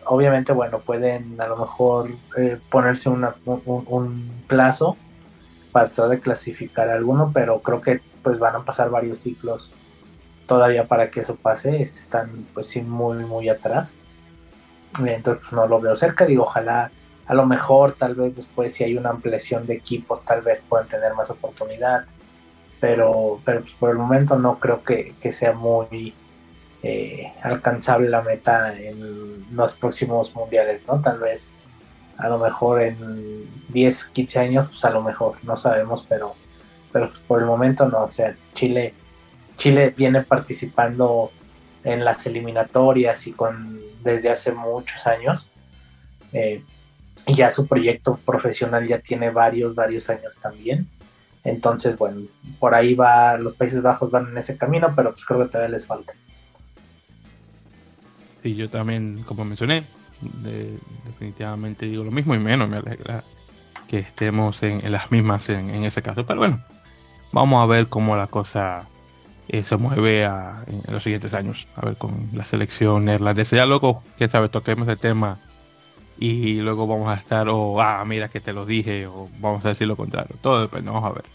Obviamente, 0.06 0.54
bueno, 0.54 0.80
pueden 0.80 1.40
a 1.40 1.48
lo 1.48 1.58
mejor 1.58 2.10
eh, 2.38 2.58
ponerse 2.72 3.10
un, 3.10 3.28
un 3.46 4.32
plazo 4.48 4.98
tratar 5.72 6.10
de 6.10 6.20
clasificar 6.20 6.90
alguno, 6.90 7.32
pero 7.34 7.62
creo 7.62 7.82
que 7.82 8.02
pues 8.24 8.40
van 8.40 8.56
a 8.56 8.66
pasar 8.66 8.90
varios 8.90 9.20
ciclos 9.20 9.72
todavía 10.46 10.86
para 10.86 11.10
que 11.10 11.22
eso 11.22 11.36
pase. 11.36 11.82
Este, 11.82 12.02
están 12.02 12.48
pues 12.54 12.68
sí 12.68 12.82
muy 12.82 13.18
muy 13.26 13.50
atrás. 13.50 13.98
Entonces 14.98 15.44
pues, 15.44 15.54
no 15.54 15.68
lo 15.68 15.80
veo 15.80 15.96
cerca. 15.96 16.26
Digo, 16.26 16.44
ojalá 16.44 16.92
a 17.28 17.34
lo 17.34 17.46
mejor 17.46 17.94
tal 17.94 18.16
vez 18.16 18.36
después 18.36 18.74
si 18.74 18.84
hay 18.84 18.98
una 18.98 19.12
ampliación 19.12 19.68
de 19.68 19.76
equipos 19.76 20.26
tal 20.26 20.42
vez 20.42 20.62
puedan 20.68 20.88
tener 20.88 21.14
más 21.14 21.30
oportunidad. 21.30 22.06
Pero, 22.80 23.40
pero 23.46 23.62
pues, 23.62 23.74
por 23.74 23.90
el 23.92 23.98
momento 23.98 24.38
no 24.38 24.58
creo 24.58 24.84
que, 24.84 25.14
sea 25.32 25.52
muy 25.52 26.14
eh, 26.82 27.34
alcanzable 27.44 28.10
la 28.10 28.22
meta 28.22 28.74
en 28.74 29.46
los 29.54 29.74
próximos 29.74 30.34
mundiales, 30.34 30.82
¿no? 30.88 31.02
Tal 31.02 31.20
vez 31.20 31.52
a 32.20 32.28
lo 32.28 32.38
mejor 32.38 32.82
en 32.82 33.46
10, 33.70 34.06
15 34.06 34.40
años, 34.40 34.68
pues 34.68 34.84
a 34.86 34.90
lo 34.90 35.02
mejor, 35.02 35.38
no 35.44 35.56
sabemos, 35.56 36.06
pero, 36.08 36.36
pero 36.92 37.10
por 37.28 37.40
el 37.40 37.46
momento 37.46 37.88
no, 37.88 38.04
o 38.04 38.12
sea, 38.12 38.36
Chile, 38.54 38.94
Chile 39.58 39.94
viene 39.96 40.22
participando 40.22 41.32
en 41.84 42.04
las 42.04 42.26
eliminatorias 42.28 43.26
y 43.26 43.32
con 43.32 43.80
desde 44.04 44.30
hace 44.30 44.52
muchos 44.52 45.08
años. 45.08 45.50
Eh, 46.34 46.62
y 47.26 47.36
ya 47.36 47.52
su 47.52 47.68
proyecto 47.68 48.20
profesional 48.26 48.88
ya 48.88 49.00
tiene 49.00 49.30
varios, 49.30 49.76
varios 49.76 50.10
años 50.10 50.38
también. 50.38 50.88
Entonces, 51.44 51.98
bueno, 51.98 52.22
por 52.60 52.76
ahí 52.76 52.96
va, 52.96 53.38
los 53.38 53.54
Países 53.54 53.82
Bajos 53.82 54.12
van 54.12 54.30
en 54.30 54.38
ese 54.38 54.58
camino, 54.58 54.92
pero 54.96 55.12
pues 55.12 55.26
creo 55.26 55.40
que 55.42 55.52
todavía 55.52 55.70
les 55.70 55.86
falta. 55.86 56.14
Sí, 58.44 58.56
yo 58.56 58.70
también, 58.70 59.24
como 59.26 59.46
mencioné, 59.46 59.84
definitivamente 60.22 61.86
digo 61.86 62.04
lo 62.04 62.12
mismo 62.12 62.36
y 62.36 62.40
menos 62.40 62.70
me 62.70 62.78
alegra 62.78 63.24
que 63.88 64.00
estemos 64.00 64.62
en, 64.64 64.92
las 64.92 65.12
mismas 65.12 65.50
en, 65.50 65.84
ese 65.84 66.02
caso. 66.02 66.26
Pero 66.26 66.40
bueno, 66.40 66.62
vamos 67.32 67.64
a 67.64 67.66
ver 67.66 67.88
cómo 67.88 68.16
la 68.16 68.28
cosa 68.28 68.88
eh, 69.48 69.64
se 69.64 69.78
mueve 69.78 70.24
en, 70.24 70.84
los 70.90 71.02
siguientes 71.02 71.34
años. 71.34 71.68
A 71.76 71.86
ver 71.86 71.98
con 71.98 72.30
la 72.34 72.46
selección 72.46 73.06
neerlandesa. 73.06 73.56
Ya 73.56 73.66
luego, 73.66 74.04
quién 74.18 74.30
sabe, 74.30 74.50
toquemos 74.50 74.88
el 74.88 75.00
tema 75.00 75.40
y 76.20 76.56
luego 76.62 76.86
vamos 76.86 77.10
a 77.10 77.16
estar, 77.16 77.48
o 77.50 77.82
ah, 77.82 78.04
mira 78.06 78.28
que 78.28 78.42
te 78.42 78.54
lo 78.54 78.66
dije, 78.66 79.08
o 79.08 79.30
vamos 79.40 79.66
a 79.66 79.70
decir 79.70 79.88
lo 79.88 79.96
contrario. 79.96 80.36
Todo 80.42 80.62
depende, 80.62 80.92
vamos 80.92 81.10
a 81.10 81.14
ver. 81.14 81.26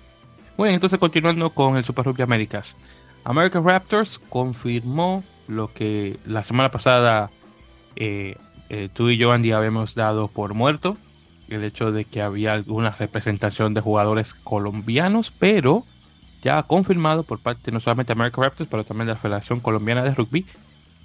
Bueno, 0.56 0.74
entonces 0.74 1.00
continuando 1.00 1.50
con 1.50 1.76
el 1.76 1.84
Super 1.84 2.04
Rugby 2.04 2.22
Américas. 2.22 2.76
American 3.24 3.64
Raptors 3.64 4.20
confirmó 4.28 5.24
lo 5.48 5.72
que 5.72 6.18
la 6.26 6.42
semana 6.42 6.70
pasada 6.70 7.30
eh, 7.96 8.36
eh, 8.74 8.88
tú 8.92 9.08
y 9.08 9.16
yo, 9.16 9.30
Andy, 9.30 9.52
habíamos 9.52 9.94
dado 9.94 10.26
por 10.26 10.52
muerto 10.52 10.96
el 11.48 11.62
hecho 11.62 11.92
de 11.92 12.04
que 12.04 12.20
había 12.20 12.54
alguna 12.54 12.90
representación 12.90 13.72
de 13.72 13.80
jugadores 13.80 14.34
colombianos, 14.34 15.32
pero 15.38 15.84
ya 16.42 16.60
confirmado 16.64 17.22
por 17.22 17.38
parte 17.38 17.70
no 17.70 17.78
solamente 17.78 18.12
de 18.12 18.18
American 18.18 18.42
Raptors, 18.42 18.68
pero 18.68 18.82
también 18.82 19.06
de 19.06 19.12
la 19.12 19.20
Federación 19.20 19.60
Colombiana 19.60 20.02
de 20.02 20.12
Rugby, 20.12 20.44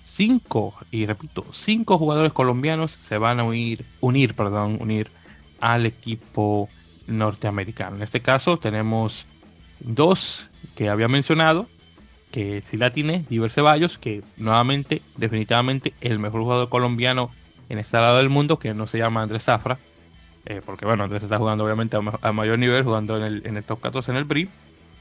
cinco, 0.03 0.73
y 0.89 1.05
repito, 1.05 1.45
cinco 1.53 1.99
jugadores 1.99 2.33
colombianos 2.33 2.91
se 2.91 3.19
van 3.19 3.39
a 3.39 3.43
unir, 3.43 3.85
unir, 4.01 4.33
perdón, 4.33 4.77
unir 4.79 5.11
al 5.59 5.85
equipo 5.85 6.69
norteamericano. 7.05 7.97
En 7.97 8.01
este 8.01 8.21
caso 8.21 8.57
tenemos 8.57 9.27
dos 9.79 10.47
que 10.75 10.89
había 10.89 11.07
mencionado, 11.07 11.67
que 12.31 12.61
si 12.61 12.77
la 12.77 12.89
tiene, 12.89 13.25
Diver 13.29 13.51
Ceballos, 13.51 13.99
que 13.99 14.23
nuevamente, 14.37 15.03
definitivamente, 15.17 15.93
el 16.01 16.17
mejor 16.17 16.41
jugador 16.41 16.69
colombiano 16.69 17.29
en 17.69 17.79
este 17.79 17.97
lado 17.97 18.17
del 18.17 18.29
mundo, 18.29 18.59
que 18.59 18.73
no 18.73 18.87
se 18.87 18.97
llama 18.97 19.21
Andrés 19.21 19.43
Zafra, 19.43 19.77
eh, 20.45 20.61
porque 20.65 20.85
bueno, 20.85 21.03
Andrés 21.03 21.23
está 21.23 21.37
jugando 21.37 21.63
obviamente 21.63 21.97
a, 21.97 22.31
mayor 22.31 22.57
nivel, 22.59 22.83
jugando 22.83 23.23
en 23.23 23.57
el, 23.57 23.63
top 23.63 23.79
14 23.81 24.11
en 24.11 24.17
el 24.17 24.23
BRI, 24.25 24.49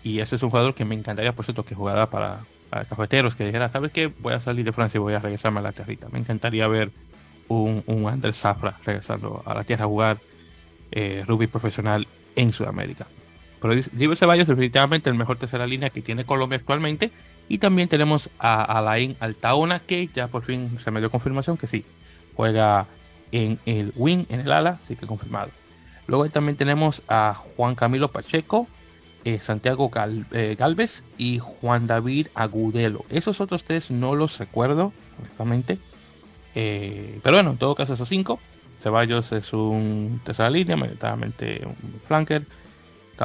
y 0.05 0.21
ese 0.21 0.37
es 0.37 0.43
un 0.43 0.51
jugador 0.51 0.75
que 0.75 0.85
me 0.85 0.95
encantaría, 0.95 1.33
por 1.33 1.45
cierto, 1.45 1.65
que 1.65 1.75
jugara 1.75 2.07
para, 2.07 2.41
cafeteros, 2.71 3.35
que 3.35 3.47
dijera, 3.47 3.71
¿sabes 3.71 3.93
qué? 3.93 4.13
Voy 4.21 4.35
a 4.35 4.41
salir 4.41 4.65
de 4.65 4.73
Francia 4.73 4.99
y 4.99 5.01
voy 5.01 5.15
a 5.15 5.19
regresarme 5.19 5.61
a 5.61 5.63
la 5.63 5.73
tierrita. 5.73 6.07
Me 6.13 6.19
encantaría 6.19 6.69
ver 6.69 6.91
un, 7.49 7.83
Andrés 8.07 8.37
Zafra 8.37 8.77
regresando 8.85 9.43
a 9.47 9.55
la 9.55 9.65
tierra 9.65 9.87
a 9.87 9.89
jugar 9.89 10.19
eh, 10.93 11.25
rugby 11.27 11.47
profesional 11.47 12.07
en 12.37 12.53
Sudamérica. 12.53 13.07
Pero 13.61 13.75
Diego 13.93 14.15
Ceballos 14.15 14.47
definitivamente 14.47 15.11
el 15.11 15.17
mejor 15.17 15.37
tercera 15.37 15.67
línea 15.67 15.91
que 15.91 16.03
tiene 16.03 16.25
Colombia 16.25 16.59
actualmente. 16.59 17.11
Y 17.49 17.59
también 17.59 17.89
tenemos 17.89 18.29
a 18.39 18.63
Alain 18.63 19.17
Altaona, 19.21 19.81
que 19.81 20.09
ya 20.15 20.29
por 20.29 20.45
fin 20.45 20.79
se 20.81 20.91
me 20.91 21.01
dio 21.01 21.11
confirmación 21.11 21.57
que 21.57 21.67
sí, 21.67 21.85
juega 22.39 22.87
en 23.33 23.59
el 23.67 23.93
wing, 23.97 24.27
en 24.29 24.39
el 24.39 24.53
ala, 24.53 24.79
así 24.85 24.95
que 24.95 25.09
confirmado. 25.09 25.51
Luego 26.07 26.29
también 26.31 26.57
tenemos 26.57 27.03
a 27.09 27.35
Juan 27.35 27.75
Camilo 27.75 28.07
Pacheco, 28.07 28.69
eh, 29.25 29.41
Santiago 29.41 29.91
eh, 30.31 30.55
Galvez 30.57 31.03
y 31.19 31.41
Juan 31.41 31.89
David 31.89 32.29
Agudelo. 32.37 33.05
Esos 33.11 33.41
otros 33.41 33.65
tres 33.65 33.91
no 33.91 34.15
los 34.15 34.39
recuerdo, 34.39 34.93
honestamente. 35.19 35.79
Eh, 36.55 37.19
pero 37.25 37.39
bueno, 37.39 37.51
en 37.51 37.57
todo 37.57 37.75
caso, 37.75 37.95
esos 37.95 38.09
cinco. 38.09 38.39
Ceballos 38.81 39.33
es 39.33 39.53
un 39.53 40.21
tercera 40.25 40.49
línea, 40.49 40.77
mayoritariamente 40.77 41.63
un 41.65 42.01
flanker. 42.07 42.43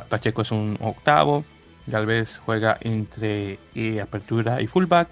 Pacheco 0.09 0.41
es 0.41 0.51
un 0.51 0.75
octavo. 0.81 1.45
Galvez 1.85 2.41
juega 2.43 2.79
entre 2.81 3.59
apertura 4.01 4.59
y 4.59 4.65
fullback. 4.65 5.09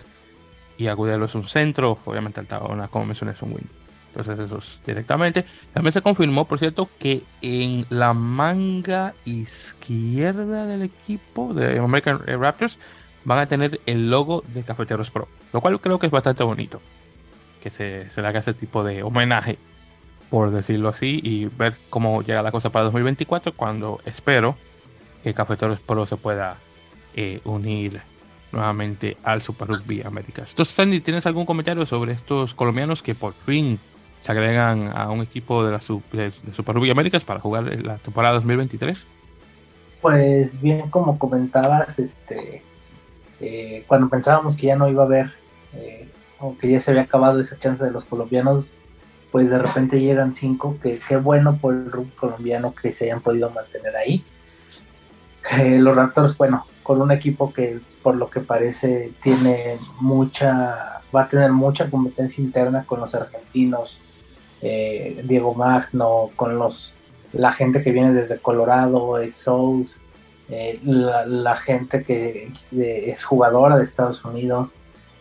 Y 0.79 0.87
Agudelo 0.87 1.25
es 1.25 1.35
un 1.35 1.47
centro. 1.47 1.99
Obviamente, 2.05 2.39
Altaona, 2.39 2.87
como 2.87 3.05
mencioné, 3.05 3.33
es 3.33 3.41
un 3.43 3.53
wing. 3.53 3.80
Eso 4.15 4.33
es 4.33 4.79
directamente. 4.85 5.45
También 5.73 5.93
se 5.93 6.01
confirmó, 6.01 6.45
por 6.45 6.59
cierto, 6.59 6.89
que 6.99 7.23
en 7.41 7.85
la 7.89 8.13
manga 8.13 9.13
izquierda 9.25 10.65
del 10.65 10.83
equipo 10.83 11.53
de 11.53 11.79
American 11.79 12.19
Raptors 12.25 12.77
van 13.23 13.39
a 13.39 13.45
tener 13.45 13.79
el 13.85 14.09
logo 14.09 14.43
de 14.47 14.63
Cafeteros 14.63 15.11
Pro. 15.11 15.27
Lo 15.53 15.61
cual 15.61 15.79
creo 15.79 15.99
que 15.99 16.07
es 16.07 16.11
bastante 16.11 16.43
bonito. 16.43 16.81
Que 17.63 17.69
se, 17.69 18.09
se 18.09 18.21
le 18.21 18.27
haga 18.27 18.39
ese 18.39 18.53
tipo 18.53 18.83
de 18.83 19.03
homenaje 19.03 19.57
por 20.31 20.49
decirlo 20.49 20.87
así, 20.87 21.19
y 21.21 21.45
ver 21.45 21.75
cómo 21.89 22.21
llega 22.23 22.41
la 22.41 22.53
cosa 22.53 22.69
para 22.69 22.85
2024, 22.85 23.51
cuando 23.51 23.99
espero 24.05 24.55
que 25.23 25.33
Cafeteros 25.33 25.81
Pro 25.81 26.05
se 26.05 26.15
pueda 26.15 26.55
eh, 27.13 27.41
unir 27.43 28.01
nuevamente 28.53 29.17
al 29.23 29.41
Super 29.41 29.67
Rugby 29.67 30.01
Américas. 30.03 30.51
Entonces, 30.51 30.73
Sandy, 30.73 31.01
¿tienes 31.01 31.25
algún 31.25 31.45
comentario 31.45 31.85
sobre 31.85 32.13
estos 32.13 32.53
colombianos 32.53 33.03
que 33.03 33.13
por 33.13 33.33
fin 33.33 33.77
se 34.23 34.31
agregan 34.31 34.91
a 34.95 35.09
un 35.09 35.21
equipo 35.21 35.65
de 35.65 35.71
la 35.71 35.81
Super 35.81 36.31
Rugby 36.67 36.91
Américas 36.91 37.23
para 37.23 37.39
jugar 37.39 37.63
la 37.63 37.97
temporada 37.97 38.35
2023? 38.35 39.05
Pues 40.01 40.61
bien, 40.61 40.89
como 40.89 41.19
comentabas, 41.19 41.99
este, 41.99 42.63
eh, 43.39 43.83
cuando 43.87 44.09
pensábamos 44.09 44.55
que 44.55 44.67
ya 44.67 44.75
no 44.75 44.89
iba 44.89 45.03
a 45.03 45.05
haber, 45.05 45.31
eh, 45.73 46.09
o 46.39 46.57
que 46.57 46.69
ya 46.69 46.79
se 46.79 46.91
había 46.91 47.03
acabado 47.03 47.39
esa 47.39 47.57
chance 47.57 47.83
de 47.83 47.91
los 47.91 48.05
colombianos, 48.05 48.71
pues 49.31 49.49
de 49.49 49.59
repente 49.59 49.99
llegan 49.99 50.35
cinco, 50.35 50.77
que 50.81 50.99
qué 50.99 51.17
bueno 51.17 51.57
por 51.57 51.73
el 51.73 51.91
rugby 51.91 52.11
colombiano 52.11 52.73
que 52.73 52.91
se 52.91 53.05
hayan 53.05 53.21
podido 53.21 53.49
mantener 53.51 53.95
ahí. 53.95 54.23
Eh, 55.57 55.79
los 55.79 55.95
Raptors, 55.95 56.37
bueno, 56.37 56.65
con 56.83 57.01
un 57.01 57.11
equipo 57.11 57.53
que 57.53 57.79
por 58.03 58.15
lo 58.15 58.29
que 58.29 58.41
parece 58.41 59.11
tiene 59.21 59.77
mucha, 59.99 61.01
va 61.15 61.21
a 61.23 61.29
tener 61.29 61.51
mucha 61.51 61.89
competencia 61.89 62.43
interna 62.43 62.83
con 62.85 62.99
los 62.99 63.15
argentinos, 63.15 64.01
eh, 64.61 65.21
Diego 65.25 65.53
Magno, 65.53 66.31
con 66.35 66.57
los 66.57 66.93
la 67.33 67.51
gente 67.51 67.81
que 67.81 67.91
viene 67.91 68.13
desde 68.13 68.39
Colorado, 68.39 69.17
Ed 69.17 69.33
Souls, 69.33 69.97
eh, 70.49 70.79
la, 70.83 71.55
gente 71.55 72.03
que 72.03 72.51
es 72.71 73.23
jugadora 73.23 73.77
de 73.77 73.83
Estados 73.83 74.25
Unidos, 74.25 74.75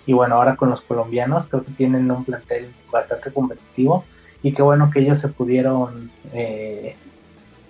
y 0.07 0.13
bueno, 0.13 0.37
ahora 0.37 0.57
con 0.57 0.71
los 0.71 0.81
colombianos 0.81 1.47
creo 1.47 1.65
que 1.65 1.73
tienen 1.73 2.11
un 2.11 2.25
plantel 2.25 2.69
bastante 2.91 3.33
competitivo 3.33 4.05
y 4.43 4.53
qué 4.53 4.63
bueno 4.63 4.91
que 4.91 5.01
ellos 5.01 5.21
se 5.21 5.29
pudieron 5.29 6.11
eh, 6.33 6.97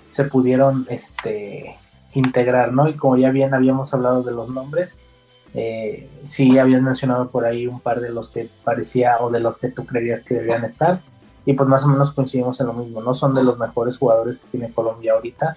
se 0.09 0.25
pudieron 0.25 0.87
este 0.89 1.75
integrar, 2.15 2.73
¿no? 2.73 2.89
Y 2.89 2.95
como 2.95 3.17
ya 3.17 3.31
bien 3.31 3.53
habíamos 3.53 3.93
hablado 3.93 4.23
de 4.23 4.33
los 4.33 4.49
nombres, 4.49 4.97
eh, 5.55 6.09
sí 6.25 6.59
habías 6.59 6.83
mencionado 6.83 7.29
por 7.29 7.45
ahí 7.45 7.67
un 7.67 7.81
par 7.81 8.01
de 8.01 8.11
los 8.11 8.31
que 8.31 8.49
parecía 8.65 9.19
o 9.21 9.31
de 9.31 9.41
los 9.41 9.59
que 9.59 9.69
tú 9.69 9.85
creías 9.85 10.23
que 10.23 10.35
debían 10.35 10.65
estar 10.65 11.01
y 11.45 11.55
pues 11.55 11.69
más 11.69 11.85
o 11.85 11.89
menos 11.89 12.13
coincidimos 12.13 12.61
en 12.61 12.67
lo 12.67 12.73
mismo, 12.75 13.01
¿no? 13.01 13.15
Son 13.15 13.35
de 13.35 13.43
los 13.43 13.59
mejores 13.59 13.97
jugadores 13.99 14.39
que 14.39 14.49
tiene 14.51 14.73
Colombia 14.73 15.13
ahorita. 15.13 15.57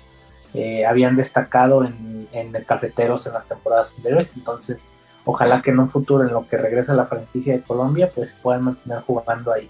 Eh, 0.54 0.86
habían 0.86 1.16
destacado 1.16 1.84
en, 1.84 2.28
en 2.32 2.56
el 2.56 2.66
Cafeteros 2.66 3.26
en 3.26 3.34
las 3.34 3.48
temporadas 3.48 3.94
anteriores, 3.98 4.36
entonces 4.36 4.88
ojalá 5.26 5.62
que 5.62 5.72
en 5.72 5.80
un 5.80 5.90
futuro, 5.90 6.24
en 6.24 6.34
lo 6.34 6.48
que 6.48 6.58
regrese 6.58 6.94
la 6.94 7.06
franquicia 7.06 7.54
de 7.54 7.62
Colombia, 7.62 8.10
pues 8.14 8.38
puedan 8.42 8.64
mantener 8.64 9.00
jugando 9.02 9.52
ahí. 9.52 9.70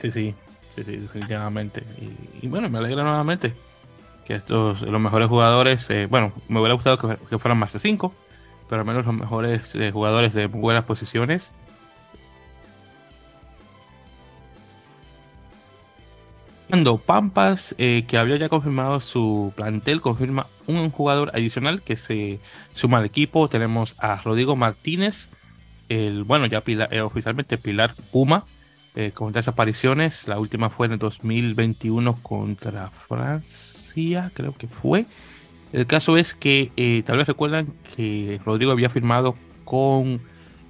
Sí, 0.00 0.10
sí, 0.10 0.34
sí, 0.74 0.96
definitivamente. 0.96 1.82
Y, 2.42 2.46
bueno, 2.48 2.68
me 2.68 2.78
alegra 2.78 3.02
nuevamente 3.02 3.54
que 4.26 4.34
estos, 4.34 4.82
los 4.82 5.00
mejores 5.00 5.28
jugadores, 5.28 5.88
eh, 5.90 6.06
bueno, 6.10 6.32
me 6.48 6.58
hubiera 6.60 6.74
gustado 6.74 6.98
que, 6.98 7.38
fueran 7.38 7.58
más 7.58 7.72
de 7.72 7.80
cinco, 7.80 8.12
pero 8.68 8.80
al 8.80 8.86
menos 8.86 9.06
los 9.06 9.14
mejores 9.14 9.74
eh, 9.74 9.90
jugadores 9.92 10.34
de 10.34 10.46
buenas 10.46 10.84
posiciones 10.84 11.54
Pampas, 17.06 17.74
eh, 17.78 18.04
que 18.08 18.18
había 18.18 18.36
ya 18.36 18.48
confirmado 18.48 19.00
su 19.00 19.52
plantel, 19.54 20.00
confirma 20.00 20.46
un 20.66 20.90
jugador 20.90 21.30
adicional 21.34 21.82
que 21.82 21.96
se 21.96 22.40
suma 22.74 22.98
al 22.98 23.04
equipo. 23.04 23.48
Tenemos 23.48 23.94
a 23.98 24.16
Rodrigo 24.16 24.56
Martínez, 24.56 25.28
el 25.88 26.24
bueno, 26.24 26.46
ya 26.46 26.62
eh, 26.66 27.00
oficialmente 27.00 27.56
Pilar 27.56 27.94
Puma, 28.12 28.44
eh, 28.96 29.12
con 29.14 29.32
tres 29.32 29.48
apariciones. 29.48 30.26
La 30.26 30.38
última 30.40 30.68
fue 30.68 30.86
en 30.86 30.94
el 30.94 30.98
2021 30.98 32.18
contra 32.22 32.90
Francia, 32.90 34.30
creo 34.34 34.52
que 34.52 34.66
fue. 34.66 35.06
El 35.72 35.86
caso 35.86 36.16
es 36.16 36.34
que 36.34 37.02
tal 37.06 37.18
vez 37.18 37.28
recuerdan 37.28 37.68
que 37.96 38.40
Rodrigo 38.44 38.72
había 38.72 38.88
firmado 38.88 39.36
con 39.64 40.20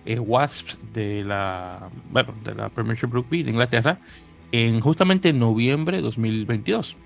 Wasps 0.07 0.79
de 0.93 1.23
la, 1.25 1.89
bueno, 2.11 2.35
de 2.45 2.55
la 2.55 2.69
Premiership 2.71 3.13
Rugby 3.13 3.43
de 3.43 3.51
Inglaterra 3.51 3.99
en 4.53 4.81
justamente 4.81 5.31
en 5.31 5.39
noviembre 5.39 5.99
de 5.99 6.03
2022. 6.03 6.97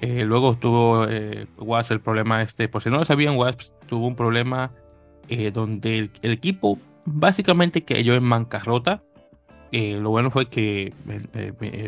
Eh, 0.00 0.24
luego 0.24 0.56
tuvo 0.56 1.06
eh, 1.08 1.46
el 1.90 2.00
problema 2.00 2.42
este, 2.42 2.68
por 2.68 2.82
si 2.82 2.90
no 2.90 2.98
lo 2.98 3.04
sabían, 3.04 3.36
Wasp 3.36 3.60
tuvo 3.86 4.06
un 4.06 4.14
problema 4.14 4.70
eh, 5.28 5.50
donde 5.50 6.10
el, 6.22 6.32
equipo 6.32 6.78
básicamente 7.04 7.82
cayó 7.82 8.14
en 8.14 8.28
bancarrota. 8.28 9.02
Eh, 9.72 9.98
lo 10.00 10.10
bueno 10.10 10.30
fue 10.30 10.48
que 10.48 10.94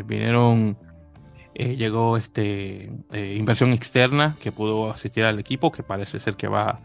vinieron, 0.07 0.77
llegó 1.55 2.17
este 2.17 2.91
inversión 3.11 3.71
externa 3.71 4.35
que 4.39 4.51
pudo 4.51 4.91
asistir 4.91 5.23
al 5.23 5.39
equipo, 5.39 5.71
que 5.71 5.81
parece 5.81 6.19
ser 6.19 6.35
que 6.35 6.47
va 6.47 6.79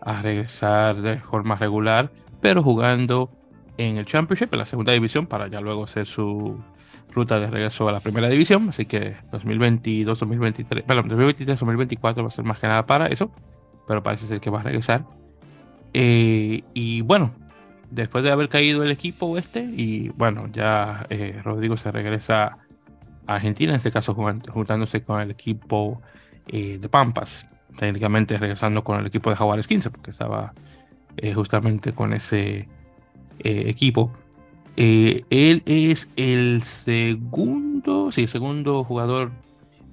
a 0.00 0.20
regresar 0.20 1.00
de 1.00 1.18
forma 1.18 1.54
regular, 1.54 2.10
pero 2.40 2.62
jugando 2.62 3.30
en 3.78 3.96
el 3.96 4.04
Championship, 4.04 4.52
en 4.52 4.58
la 4.58 4.66
segunda 4.66 4.92
división, 4.92 5.26
para 5.26 5.48
ya 5.48 5.60
luego 5.60 5.84
hacer 5.84 6.06
su, 6.06 6.60
ruta 7.12 7.38
de 7.38 7.48
regreso 7.48 7.88
a 7.88 7.92
la 7.92 8.00
primera 8.00 8.28
división, 8.28 8.68
así 8.68 8.86
que 8.86 9.16
2022, 9.30 10.18
2023, 10.18 10.84
perdón, 10.84 11.08
2023, 11.08 11.58
2024 11.58 12.22
va 12.22 12.28
a 12.28 12.32
ser 12.32 12.44
más 12.44 12.58
que 12.58 12.66
nada 12.66 12.86
para 12.86 13.06
eso, 13.06 13.30
pero 13.86 14.02
parece 14.02 14.26
ser 14.26 14.40
que 14.40 14.50
va 14.50 14.60
a 14.60 14.62
regresar. 14.62 15.04
Eh, 15.94 16.62
y 16.74 17.02
bueno, 17.02 17.32
después 17.90 18.24
de 18.24 18.32
haber 18.32 18.48
caído 18.48 18.82
el 18.82 18.90
equipo 18.90 19.36
este, 19.36 19.60
y 19.62 20.08
bueno, 20.10 20.48
ya 20.52 21.06
eh, 21.10 21.40
Rodrigo 21.44 21.76
se 21.76 21.90
regresa 21.90 22.58
a 23.26 23.34
Argentina, 23.34 23.72
en 23.72 23.76
este 23.76 23.92
caso 23.92 24.14
juntándose 24.14 25.02
con 25.02 25.20
el 25.20 25.30
equipo 25.30 26.00
eh, 26.48 26.78
de 26.80 26.88
Pampas, 26.88 27.46
técnicamente 27.78 28.36
regresando 28.38 28.82
con 28.82 29.00
el 29.00 29.06
equipo 29.06 29.30
de 29.30 29.36
Jaguares 29.36 29.66
15, 29.66 29.90
porque 29.90 30.10
estaba 30.10 30.52
justamente 31.34 31.92
con 31.92 32.14
ese 32.14 32.68
equipo. 33.38 34.12
Eh, 34.76 35.24
él 35.30 35.62
es 35.66 36.08
el 36.16 36.62
segundo, 36.62 38.10
sí, 38.10 38.26
segundo 38.26 38.84
jugador 38.84 39.32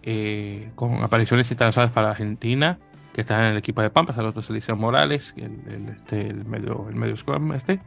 eh, 0.04 0.72
con 0.76 1.04
apariciones 1.04 1.52
internacionales 1.52 1.94
para 1.94 2.12
Argentina, 2.12 2.80
que 3.14 3.22
está 3.22 3.40
en 3.40 3.52
el 3.52 3.58
equipo 3.58 3.82
de 3.82 3.90
Pampas, 3.90 4.18
al 4.18 4.28
otro 4.28 4.42
Eliseo 4.50 4.76
Morales, 4.76 5.34
el, 5.38 5.90
este, 5.90 6.28
el 6.28 6.46
medio, 6.46 6.88
el 6.90 6.96
medio 6.96 7.18
scrum 7.18 7.54
este. 7.54 7.82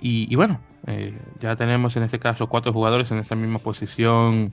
Y, 0.00 0.36
bueno, 0.36 0.60
eh, 0.86 1.18
ya 1.40 1.56
tenemos 1.56 1.96
en 1.96 2.02
este 2.02 2.18
caso 2.18 2.48
cuatro 2.48 2.72
jugadores 2.72 3.10
en 3.10 3.18
esa 3.18 3.34
misma 3.34 3.58
posición 3.58 4.52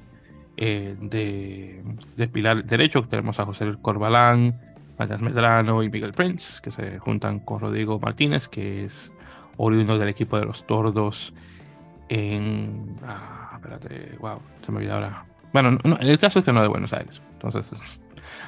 eh, 0.57 0.95
de, 0.99 1.83
de, 2.15 2.27
pilar 2.27 2.63
derecho. 2.63 3.03
Tenemos 3.09 3.39
a 3.39 3.45
José 3.45 3.73
Corbalán, 3.81 4.59
Matías 4.97 5.21
Medrano 5.21 5.83
y 5.83 5.89
Miguel 5.89 6.13
Prince, 6.13 6.61
que 6.61 6.71
se 6.71 6.97
juntan 6.97 7.39
con 7.39 7.59
Rodrigo 7.59 7.99
Martínez, 7.99 8.47
que 8.47 8.85
es 8.85 9.13
oriundo 9.57 9.97
del 9.97 10.09
equipo 10.09 10.39
de 10.39 10.45
los 10.45 10.65
Tordos 10.65 11.33
en... 12.09 12.97
Ah, 13.05 13.51
espérate, 13.55 14.17
wow, 14.19 14.39
se 14.65 14.71
me 14.71 14.79
olvidó 14.79 14.95
ahora. 14.95 15.25
Bueno, 15.51 15.77
el 15.99 16.17
caso 16.17 16.39
es 16.39 16.45
que 16.45 16.51
no 16.51 16.61
de 16.61 16.67
Buenos 16.67 16.93
Aires. 16.93 17.21
Entonces, 17.33 17.71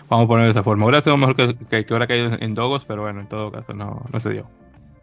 vamos 0.10 0.26
a 0.26 0.28
poner 0.28 0.46
de 0.46 0.52
esa 0.52 0.64
forma. 0.64 0.86
Hubiera 0.86 1.02
sido 1.02 1.18
mejor 1.18 1.36
que, 1.36 1.56
que, 1.56 1.86
que 1.86 1.94
hubiera 1.94 2.08
caído 2.08 2.32
en 2.40 2.54
Dogos, 2.54 2.86
pero 2.86 3.04
bueno, 3.04 3.22
en 3.22 3.28
todo 3.28 3.52
caso 3.52 3.74
no, 3.74 4.06
no 4.12 4.20
se 4.20 4.32
dio. 4.32 4.48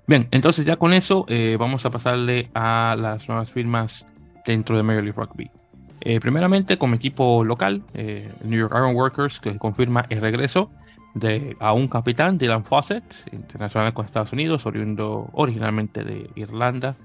Bien, 0.07 0.29
entonces 0.33 0.65
ya 0.65 0.77
con 0.77 0.93
eso 0.93 1.25
eh, 1.29 1.57
vamos 1.59 1.87
a 1.87 1.91
pasarle 1.91 2.51
a 2.55 2.97
las 2.99 3.29
nuevas 3.29 3.51
firmas 3.51 4.07
dentro 4.45 4.77
de 4.77 4.83
Major 4.83 5.05
League 5.05 5.19
Rugby. 5.19 5.51
Eh, 6.01 6.19
primeramente, 6.19 6.77
como 6.79 6.97
equipo 6.97 7.45
local, 7.45 7.85
eh, 7.95 8.33
New 8.43 8.59
York 8.59 8.73
Iron 8.75 8.97
Workers, 8.97 9.39
que 9.39 9.57
confirma 9.59 10.05
el 10.09 10.21
regreso 10.21 10.71
de, 11.15 11.57
a 11.61 11.73
un 11.73 11.89
capitán, 11.89 12.39
Dylan 12.39 12.65
Fawcett, 12.65 13.05
internacional 13.33 13.93
con 13.93 14.05
Estados 14.05 14.33
Unidos, 14.33 14.67
oriundo 14.67 15.29
originalmente 15.33 16.05
de 16.05 16.31
Irlanda, 16.35 16.97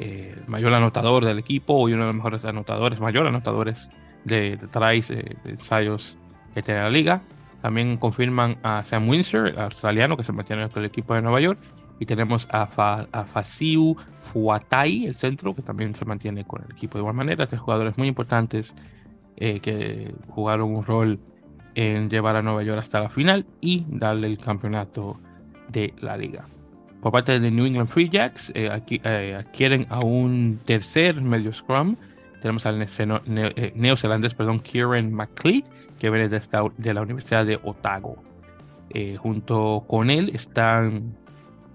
eh, 0.00 0.36
mayor 0.46 0.72
anotador 0.74 1.24
del 1.24 1.38
equipo 1.38 1.88
y 1.88 1.92
uno 1.92 2.02
de 2.02 2.06
los 2.08 2.16
mejores 2.16 2.44
anotadores, 2.44 3.00
mayor 3.00 3.26
anotadores 3.26 3.90
de, 4.24 4.56
de 4.56 4.66
tries, 4.68 5.08
de 5.08 5.36
ensayos 5.44 6.16
que 6.54 6.62
tiene 6.62 6.80
la 6.80 6.90
liga. 6.90 7.22
También 7.62 7.96
confirman 7.96 8.58
a 8.62 8.82
Sam 8.84 9.08
Windsor, 9.08 9.58
australiano 9.58 10.16
que 10.16 10.24
se 10.24 10.32
mantiene 10.32 10.68
con 10.68 10.82
el 10.82 10.88
equipo 10.88 11.14
de 11.14 11.22
Nueva 11.22 11.40
York, 11.40 11.58
y 12.00 12.06
tenemos 12.06 12.48
a, 12.50 12.66
Fa, 12.66 13.06
a 13.12 13.24
Fasiu 13.24 13.96
Fuatai, 14.22 15.06
el 15.06 15.14
centro, 15.14 15.54
que 15.54 15.62
también 15.62 15.94
se 15.94 16.04
mantiene 16.04 16.44
con 16.44 16.62
el 16.64 16.72
equipo 16.72 16.98
de 16.98 17.02
igual 17.02 17.14
manera. 17.14 17.46
Tres 17.46 17.60
jugadores 17.60 17.96
muy 17.96 18.08
importantes 18.08 18.74
eh, 19.36 19.60
que 19.60 20.14
jugaron 20.28 20.74
un 20.74 20.82
rol 20.82 21.20
en 21.74 22.08
llevar 22.08 22.36
a 22.36 22.42
Nueva 22.42 22.62
York 22.62 22.80
hasta 22.80 23.00
la 23.00 23.08
final 23.08 23.46
y 23.60 23.84
darle 23.88 24.26
el 24.28 24.38
campeonato 24.38 25.18
de 25.68 25.94
la 26.00 26.16
liga. 26.16 26.46
Por 27.00 27.12
parte 27.12 27.38
de 27.38 27.50
New 27.50 27.66
England 27.66 27.88
Free 27.88 28.08
Jacks, 28.08 28.50
eh, 28.54 28.70
aquí, 28.70 29.00
eh, 29.04 29.36
adquieren 29.38 29.86
a 29.90 30.00
un 30.00 30.60
tercer 30.64 31.20
medio 31.20 31.52
scrum. 31.52 31.96
Tenemos 32.40 32.64
al 32.66 32.80
eh, 32.80 33.72
neozelandés, 33.74 34.34
perdón, 34.34 34.60
Kieran 34.60 35.12
McLeod, 35.12 35.64
que 35.98 36.10
viene 36.10 36.28
de, 36.28 36.36
esta, 36.36 36.62
de 36.76 36.94
la 36.94 37.02
Universidad 37.02 37.44
de 37.44 37.58
Otago. 37.62 38.22
Eh, 38.90 39.16
junto 39.16 39.84
con 39.88 40.10
él 40.10 40.30
están 40.34 41.16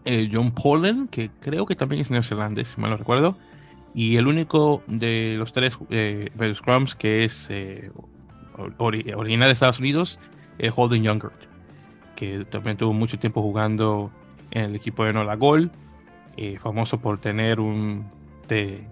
eh, 0.06 0.30
John 0.32 0.52
Pollen, 0.52 1.08
que 1.08 1.30
creo 1.42 1.66
que 1.66 1.76
también 1.76 2.02
es 2.02 2.12
neozelandés, 2.12 2.70
si 2.70 2.82
mal 2.82 2.92
no 2.92 2.98
recuerdo, 2.98 3.36
y 3.94 4.16
el 4.16 4.28
único 4.28 4.84
de 4.88 5.36
los 5.38 5.52
tres 5.52 5.78
eh, 5.90 6.30
Scrums 6.54 6.96
que 6.96 7.26
es 7.26 7.50
eh, 8.60 9.16
original 9.16 9.50
de 9.50 9.54
Estados 9.54 9.80
Unidos, 9.80 10.20
es 10.58 10.72
Holden 10.76 11.04
Younger, 11.04 11.32
que 12.16 12.46
también 12.46 12.78
tuvo 12.78 12.94
mucho 12.94 13.18
tiempo 13.18 13.42
jugando 13.42 14.12
en 14.52 14.66
el 14.66 14.76
equipo 14.76 15.06
de 15.06 15.14
Nola 15.14 15.36
Gol, 15.36 15.72
eh, 16.38 16.58
famoso 16.60 17.00
por 17.00 17.20
tener 17.20 17.60
un, 17.60 18.06
de, 18.48 18.88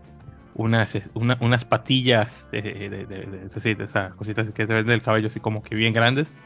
unas, 0.56 0.98
una, 1.14 1.38
unas 1.40 1.66
patillas, 1.66 2.50
de, 2.52 2.62
de, 2.62 3.06
de, 3.06 3.84
esas 3.84 4.14
cositas 4.16 4.50
que 4.52 4.66
se 4.66 4.74
ven 4.74 4.88
del 4.88 5.02
cabello 5.02 5.28
así 5.28 5.40
como 5.40 5.62
que 5.62 5.76
bien 5.76 5.94
grandes 5.94 6.38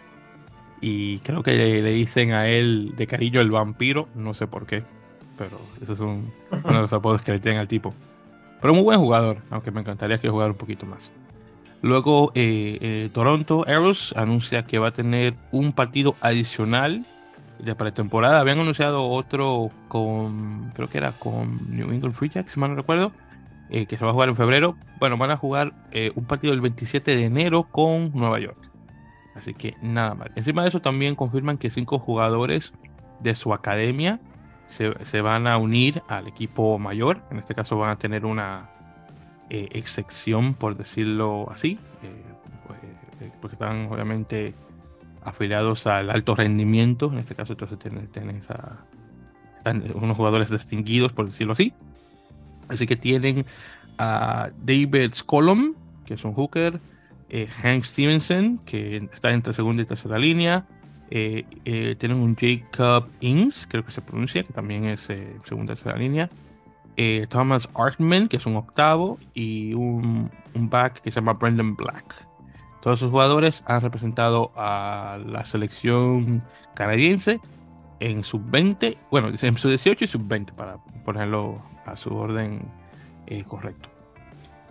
y 0.82 1.20
creo 1.20 1.44
que 1.44 1.54
le, 1.54 1.82
le, 1.82 1.92
dicen 1.92 2.34
a 2.34 2.48
él 2.48 2.94
de 2.98 3.06
cariño 3.06 3.40
el 3.40 3.52
vampiro, 3.52 4.10
no 4.16 4.34
sé 4.34 4.48
por 4.48 4.66
qué, 4.66 4.84
pero 5.38 5.62
eso 5.82 5.94
es 5.94 6.00
un, 6.00 6.34
uno 6.52 6.76
de 6.76 6.82
los 6.82 6.94
apodos 6.94 7.22
que 7.22 7.32
le 7.32 7.40
tienen 7.40 7.60
al 7.60 7.68
tipo. 7.68 7.94
Pero 8.60 8.74
muy 8.74 8.84
buen 8.84 9.00
jugador, 9.00 9.38
aunque 9.52 9.72
me 9.72 9.82
encantaría 9.82 10.18
que 10.18 10.30
jugara 10.30 10.52
un 10.52 10.58
poquito 10.58 10.86
más. 10.88 11.12
Luego 11.82 12.32
eh, 12.36 12.78
eh, 12.82 13.10
Toronto 13.12 13.66
Arrows 13.68 14.14
anuncia 14.16 14.64
que 14.64 14.78
va 14.78 14.90
a 14.90 14.92
tener 14.92 15.34
un 15.52 15.74
partido 15.74 16.16
adicional 16.22 17.06
de 17.60 17.76
pretemporada. 17.76 18.40
Habían 18.40 18.60
anunciado 18.60 19.08
otro 19.08 19.72
con, 19.88 20.72
creo 20.76 20.90
que 20.90 21.00
era 21.00 21.12
con 21.14 21.76
New 21.76 21.92
England 21.92 22.14
Free 22.14 22.30
Jacks, 22.30 22.52
si 22.52 22.60
mal 22.60 22.72
no 22.72 22.76
recuerdo, 22.76 23.12
eh, 23.70 23.88
que 23.88 23.98
se 23.98 24.06
va 24.06 24.12
a 24.12 24.14
jugar 24.14 24.30
en 24.30 24.36
febrero. 24.36 24.76
Bueno, 25.00 25.18
van 25.18 25.32
a 25.32 25.38
jugar 25.38 25.74
un 26.16 26.26
partido 26.26 26.54
el 26.54 26.62
27 26.62 27.16
de 27.16 27.26
enero 27.26 27.64
con 27.64 28.12
Nueva 28.14 28.40
York. 28.40 28.70
Así 29.36 29.54
que 29.56 29.76
nada 29.82 30.14
mal. 30.14 30.32
Encima 30.36 30.62
de 30.62 30.70
eso 30.70 30.82
también 30.82 31.16
confirman 31.16 31.58
que 31.58 31.72
cinco 31.72 31.98
jugadores 31.98 32.74
de 33.22 33.34
su 33.34 33.54
academia 33.54 34.20
se, 34.68 34.94
se 35.06 35.22
van 35.22 35.48
a 35.48 35.58
unir 35.58 36.04
al 36.08 36.28
equipo 36.28 36.78
mayor. 36.78 37.24
En 37.32 37.40
este 37.40 37.56
caso 37.56 37.78
van 37.78 37.90
a 37.90 37.96
tener 37.96 38.26
una 38.26 38.70
eh, 39.54 39.68
excepción, 39.74 40.54
por 40.54 40.78
decirlo 40.78 41.52
así. 41.52 41.78
Eh, 42.04 42.24
pues, 42.66 42.80
eh, 43.20 43.32
porque 43.42 43.56
están 43.56 43.88
obviamente 43.92 44.54
afiliados 45.26 45.86
al 45.88 46.10
alto 46.10 46.36
rendimiento. 46.36 47.12
En 47.12 47.20
este 47.20 47.36
caso 47.36 47.52
entonces 47.52 47.78
tienen, 47.78 48.44
unos 49.94 50.16
jugadores 50.16 50.50
distinguidos, 50.50 51.12
por 51.12 51.26
decirlo 51.26 51.52
así. 51.52 51.74
Así 52.70 52.88
que 52.88 52.96
tienen 52.96 53.46
a 53.98 54.52
David 54.64 55.14
Scolom, 55.14 55.76
que 56.06 56.14
es 56.14 56.24
un 56.24 56.34
hooker, 56.34 56.80
eh, 57.30 57.48
Hank 57.48 57.84
Stevenson, 57.84 58.60
que 58.66 59.10
está 59.12 59.32
entre 59.32 59.54
segunda 59.54 59.84
y 59.84 59.86
tercera 59.86 60.18
línea. 60.18 60.66
Eh, 61.10 61.44
eh, 61.66 61.98
tienen 62.00 62.20
un 62.20 62.38
Jacob 62.38 63.10
Ings, 63.20 63.68
creo 63.70 63.84
que 63.84 63.92
se 63.92 64.02
pronuncia, 64.02 64.44
que 64.44 64.54
también 64.54 64.86
es 64.86 65.10
eh, 65.10 65.36
segunda 65.44 65.74
y 65.74 65.76
tercera 65.76 65.98
línea. 65.98 66.30
Eh, 66.98 67.26
Thomas 67.30 67.70
Artman, 67.76 68.28
que 68.28 68.38
es 68.38 68.46
un 68.46 68.56
octavo. 68.56 69.18
Y 69.34 69.74
un, 69.74 70.32
un, 70.54 70.70
back 70.70 71.02
que 71.02 71.12
se 71.12 71.16
llama 71.16 71.34
Brendan 71.34 71.76
Black. 71.76 72.28
Todos 72.82 73.00
esos 73.00 73.12
jugadores 73.12 73.64
han 73.68 73.82
representado 73.82 74.52
a 74.56 75.20
la 75.26 75.46
selección 75.46 76.44
canadiense 76.74 77.40
en 78.00 78.24
sub-20, 78.24 78.98
bueno, 79.12 79.28
en 79.30 79.38
sub-18 79.38 80.02
y 80.02 80.08
sub-20, 80.08 80.54
para 80.54 80.78
ponerlo 81.06 81.62
a 81.86 81.96
su 81.96 82.16
orden 82.16 82.62
correcto. 83.48 83.88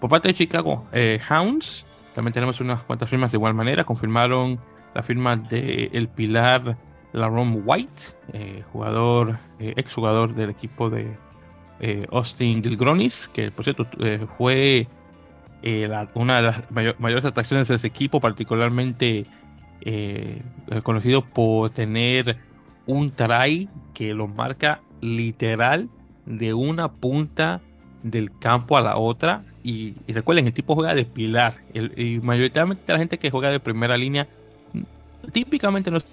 Por 0.00 0.10
parte 0.10 0.28
de 0.28 0.34
Chicago 0.34 0.84
Hounds, 1.30 1.86
también 2.14 2.32
tenemos 2.32 2.60
unas 2.60 2.82
cuantas 2.82 3.08
firmas 3.08 3.32
de 3.32 3.38
igual 3.38 3.54
manera. 3.54 3.84
Confirmaron 3.84 4.58
la 4.94 5.02
firma 5.02 5.36
de 5.36 5.90
el 5.92 6.08
pilar 6.08 6.76
Laron 7.12 7.62
White, 7.64 8.02
eh, 8.32 8.64
jugador, 8.72 9.38
eh, 9.58 9.74
exjugador 9.76 10.34
del 10.34 10.50
equipo 10.50 10.90
de 10.90 11.16
eh, 11.80 12.06
Austin 12.10 12.62
Gilgronis, 12.62 13.28
que 13.32 13.50
por 13.50 13.64
cierto 13.64 13.86
eh, 14.00 14.26
fue 14.36 14.86
la, 15.62 16.08
una 16.14 16.36
de 16.36 16.42
las 16.42 16.70
mayor, 16.70 16.96
mayores 16.98 17.24
atracciones 17.24 17.68
de 17.68 17.74
ese 17.74 17.86
equipo, 17.86 18.20
particularmente 18.20 19.26
conocido 20.82 21.22
por 21.22 21.70
tener 21.70 22.36
un 22.86 23.10
try 23.12 23.68
que 23.94 24.12
lo 24.12 24.26
marca 24.26 24.80
literal 25.00 25.88
de 26.26 26.52
una 26.54 26.92
punta 26.92 27.60
del 28.02 28.30
campo 28.38 28.76
a 28.76 28.80
la 28.80 28.96
otra 28.96 29.42
y, 29.62 29.94
y, 30.06 30.12
recuerden, 30.12 30.46
el 30.46 30.52
tipo 30.52 30.74
juega 30.74 30.94
de 30.94 31.04
pilar. 31.04 31.54
El, 31.74 31.92
y 31.98 32.18
mayoritariamente 32.20 32.92
la 32.92 32.98
gente 32.98 33.18
que 33.18 33.30
juega 33.30 33.50
de 33.50 33.60
primera 33.60 33.96
línea, 33.96 34.26
típicamente 35.32 35.90
no 35.90 35.98
es. 35.98 36.04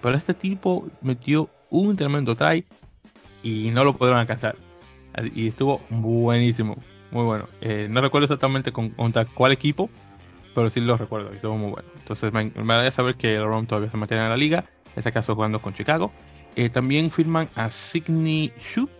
Pero 0.00 0.16
este 0.16 0.34
tipo 0.34 0.88
metió 1.00 1.48
un 1.70 1.96
tremendo 1.96 2.34
try 2.34 2.64
y 3.42 3.70
no 3.70 3.84
lo 3.84 3.96
pudieron 3.96 4.20
alcanzar. 4.20 4.56
Y 5.34 5.48
estuvo 5.48 5.80
buenísimo, 5.90 6.76
muy 7.10 7.24
bueno. 7.24 7.48
Eh, 7.60 7.86
no 7.90 8.00
recuerdo 8.00 8.24
exactamente 8.24 8.72
con, 8.72 8.90
contra 8.90 9.24
cuál 9.24 9.52
equipo, 9.52 9.90
pero 10.54 10.70
sí 10.70 10.80
lo 10.80 10.96
recuerdo 10.96 11.30
estuvo 11.32 11.56
muy 11.56 11.70
bueno. 11.70 11.88
Entonces 11.98 12.32
me, 12.32 12.44
me 12.44 12.60
agradaría 12.60 12.90
saber 12.90 13.16
que 13.16 13.34
el 13.34 13.44
ROM 13.44 13.66
todavía 13.66 13.90
se 13.90 13.96
mantiene 13.96 14.24
en 14.24 14.30
la 14.30 14.36
liga, 14.36 14.64
en 14.86 14.92
este 14.96 15.12
caso 15.12 15.34
jugando 15.34 15.60
con 15.60 15.74
Chicago. 15.74 16.12
Eh, 16.56 16.68
también 16.68 17.10
firman 17.10 17.48
a 17.54 17.70
Sidney 17.70 18.52
Shoot 18.60 18.90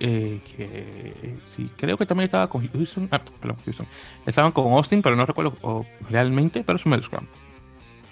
eh, 0.00 0.40
que 0.56 1.36
sí, 1.46 1.70
creo 1.76 1.96
que 1.96 2.06
también 2.06 2.26
estaba 2.26 2.48
con 2.48 2.66
Houston, 2.66 3.08
ah, 3.10 3.20
perdón, 3.40 3.58
Houston. 3.64 3.86
Estaban 4.26 4.52
con 4.52 4.72
Austin, 4.72 5.02
pero 5.02 5.16
no 5.16 5.26
recuerdo 5.26 5.86
realmente, 6.08 6.64
pero 6.64 6.76
es 6.76 6.86
un 6.86 7.02
Scrum. 7.02 7.26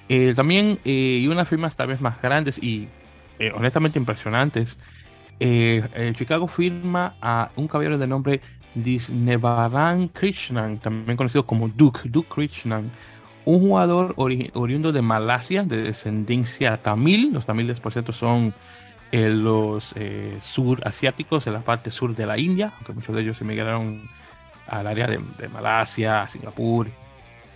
Eh, 0.09 0.35
también, 0.35 0.79
eh, 0.85 1.21
y 1.23 1.29
unas 1.29 1.49
firmas 1.49 1.77
tal 1.77 1.89
vez 1.89 2.01
más 2.01 2.21
grandes 2.21 2.63
y 2.63 2.89
honestamente 3.55 3.99
impresionantes. 3.99 4.79
Chicago 6.15 6.47
firma 6.47 7.15
a 7.21 7.51
un 7.57 7.67
caballero 7.67 7.97
de 7.97 8.07
nombre 8.07 8.41
Disnevaran 8.75 10.09
Krishnan, 10.09 10.79
también 10.79 11.17
conocido 11.17 11.45
como 11.45 11.69
Duke, 11.69 12.03
Duke 12.05 12.29
Krishnan, 12.29 12.91
un 13.45 13.61
jugador 13.61 14.15
ori 14.17 14.51
oriundo 14.55 14.93
de 14.93 15.03
Malasia, 15.03 15.65
de 15.65 15.83
descendencia 15.83 16.77
tamil. 16.77 17.33
Los 17.33 17.47
tamiles, 17.47 17.81
por 17.81 17.93
cierto, 17.93 18.13
son 18.13 18.55
en 19.13 19.43
los 19.43 19.93
eh, 19.97 20.39
sur 20.43 20.87
asiáticos, 20.87 21.47
en 21.47 21.55
la 21.55 21.61
parte 21.61 21.91
sur 21.91 22.15
de 22.15 22.27
la 22.27 22.39
India, 22.39 22.73
aunque 22.77 22.93
muchos 22.93 23.15
de 23.15 23.23
ellos 23.23 23.41
emigraron 23.41 24.09
al 24.69 24.87
área 24.87 25.09
de, 25.09 25.21
Malasia, 25.53 26.29
Singapur. 26.29 26.89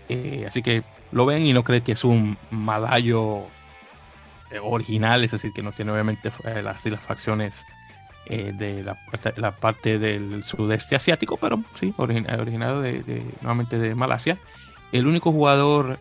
Eh, 0.09 0.45
así 0.49 0.62
que 0.62 0.82
lo 1.12 1.26
ven 1.26 1.45
y 1.45 1.53
no 1.53 1.62
creen 1.62 1.82
que 1.82 1.93
es 1.93 2.05
un 2.05 2.37
malayo 2.51 3.39
eh, 3.39 3.49
original, 4.62 5.24
es 5.24 5.32
decir, 5.32 5.52
que 5.52 5.62
no 5.62 5.72
tiene 5.72 5.92
obviamente 5.92 6.30
las, 6.44 6.84
las 6.84 7.02
facciones 7.02 7.66
eh, 8.26 8.52
de 8.55 8.82
la, 8.82 9.50
parte 9.52 9.98
del 9.98 10.44
sudeste 10.44 10.96
asiático, 10.96 11.36
pero 11.36 11.62
sí, 11.74 11.94
originado 11.96 12.80
de, 12.80 13.22
nuevamente 13.40 13.78
de 13.78 13.94
Malasia. 13.94 14.38
El 14.92 15.07
único 15.07 15.32
jugador 15.32 15.98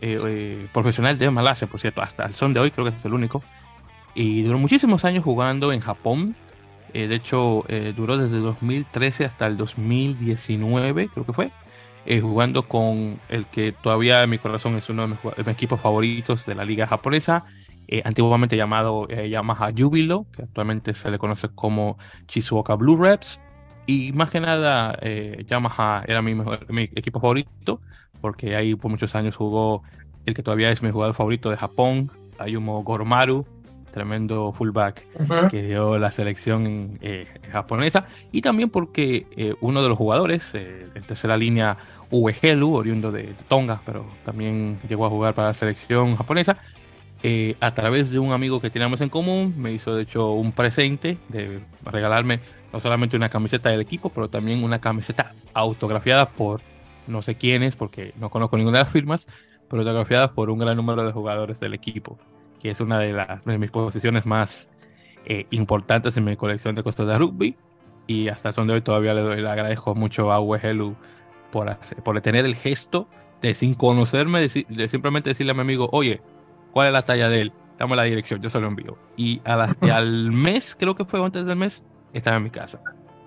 profesional 0.72 1.18
de 1.18 1.32
Malasia, 1.32 1.68
por 1.68 1.80
cierto, 1.80 2.01
hasta 2.01 2.26
el 2.26 2.36
son 2.36 2.54
de 2.54 2.60
hoy 2.60 2.72
creo 2.72 2.86
que 2.86 2.95
es 2.95 3.06
el 3.06 3.14
único. 3.14 3.43
Y 4.14 4.43
duró 4.43 4.60
muchísimos 4.60 5.04
años 5.04 5.24
jugando 5.24 5.74
en 5.74 5.80
Japón. 5.80 6.36
de 6.93 7.16
hecho, 7.16 7.66
duró 7.95 8.18
desde 8.18 8.38
2013 8.38 9.26
hasta 9.26 9.47
el 9.47 9.58
2019, 9.58 11.10
creo 11.10 11.26
que 11.26 11.34
fue 11.34 11.51
eh, 12.06 12.20
jugando 12.20 12.64
con 12.68 13.22
el 13.30 13.45
que 13.45 13.72
todavía 13.72 14.24
en 14.24 14.30
mi 14.30 14.38
corazón 14.38 14.76
es 14.76 14.89
uno 14.89 15.08
de 15.08 15.08
mis, 15.08 15.47
equipos 15.47 15.80
favoritos 15.80 16.45
de 16.45 16.54
la 16.54 16.66
liga 16.66 16.86
japonesa, 16.86 17.45
eh, 17.94 18.02
antiguamente 18.06 18.58
llamado 18.58 19.06
eh, 19.08 19.30
Yamaha 19.30 19.72
Jubilo, 19.72 20.26
que 20.36 20.41
actualmente 20.41 20.96
se 20.96 21.12
le 21.12 21.20
conoce 21.20 21.50
como 21.50 22.00
Shizuoka 22.28 22.74
Blue 22.74 22.98
Reps. 22.98 23.39
Y 23.86 24.12
más 24.14 24.32
que 24.32 24.39
nada, 24.39 24.98
Yamaha 25.46 26.04
era 26.08 26.24
mi, 26.24 26.34
mejor, 26.34 26.66
mi 26.72 26.84
equipo 26.96 27.20
favorito, 27.20 27.82
porque 28.20 28.56
ahí 28.56 28.74
por 28.74 28.89
muchos 28.89 29.14
años 29.16 29.36
jugó 29.36 29.84
el 30.26 30.34
que 30.34 30.41
todavía 30.41 30.72
es 30.72 30.82
mi 30.82 30.89
jugador 30.89 31.14
favorito 31.14 31.52
de 31.52 31.58
Japón, 31.58 32.10
Ayumo 32.39 32.82
Goromaru, 32.82 33.46
tremendo 33.91 34.54
fullback 34.54 35.06
que 35.52 35.62
dio 35.62 36.00
la 36.00 36.12
selección 36.12 36.98
japonesa, 37.52 38.08
y 38.32 38.41
también 38.41 38.70
porque 38.70 39.28
uno 39.60 39.84
de 39.84 39.89
los 39.89 39.98
jugadores 39.98 40.56
en 40.56 41.04
tercera 41.06 41.38
línea 41.38 41.78
Uehelu, 42.10 42.74
oriundo 42.74 43.12
de 43.12 43.36
Tonga, 43.50 43.82
pero 43.86 44.06
también 44.26 44.80
llegó 44.88 45.06
a 45.06 45.10
jugar 45.10 45.34
para 45.36 45.50
la 45.50 45.54
selección 45.54 46.16
japonesa. 46.16 46.58
Eh, 47.26 47.56
a 47.62 47.74
través 47.74 48.12
de 48.12 48.20
un 48.20 48.34
amigo 48.34 48.60
que 48.60 48.70
teníamos 48.70 49.00
en 49.00 49.08
común, 49.08 49.54
me 49.58 49.72
hizo 49.72 49.96
de 49.96 50.04
hecho 50.04 50.32
un 50.32 50.52
presente 50.52 51.18
de 51.30 51.62
regalarme 51.86 52.42
no 52.74 52.82
solamente 52.82 53.16
una 53.16 53.30
camiseta 53.30 53.70
del 53.70 53.80
equipo, 53.80 54.10
pero 54.10 54.30
también 54.30 54.62
una 54.64 54.82
camiseta 54.82 55.34
autografiada 55.54 56.30
por 56.30 56.62
no 57.08 57.22
sé 57.22 57.36
quiénes, 57.36 57.76
porque 57.76 58.14
no 58.18 58.30
conozco 58.30 58.58
ninguna 58.58 58.80
de 58.80 58.84
las 58.84 58.94
firmas, 58.94 59.28
pero 59.70 59.82
autografiada 59.84 60.34
por 60.34 60.50
un 60.50 60.60
gran 60.60 60.76
número 60.76 61.06
de 61.06 61.12
jugadores 61.14 61.60
del 61.60 61.74
equipo, 61.74 62.18
que 62.62 62.72
es 62.72 62.82
una 62.82 63.00
de, 63.00 63.14
las, 63.14 63.46
de 63.46 63.58
mis 63.58 63.72
posiciones 63.72 64.26
más 64.26 64.70
eh, 65.26 65.48
importantes 65.52 66.18
en 66.18 66.26
mi 66.26 66.36
colección 66.36 66.76
de 66.76 66.84
cosas 66.84 67.08
de 67.08 67.18
rugby. 67.18 67.56
Y 68.06 68.28
hasta 68.28 68.50
el 68.50 68.56
son 68.56 68.68
de 68.68 68.74
hoy 68.74 68.82
todavía 68.82 69.14
le, 69.14 69.22
doy, 69.22 69.42
le 69.42 69.50
agradezco 69.50 69.96
mucho 69.96 70.32
a 70.34 70.42
Uehelu 70.42 70.98
por, 71.52 71.78
por 72.04 72.20
tener 72.22 72.46
el 72.46 72.56
gesto 72.56 73.08
de 73.42 73.54
sin 73.54 73.76
conocerme, 73.76 74.42
de, 74.42 74.88
simplemente 74.90 75.30
decirle 75.30 75.52
a 75.52 75.56
mi 75.56 75.62
amigo, 75.62 75.90
oye, 75.92 76.22
¿cuál 76.74 76.88
es 76.88 76.94
la 76.94 77.04
talla 77.04 77.30
de 77.30 77.42
él? 77.42 77.54
Dame 77.80 77.96
la 77.96 78.04
dirección, 78.04 78.42
yo 78.42 78.50
se 78.50 78.60
lo 78.60 78.68
envío. 78.68 78.98
Y, 79.16 79.42
al 79.46 80.32
mes, 80.32 80.76
creo 80.78 80.96
que 80.96 81.06
fue 81.06 81.24
antes 81.24 81.46
del 81.46 81.56
mes, 81.56 81.86
estaba 82.12 82.38
en 82.38 82.44
mi 82.44 82.50
casa. 82.50 82.82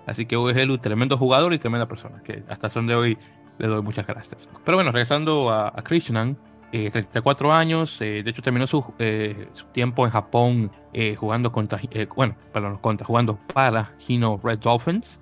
Así 0.05 0.25
que 0.25 0.35
hoy 0.35 0.53
es 0.55 0.69
un 0.69 0.79
tremendo 0.79 1.17
jugador 1.17 1.53
y 1.53 1.59
tremenda 1.59 1.87
persona, 1.87 2.21
que 2.23 2.43
hasta 2.47 2.69
son 2.69 2.87
de 2.87 2.95
hoy 2.95 3.17
le 3.57 3.67
doy 3.67 3.81
muchas 3.81 4.05
gracias. 4.05 4.47
Pero 4.63 4.77
bueno, 4.77 4.91
regresando 4.91 5.51
a, 5.51 5.73
Krishnan, 5.83 6.37
34 6.71 7.49
eh, 7.49 7.53
años, 7.53 8.01
eh, 8.01 8.21
de 8.23 8.29
hecho 8.29 8.41
terminó 8.41 8.67
su, 8.67 8.85
eh, 8.99 9.47
su, 9.53 9.65
tiempo 9.67 10.05
en 10.05 10.11
Japón 10.11 10.71
jugando 11.17 11.51
contra, 11.51 11.79
bueno, 12.15 12.35
perdón, 12.53 12.77
contra, 12.77 13.05
jugando 13.05 13.37
para 13.53 13.91
Hino 14.07 14.39
Red 14.43 14.59
Dolphins. 14.59 15.19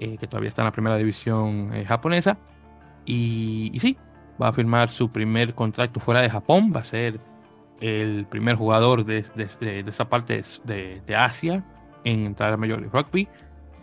Eh, 0.00 0.16
que 0.16 0.28
todavía 0.28 0.48
está 0.48 0.62
en 0.62 0.66
la 0.66 0.72
primera 0.72 0.96
división 0.96 1.74
eh, 1.74 1.84
japonesa. 1.84 2.38
Y, 3.04 3.76
sí, 3.80 3.96
va 4.40 4.48
a 4.48 4.52
firmar 4.52 4.90
su 4.90 5.10
primer 5.10 5.54
contrato 5.54 5.98
fuera 5.98 6.22
de 6.22 6.30
Japón, 6.30 6.72
va 6.74 6.80
a 6.80 6.84
ser 6.84 7.18
el 7.80 8.26
primer 8.26 8.56
jugador 8.56 9.04
de, 9.04 9.24
esa 9.86 10.08
parte 10.08 10.42
de, 10.64 11.16
Asia 11.16 11.64
en 12.04 12.26
entrar 12.26 12.52
a 12.52 12.56
Major 12.56 12.80
League 12.80 12.92
Rugby, 12.92 13.28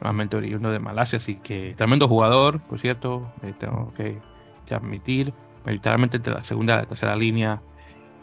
nuevamente 0.01 0.35
oriundo 0.35 0.71
de 0.71 0.79
Malasia, 0.79 1.17
así 1.17 1.35
que 1.35 1.73
tremendo 1.77 2.07
jugador, 2.07 2.61
por 2.61 2.79
cierto, 2.79 3.31
eh, 3.43 3.53
tengo 3.57 3.93
que, 3.95 4.19
admitir, 4.73 5.33
mayoritariamente 5.63 6.17
entre 6.17 6.33
la 6.33 6.43
segunda 6.43 6.75
y 6.75 6.77
la 6.77 6.85
tercera 6.85 7.15
línea, 7.15 7.61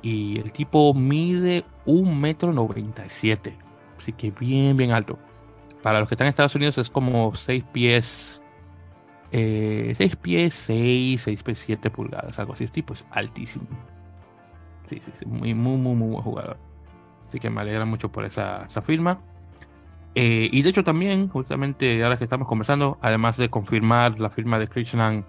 y 0.02 0.38
el 0.40 0.52
tipo 0.52 0.92
mide 0.94 1.64
un 1.86 2.20
metro 2.20 2.52
97, 2.52 3.56
así 3.96 4.12
que 4.12 4.30
bien, 4.30 4.76
bien 4.76 4.90
alto. 4.90 5.18
Para 5.82 6.00
los 6.00 6.08
que 6.08 6.14
están 6.14 6.26
en 6.26 6.30
Estados 6.30 6.54
Unidos 6.54 6.78
es 6.78 6.90
como 6.90 7.34
6 7.34 7.64
pies, 7.72 8.42
eh, 9.32 9.92
6 9.96 10.16
pies 10.16 10.54
6, 10.54 11.22
6 11.22 11.42
pies 11.42 11.58
7 11.58 11.90
pulgadas, 11.90 12.38
algo 12.38 12.52
así. 12.52 12.64
Es 12.64 12.72
tipo 12.72 12.94
es 12.94 13.04
altísimo. 13.10 13.66
Muy, 15.26 15.54
muy, 15.54 15.76
muy, 15.76 15.94
muy 15.94 16.08
buen 16.08 16.22
jugador. 16.22 16.56
Así 17.28 17.40
que 17.40 17.50
me 17.50 17.60
alegra 17.60 17.84
mucho 17.84 18.10
por 18.10 18.24
esa, 18.24 18.66
esa 18.66 18.82
firma. 18.82 19.20
Eh, 20.14 20.50
y 20.52 20.62
de 20.62 20.68
hecho 20.68 20.84
también, 20.84 21.28
justamente 21.28 22.02
ahora 22.04 22.18
que 22.18 22.24
estamos 22.24 22.46
conversando, 22.46 22.98
además 23.00 23.38
de 23.38 23.48
confirmar 23.48 24.20
la 24.20 24.28
firma 24.28 24.58
de 24.58 24.68
Krishnan 24.68 25.24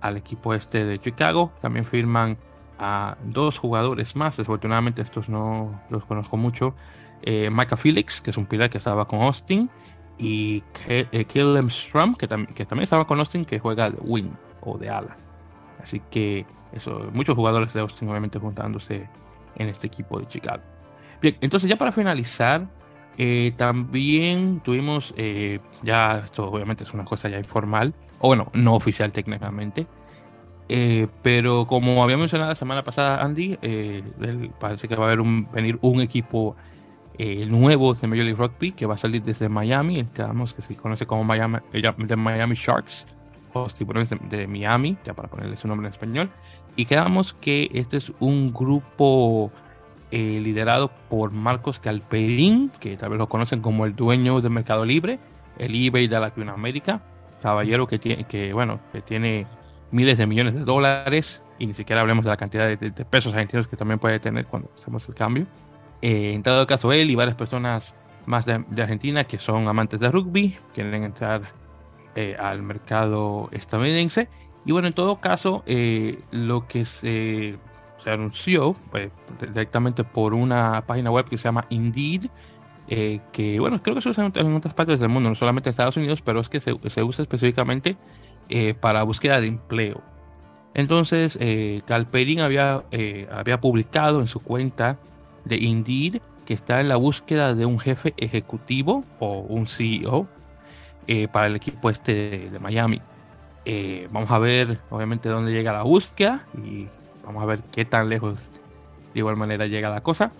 al 0.00 0.16
equipo 0.16 0.54
este 0.54 0.84
de 0.84 1.00
Chicago, 1.00 1.52
también 1.60 1.84
firman 1.84 2.36
a 2.78 3.16
dos 3.24 3.58
jugadores 3.58 4.14
más. 4.14 4.36
Desafortunadamente 4.36 5.02
estos 5.02 5.28
no 5.28 5.80
los 5.90 6.04
conozco 6.04 6.36
mucho. 6.36 6.74
Eh, 7.22 7.50
Micah 7.50 7.76
Felix, 7.76 8.20
que 8.20 8.30
es 8.30 8.36
un 8.36 8.46
pilar 8.46 8.70
que 8.70 8.78
estaba 8.78 9.06
con 9.06 9.20
Austin, 9.22 9.68
y 10.18 10.62
Killem 11.28 11.70
Strum, 11.70 12.14
que, 12.14 12.28
que, 12.54 12.66
también 12.66 12.84
estaba 12.84 13.06
con 13.06 13.18
Austin, 13.18 13.44
que 13.44 13.58
juega 13.58 13.90
de 13.90 13.96
wing 14.00 14.30
o 14.60 14.78
de 14.78 14.88
ala. 14.88 15.16
Así 15.82 16.00
que 16.10 16.46
eso, 16.72 17.10
muchos 17.12 17.36
jugadores 17.36 17.72
de 17.72 17.80
Austin 17.80 18.08
obviamente 18.08 18.38
juntándose 18.38 19.08
en 19.56 19.68
este 19.68 19.86
equipo 19.86 20.18
de 20.18 20.26
Chicago. 20.28 20.62
Bien, 21.20 21.36
entonces 21.40 21.68
ya 21.68 21.76
para 21.76 21.92
finalizar, 21.92 22.66
eh, 23.18 23.52
también 23.56 24.60
tuvimos, 24.60 25.14
eh, 25.16 25.60
ya 25.82 26.22
esto 26.24 26.48
obviamente 26.48 26.84
es 26.84 26.92
una 26.94 27.04
cosa 27.04 27.28
ya 27.28 27.38
informal, 27.38 27.94
o 28.18 28.28
bueno, 28.28 28.50
no 28.54 28.74
oficial 28.74 29.12
técnicamente, 29.12 29.86
eh, 30.68 31.08
pero 31.22 31.66
como 31.66 32.02
había 32.02 32.16
mencionado 32.16 32.50
la 32.50 32.56
semana 32.56 32.82
pasada 32.82 33.22
Andy, 33.22 33.58
parece 34.58 34.88
que 34.88 34.96
va 34.96 35.04
a 35.04 35.06
haber 35.08 35.20
un, 35.20 35.50
venir 35.52 35.78
un 35.82 36.00
equipo 36.00 36.56
el 37.18 37.50
nuevo 37.50 37.92
de 37.92 38.06
Major 38.06 38.24
League 38.24 38.38
Rugby 38.38 38.72
que 38.72 38.86
va 38.86 38.94
a 38.94 38.98
salir 38.98 39.22
desde 39.22 39.48
Miami, 39.48 40.02
digamos 40.02 40.54
que 40.54 40.62
se 40.62 40.74
conoce 40.74 41.06
como 41.06 41.24
Miami, 41.24 41.58
de 41.72 42.16
Miami 42.16 42.54
Sharks, 42.54 43.06
o 43.52 43.66
tiburones 43.66 44.08
de, 44.10 44.46
Miami, 44.46 44.96
ya 45.04 45.14
para 45.14 45.28
ponerle 45.28 45.56
su 45.56 45.68
nombre 45.68 45.86
en 45.86 45.92
español, 45.92 46.30
y 46.76 46.86
quedamos 46.86 47.34
que 47.34 47.70
este 47.72 47.96
es 47.96 48.12
un 48.20 48.52
grupo 48.52 49.50
eh, 50.10 50.40
liderado 50.42 50.90
por 51.08 51.32
Marcos 51.32 51.78
Calperín, 51.80 52.70
que 52.80 52.96
tal 52.96 53.10
vez 53.10 53.18
lo 53.18 53.28
conocen 53.28 53.60
como 53.60 53.86
el 53.86 53.94
dueño 53.94 54.40
del 54.40 54.50
Mercado 54.52 54.84
Libre, 54.84 55.18
el 55.58 55.74
eBay 55.74 56.08
de 56.08 56.20
Latinoamérica, 56.20 57.02
caballero 57.40 57.86
que 57.86 57.98
tiene, 57.98 58.24
que, 58.24 58.52
bueno, 58.52 58.80
que 58.92 59.02
tiene 59.02 59.46
miles 59.90 60.16
de 60.18 60.26
millones 60.26 60.54
de 60.54 60.64
dólares 60.64 61.48
y 61.58 61.66
ni 61.66 61.74
siquiera 61.74 62.00
hablemos 62.00 62.24
de 62.24 62.30
la 62.30 62.36
cantidad 62.36 62.66
de, 62.66 62.76
de 62.76 63.04
pesos 63.04 63.32
argentinos 63.32 63.68
que 63.68 63.76
también 63.76 63.98
puede 63.98 64.18
tener 64.20 64.46
cuando 64.46 64.70
hacemos 64.76 65.08
el 65.08 65.14
cambio. 65.14 65.46
Eh, 66.02 66.32
en 66.34 66.42
todo 66.42 66.66
caso, 66.66 66.92
él 66.92 67.10
y 67.10 67.14
varias 67.14 67.36
personas 67.36 67.94
más 68.26 68.44
de, 68.44 68.54
Argentina 68.54 69.24
que 69.24 69.38
son 69.38 69.68
amantes 69.68 70.00
de 70.00 70.10
rugby, 70.10 70.56
quieren 70.74 71.04
entrar 71.04 71.42
eh, 72.16 72.36
al 72.38 72.62
mercado 72.62 73.48
estadounidense. 73.52 74.28
Y 74.64 74.72
bueno, 74.72 74.88
en 74.88 74.94
todo 74.94 75.20
caso, 75.20 75.62
eh, 75.66 76.20
lo 76.30 76.66
que 76.66 76.84
se, 76.84 77.58
anunció 78.06 78.76
pues, 78.90 79.10
directamente 79.40 80.04
por 80.04 80.34
una 80.34 80.84
página 80.86 81.10
web 81.10 81.28
que 81.28 81.38
se 81.38 81.44
llama 81.44 81.66
Indeed, 81.70 82.26
que 83.32 83.58
bueno, 83.58 83.82
creo 83.82 83.94
que 83.94 84.02
se 84.02 84.10
usa 84.10 84.30
en 84.34 84.54
otras 84.54 84.74
partes 84.74 85.00
del 85.00 85.08
mundo, 85.08 85.30
no 85.30 85.34
solamente 85.34 85.70
en 85.70 85.70
Estados 85.70 85.96
Unidos, 85.96 86.20
pero 86.20 86.40
es 86.40 86.48
que 86.50 86.60
se, 86.60 86.72
usa 86.72 87.22
específicamente 87.22 87.96
para 88.80 89.02
búsqueda 89.04 89.40
de 89.40 89.46
empleo. 89.46 90.02
Entonces, 90.74 91.38
Calperin 91.86 92.40
había, 92.40 92.82
había 93.30 93.60
publicado 93.60 94.20
en 94.20 94.26
su 94.26 94.40
cuenta 94.40 94.98
de 95.44 95.56
Indeed 95.56 96.20
que 96.44 96.54
está 96.54 96.80
en 96.80 96.88
la 96.88 96.96
búsqueda 96.96 97.54
de 97.54 97.66
un 97.66 97.78
jefe 97.78 98.14
ejecutivo 98.16 99.04
o 99.18 99.40
un 99.40 99.66
CEO 99.66 100.26
eh, 101.06 101.28
para 101.28 101.46
el 101.46 101.56
equipo 101.56 101.90
este 101.90 102.48
de, 102.50 102.58
Miami. 102.58 103.00
Eh, 103.64 104.08
vamos 104.10 104.30
a 104.30 104.38
ver, 104.38 104.80
obviamente, 104.90 105.28
dónde 105.28 105.52
llega 105.52 105.72
la 105.72 105.82
búsqueda 105.82 106.46
y 106.56 106.88
vamos 107.24 107.42
a 107.42 107.46
ver 107.46 107.60
qué 107.70 107.84
tan 107.84 108.08
lejos 108.08 108.50
de 109.12 109.20
igual 109.20 109.36
manera 109.36 109.66
llega 109.66 109.90
la 109.90 110.02
cosa. 110.02 110.32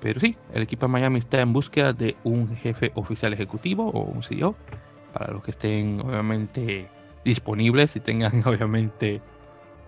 Pero 0.00 0.20
sí, 0.20 0.36
el 0.52 0.62
equipo 0.62 0.86
de 0.86 0.92
Miami 0.92 1.18
está 1.18 1.40
en 1.40 1.52
búsqueda 1.52 1.92
de 1.92 2.16
un 2.22 2.56
jefe 2.56 2.92
oficial 2.94 3.32
ejecutivo 3.32 3.90
o 3.90 4.02
un 4.02 4.22
CEO 4.22 4.54
para 5.12 5.32
los 5.32 5.42
que 5.42 5.50
estén, 5.50 6.00
obviamente, 6.00 6.88
disponibles 7.24 7.96
y 7.96 8.00
tengan, 8.00 8.42
obviamente, 8.46 9.20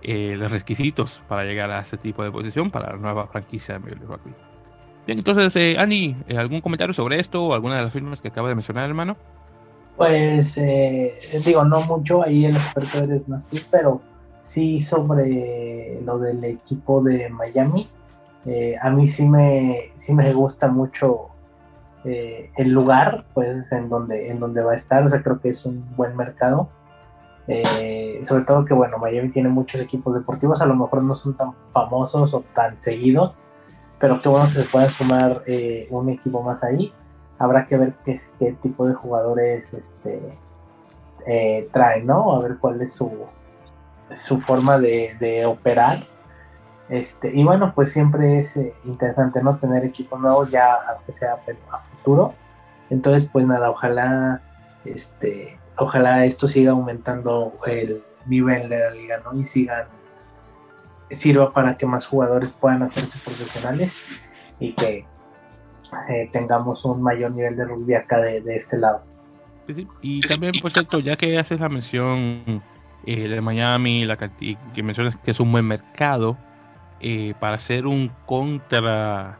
eh, 0.02 0.34
los 0.36 0.50
requisitos 0.50 1.22
para 1.28 1.44
llegar 1.44 1.70
a 1.70 1.80
ese 1.80 1.96
tipo 1.96 2.24
de 2.24 2.32
posición 2.32 2.70
para 2.70 2.92
la 2.92 2.96
nueva 2.96 3.26
franquicia 3.28 3.74
de 3.74 3.80
Major 3.80 4.00
Rugby. 4.00 4.34
Bien, 5.06 5.18
entonces, 5.18 5.54
eh, 5.56 5.76
Ani, 5.78 6.16
eh, 6.28 6.36
¿algún 6.36 6.60
comentario 6.60 6.94
sobre 6.94 7.20
esto 7.20 7.42
o 7.42 7.54
alguna 7.54 7.76
de 7.76 7.84
las 7.84 7.92
firmas 7.92 8.20
que 8.20 8.28
acaba 8.28 8.48
de 8.48 8.54
mencionar, 8.54 8.88
hermano? 8.88 9.16
Pues, 10.00 10.56
eh, 10.56 11.18
digo, 11.44 11.64
no 11.64 11.82
mucho, 11.82 12.22
ahí 12.24 12.46
el 12.46 12.56
experto 12.56 12.98
eres 13.00 13.28
más 13.28 13.44
pero 13.70 14.00
sí 14.40 14.80
sobre 14.80 16.00
lo 16.02 16.18
del 16.18 16.42
equipo 16.44 17.02
de 17.02 17.28
Miami. 17.28 17.88
a 18.80 18.88
mí 18.90 19.06
sí 19.08 19.26
me, 19.26 19.92
sí 19.96 20.14
me 20.14 20.32
gusta 20.32 20.68
mucho 20.68 21.30
eh, 22.04 22.50
el 22.56 22.70
lugar, 22.70 23.26
pues 23.34 23.70
en 23.72 23.90
donde, 23.90 24.30
en 24.30 24.40
donde 24.40 24.62
va 24.62 24.72
a 24.72 24.74
estar, 24.74 25.04
o 25.04 25.10
sea, 25.10 25.22
creo 25.22 25.38
que 25.40 25.50
es 25.50 25.66
un 25.66 25.84
buen 25.96 26.16
mercado. 26.16 26.68
Eh, 27.46 28.20
sobre 28.24 28.44
todo 28.44 28.64
que, 28.64 28.74
bueno, 28.74 28.98
Miami 28.98 29.30
tiene 29.30 29.48
muchos 29.48 29.80
equipos 29.80 30.14
deportivos, 30.14 30.62
a 30.62 30.66
lo 30.66 30.74
mejor 30.76 31.02
no 31.02 31.14
son 31.14 31.36
tan 31.36 31.52
famosos 31.70 32.32
o 32.32 32.42
tan 32.54 32.80
seguidos, 32.80 33.36
pero 33.98 34.20
qué 34.22 34.28
bueno 34.28 34.46
que 34.46 34.62
se 34.62 34.62
pueda 34.62 34.88
sumar 34.88 35.42
eh, 35.46 35.88
un 35.90 36.08
equipo 36.08 36.42
más 36.42 36.64
ahí. 36.64 36.92
Habrá 37.40 37.66
que 37.66 37.76
ver 37.76 37.94
qué, 38.04 38.20
tipo 38.62 38.86
de 38.86 38.94
jugadores 38.94 39.74
este, 39.74 40.38
trae, 41.72 42.04
¿no? 42.04 42.36
A 42.36 42.40
ver 42.40 42.58
cuál 42.58 42.80
es 42.82 42.92
su, 42.92 43.10
su 44.14 44.38
forma 44.38 44.78
de, 44.78 45.16
de 45.18 45.44
operar 45.46 46.04
este, 46.90 47.30
y 47.32 47.44
bueno, 47.44 47.72
pues 47.72 47.92
siempre 47.92 48.40
es 48.40 48.56
eh, 48.56 48.74
interesante 48.84 49.40
no 49.40 49.56
tener 49.56 49.84
equipos 49.84 50.18
nuevos 50.20 50.50
ya 50.50 50.74
aunque 50.74 51.12
sea 51.12 51.38
a 51.70 51.78
futuro. 51.78 52.34
Entonces, 52.90 53.30
pues 53.32 53.46
nada, 53.46 53.70
ojalá 53.70 54.42
este, 54.84 55.56
ojalá 55.76 56.24
esto 56.24 56.48
siga 56.48 56.72
aumentando 56.72 57.52
el 57.66 58.02
nivel 58.26 58.68
de 58.68 58.78
la 58.80 58.90
liga, 58.90 59.20
¿no? 59.24 59.38
Y 59.38 59.46
sigan 59.46 59.86
sirva 61.12 61.52
para 61.52 61.76
que 61.76 61.86
más 61.86 62.06
jugadores 62.06 62.52
puedan 62.52 62.82
hacerse 62.82 63.18
profesionales 63.24 63.96
y 64.58 64.74
que 64.74 65.06
eh, 66.08 66.28
tengamos 66.32 66.84
un 66.84 67.02
mayor 67.02 67.32
nivel 67.32 67.56
de 67.56 67.64
rugby 67.64 67.94
acá 67.94 68.18
de, 68.18 68.42
este 68.56 68.78
lado. 68.78 69.02
Y 70.00 70.20
también, 70.22 70.54
por 70.60 70.70
cierto, 70.70 70.98
ya 70.98 71.16
que 71.16 71.38
haces 71.38 71.60
la 71.60 71.68
mención 71.68 72.62
eh, 73.06 73.28
de 73.28 73.40
Miami, 73.40 74.04
la 74.04 74.16
que 74.16 74.82
mencionas 74.82 75.16
que 75.16 75.30
es 75.30 75.40
un 75.40 75.52
buen 75.52 75.66
mercado, 75.66 76.36
eh, 77.02 77.32
para 77.40 77.56
hacer 77.56 77.86
un 77.86 78.12
contra 78.26 79.38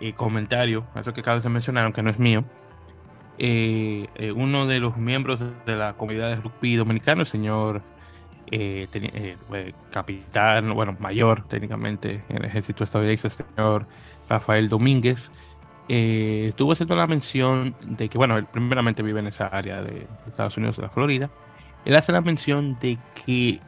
eh, 0.00 0.14
comentario, 0.14 0.84
eso 0.96 1.14
que 1.14 1.20
acabas 1.20 1.44
de 1.44 1.48
mencionar, 1.48 1.84
aunque 1.84 2.02
no 2.02 2.10
es 2.10 2.18
mío, 2.18 2.44
eh, 3.38 4.08
uno 4.34 4.66
de 4.66 4.80
los 4.80 4.96
miembros 4.96 5.40
de 5.64 5.76
la 5.76 5.92
comunidad 5.92 6.28
de 6.28 6.36
rugby 6.36 6.74
dominicano, 6.74 7.20
el 7.20 7.26
señor 7.28 7.82
capitán, 9.92 10.74
bueno, 10.74 10.96
mayor 10.98 11.46
técnicamente 11.46 12.24
en 12.28 12.38
el 12.38 12.46
ejército 12.46 12.82
estadounidense, 12.82 13.28
el 13.28 13.34
señor 13.34 13.86
Rafael 14.28 14.68
Domínguez, 14.68 15.30
estuvo 15.88 16.72
haciendo 16.72 16.94
la 16.96 17.06
mención 17.06 17.74
de 17.82 18.08
que, 18.08 18.18
bueno, 18.18 18.36
él 18.36 18.46
primeramente 18.46 19.02
vive 19.02 19.20
en 19.20 19.28
esa 19.28 19.46
área 19.46 19.82
de 19.82 20.06
Estados 20.26 20.56
Unidos, 20.56 20.76
de 20.76 20.82
la 20.82 20.90
Florida. 20.90 21.30
Él 21.84 21.96
hace 21.96 22.12
la 22.12 22.20
mención 22.20 22.76
de 22.80 22.98
que 23.24 23.60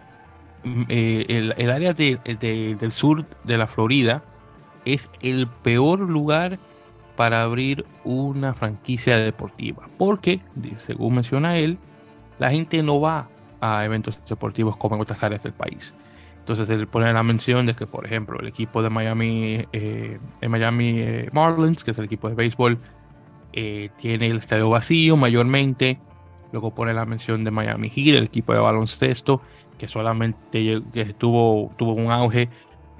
Mm, 0.62 0.82
eh, 0.88 1.52
el, 1.56 1.70
área 1.70 1.94
del 1.94 2.92
sur 2.92 3.24
de 3.44 3.56
la 3.56 3.66
Florida 3.66 4.22
es 4.84 5.08
el 5.20 5.46
peor 5.46 6.00
lugar 6.00 6.58
para 7.16 7.42
abrir 7.42 7.86
una 8.04 8.54
franquicia 8.54 9.16
deportiva. 9.16 9.88
Porque, 9.98 10.40
según 10.78 11.14
menciona 11.14 11.56
él, 11.58 11.78
la 12.38 12.50
gente 12.50 12.82
no 12.82 13.00
va 13.00 13.28
a 13.60 13.84
eventos 13.84 14.18
deportivos 14.28 14.76
como 14.76 14.96
en 14.96 15.02
otras 15.02 15.22
áreas 15.22 15.42
del 15.42 15.52
país. 15.52 15.94
Entonces 16.40 16.68
él 16.70 16.88
pone 16.88 17.12
la 17.12 17.22
mención 17.22 17.66
de 17.66 17.74
que, 17.74 17.86
por 17.86 18.06
ejemplo, 18.06 18.38
el 18.40 18.48
equipo 18.48 18.82
de 18.82 18.90
Miami, 18.90 19.66
eh, 19.72 20.18
Miami 20.48 20.98
eh, 20.98 21.28
Marlins, 21.32 21.84
que 21.84 21.92
es 21.92 21.98
el 21.98 22.06
equipo 22.06 22.28
de 22.28 22.34
béisbol, 22.34 22.78
tiene 23.52 24.28
el 24.28 24.38
estadio 24.38 24.70
vacío 24.70 25.16
mayormente. 25.16 25.98
Luego 26.52 26.74
pone 26.74 26.94
la 26.94 27.04
mención 27.06 27.44
de 27.44 27.50
Miami 27.50 27.90
Heat, 27.90 28.16
el 28.16 28.24
equipo 28.24 28.52
de 28.52 28.58
baloncesto, 28.58 29.42
que 29.78 29.86
solamente 29.86 30.82
tuvo, 31.18 31.72
tuvo 31.76 31.94
un 31.94 32.10
auge 32.10 32.48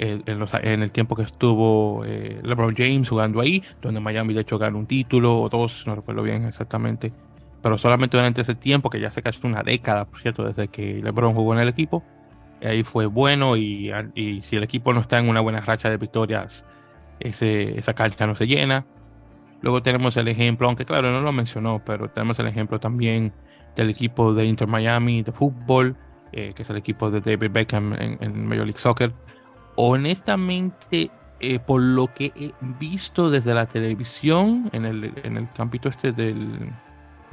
eh, 0.02 0.22
en, 0.24 0.38
los, 0.38 0.54
en, 0.54 0.82
el 0.82 0.92
tiempo 0.92 1.14
que 1.14 1.24
estuvo 1.24 2.06
eh, 2.06 2.40
LeBron 2.42 2.74
James 2.74 3.06
jugando 3.06 3.38
ahí, 3.38 3.62
donde 3.82 4.00
Miami 4.00 4.32
de 4.32 4.40
hecho 4.40 4.56
ganó 4.56 4.78
un 4.78 4.86
título 4.86 5.42
o 5.42 5.50
dos, 5.50 5.86
no 5.86 5.94
recuerdo 5.94 6.22
bien 6.22 6.46
exactamente, 6.46 7.12
pero 7.60 7.76
solamente 7.76 8.16
durante 8.16 8.40
ese 8.40 8.54
tiempo, 8.54 8.88
que 8.88 8.98
ya 8.98 9.10
se 9.10 9.20
casi 9.20 9.46
una 9.46 9.62
década, 9.62 10.06
por 10.06 10.18
cierto, 10.18 10.42
desde 10.42 10.68
que 10.68 11.02
LeBron 11.02 11.34
jugó 11.34 11.52
en 11.52 11.60
el 11.60 11.68
equipo, 11.68 12.02
ahí 12.62 12.82
fue 12.82 13.06
bueno 13.06 13.56
y, 13.56 13.92
y 14.14 14.42
si 14.42 14.56
el 14.56 14.62
equipo 14.62 14.92
no 14.92 15.00
está 15.00 15.18
en 15.18 15.28
una 15.28 15.40
buena 15.40 15.60
racha 15.60 15.90
de 15.90 15.96
victorias, 15.96 16.64
ese, 17.20 17.78
esa 17.78 17.94
cancha 17.94 18.26
no 18.26 18.34
se 18.34 18.46
llena. 18.46 18.86
Luego 19.62 19.82
tenemos 19.82 20.16
el 20.16 20.28
ejemplo, 20.28 20.66
aunque 20.66 20.84
claro, 20.84 21.10
no 21.10 21.20
lo 21.20 21.32
mencionó, 21.32 21.82
pero 21.84 22.08
tenemos 22.08 22.38
el 22.38 22.46
ejemplo 22.46 22.80
también 22.80 23.32
del 23.76 23.90
equipo 23.90 24.32
de 24.32 24.46
Inter 24.46 24.66
Miami 24.66 25.22
de 25.22 25.32
fútbol, 25.32 25.96
eh, 26.32 26.52
que 26.54 26.62
es 26.62 26.70
el 26.70 26.76
equipo 26.76 27.10
de 27.10 27.20
David 27.20 27.50
Beckham 27.50 27.94
en, 27.98 28.48
Major 28.48 28.64
League 28.64 28.80
Soccer. 28.80 29.12
Honestamente, 29.76 31.10
eh, 31.40 31.58
por 31.58 31.80
lo 31.80 32.12
que 32.12 32.32
he 32.36 32.52
visto 32.78 33.30
desde 33.30 33.54
la 33.54 33.66
televisión, 33.66 34.70
en 34.72 34.84
el, 34.86 35.12
en 35.22 35.36
el 35.36 35.50
campito 35.52 35.88
este 35.88 36.12
del, 36.12 36.72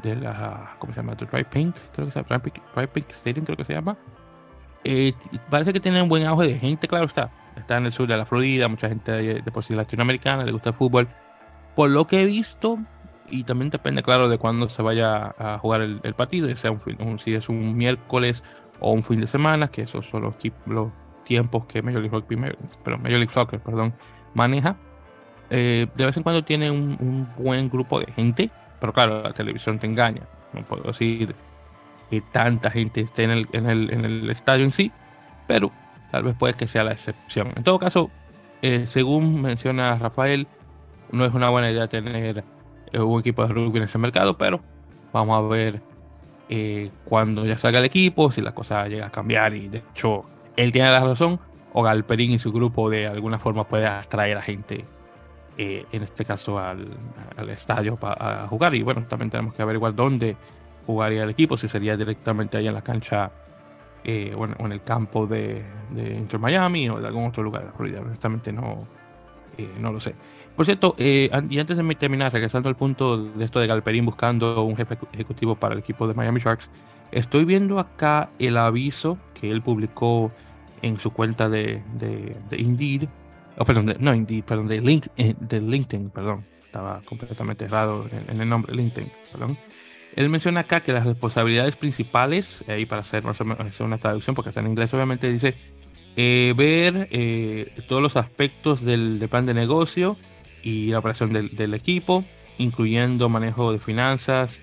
de 0.03 0.15
la, 0.15 0.75
¿cómo 0.79 0.93
se 0.93 1.01
llama? 1.01 1.15
Dry 1.15 1.43
Pink, 1.45 1.75
creo 1.93 2.07
que 2.07 2.13
se 2.13 2.23
llama, 2.23 2.39
Pink, 2.39 3.09
Stadium, 3.11 3.45
creo 3.45 3.57
que 3.57 3.65
se 3.65 3.73
llama. 3.73 3.97
Eh, 4.89 5.13
parece 5.49 5.73
que 5.73 5.81
tiene 5.81 6.01
un 6.01 6.07
buen 6.07 6.25
auge 6.25 6.47
de 6.47 6.59
gente, 6.59 6.87
claro 6.87 7.05
está. 7.05 7.29
Está 7.57 7.75
en 7.75 7.87
el 7.87 7.91
sur 7.91 8.07
de 8.07 8.15
la 8.15 8.25
Florida, 8.25 8.69
mucha 8.69 8.87
gente 8.87 9.11
de, 9.11 9.51
por 9.51 9.61
sí 9.61 9.75
latinoamericana, 9.75 10.45
le 10.45 10.53
gusta 10.53 10.69
el 10.69 10.75
fútbol. 10.75 11.09
Por 11.75 11.89
lo 11.89 12.07
que 12.07 12.21
he 12.21 12.25
visto, 12.25 12.79
y 13.29 13.43
también 13.43 13.69
depende, 13.69 14.01
claro, 14.01 14.29
de 14.29 14.37
cuándo 14.37 14.69
se 14.69 14.81
vaya 14.81 15.35
a 15.37 15.57
jugar 15.59 15.81
el, 15.81 16.13
partido, 16.13 16.55
sea 16.55 16.71
un, 16.71 17.19
si 17.19 17.33
es 17.33 17.49
un 17.49 17.75
miércoles 17.75 18.45
o 18.79 18.93
un 18.93 19.03
fin 19.03 19.19
de 19.19 19.27
semana, 19.27 19.67
que 19.67 19.81
esos 19.81 20.05
son 20.07 20.21
los, 20.21 20.35
los 20.65 20.89
tiempos 21.25 21.65
que 21.65 21.81
Major 21.81 22.01
League, 22.01 22.17
Rugby, 22.17 22.55
pero 22.85 22.97
Major 22.97 23.17
League 23.17 23.33
Soccer 23.33 23.59
perdón, 23.59 23.93
maneja. 24.33 24.77
Eh, 25.49 25.87
de 25.95 26.05
vez 26.05 26.15
en 26.15 26.23
cuando 26.23 26.45
tiene 26.45 26.71
un, 26.71 27.27
buen 27.37 27.69
grupo 27.69 27.99
de 27.99 28.09
gente, 28.13 28.49
pero 28.79 28.93
claro, 28.93 29.21
la 29.21 29.33
televisión 29.33 29.79
te 29.79 29.85
engaña. 29.85 30.21
No 30.53 30.63
puedo 30.63 30.83
decir 30.83 31.35
que 32.09 32.21
tanta 32.21 32.71
gente 32.71 33.01
esté 33.01 33.23
en 33.23 33.31
el, 33.31 33.47
en 33.51 33.69
el, 33.69 33.93
en 33.93 34.05
el 34.05 34.29
estadio 34.29 34.63
en 34.63 34.71
sí, 34.71 34.91
pero 35.47 35.71
tal 36.11 36.23
vez 36.23 36.35
puede 36.35 36.53
que 36.53 36.67
sea 36.67 36.83
la 36.83 36.91
excepción. 36.91 37.51
En 37.55 37.63
todo 37.63 37.79
caso, 37.79 38.09
eh, 38.61 38.85
según 38.85 39.41
menciona 39.41 39.97
Rafael, 39.97 40.47
no 41.11 41.25
es 41.25 41.33
una 41.33 41.49
buena 41.49 41.71
idea 41.71 41.87
tener 41.87 42.43
eh, 42.91 42.99
un 42.99 43.19
equipo 43.19 43.45
de 43.45 43.53
rugby 43.53 43.77
en 43.77 43.83
ese 43.83 43.97
mercado, 43.97 44.37
pero 44.37 44.61
vamos 45.13 45.37
a 45.37 45.47
ver 45.47 45.81
eh, 46.49 46.91
cuando 47.05 47.45
ya 47.45 47.57
salga 47.57 47.79
el 47.79 47.85
equipo, 47.85 48.31
si 48.31 48.41
la 48.41 48.53
cosa 48.53 48.87
llega 48.87 49.07
a 49.07 49.11
cambiar 49.11 49.53
y 49.53 49.67
de 49.67 49.83
hecho 49.91 50.23
él 50.55 50.71
tiene 50.71 50.91
la 50.91 51.01
razón, 51.01 51.39
o 51.73 51.83
Galperín 51.83 52.31
y 52.31 52.39
su 52.39 52.51
grupo 52.51 52.89
de 52.89 53.07
alguna 53.07 53.37
forma 53.37 53.65
puede 53.65 53.85
atraer 53.85 54.37
a 54.37 54.41
gente, 54.41 54.85
eh, 55.57 55.85
en 55.91 56.03
este 56.03 56.25
caso 56.25 56.57
al, 56.57 56.87
estadio 57.49 57.97
para 57.97 58.47
jugar. 58.47 58.73
Y 58.75 58.81
bueno, 58.81 59.03
también 59.07 59.29
tenemos 59.29 59.53
que 59.53 59.61
averiguar 59.61 59.93
dónde 59.93 60.37
jugaría 60.87 61.23
el 61.23 61.29
equipo, 61.29 61.55
si 61.57 61.67
sería 61.67 61.95
directamente 61.95 62.57
ahí 62.57 62.67
en 62.67 62.73
la 62.73 62.81
cancha 62.81 63.29
eh, 64.03 64.33
o, 64.35 64.45
en, 64.45 64.71
el 64.71 64.81
campo 64.81 65.27
de, 65.27 65.63
Inter 65.95 66.39
Miami 66.39 66.89
o 66.89 66.99
de 66.99 67.07
algún 67.07 67.27
otro 67.27 67.43
lugar 67.43 67.65
de 67.65 67.71
Florida. 67.73 68.01
Honestamente 68.01 68.51
no, 68.51 68.87
no 69.79 69.91
lo 69.91 69.99
sé. 69.99 70.15
Por 70.57 70.65
cierto, 70.65 70.95
eh, 70.97 71.29
y 71.51 71.59
antes 71.59 71.77
de 71.77 71.95
terminar, 71.95 72.33
regresando 72.33 72.67
al 72.67 72.75
punto 72.75 73.25
de 73.25 73.45
esto 73.45 73.59
de 73.59 73.67
Galperín 73.67 74.05
buscando 74.05 74.63
un 74.63 74.75
jefe 74.75 74.97
ejecutivo 75.13 75.55
para 75.55 75.75
el 75.75 75.79
equipo 75.81 76.07
de 76.07 76.15
Miami 76.15 76.39
Sharks, 76.39 76.67
estoy 77.11 77.45
viendo 77.45 77.77
acá 77.77 78.31
el 78.39 78.57
aviso 78.57 79.19
que 79.35 79.51
él 79.51 79.61
publicó 79.61 80.31
en 80.81 80.99
su 80.99 81.11
cuenta 81.11 81.47
de, 81.47 81.83
de, 81.99 82.57
Indeed, 82.57 83.07
perdón, 83.67 83.95
no 83.99 84.15
Indeed, 84.15 84.43
perdón, 84.45 84.67
de, 84.67 84.81
Link, 84.81 85.05
eh, 85.15 85.35
de 85.39 85.61
LinkedIn, 85.61 86.09
perdón, 86.09 86.43
estaba 86.65 87.01
completamente 87.05 87.65
errado 87.65 88.07
en, 88.27 88.41
el 88.41 88.49
nombre 88.49 88.73
LinkedIn, 88.73 89.11
perdón. 89.31 89.57
Él 90.17 90.27
menciona 90.27 90.61
acá 90.61 90.81
que 90.81 90.91
las 90.91 91.05
responsabilidades 91.05 91.77
principales, 91.77 92.65
ahí 92.67 92.85
para 92.85 93.01
hacer 93.01 93.23
menos 93.23 93.79
una 93.79 93.97
traducción, 93.97 94.35
porque 94.35 94.49
está 94.49 94.59
en 94.59 94.67
inglés 94.67 94.93
obviamente, 94.93 95.31
dice 95.31 95.55
eh, 96.17 96.53
ver 96.57 97.07
todos 97.87 98.01
los 98.01 98.17
aspectos 98.17 98.83
del, 98.83 99.25
plan 99.29 99.45
de 99.45 99.53
negocio, 99.53 100.17
y 100.63 100.87
la 100.87 100.99
operación 100.99 101.31
del, 101.31 101.73
equipo, 101.73 102.25
incluyendo 102.57 103.29
manejo 103.29 103.71
de 103.71 103.79
finanzas, 103.79 104.61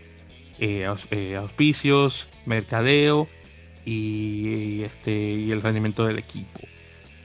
eh, 0.58 0.86
eh, 1.10 1.36
auspicios, 1.36 2.28
mercadeo 2.46 3.26
y, 3.84 4.82
este, 4.82 5.12
y 5.12 5.50
el 5.50 5.62
rendimiento 5.62 6.04
del 6.04 6.18
equipo. 6.18 6.60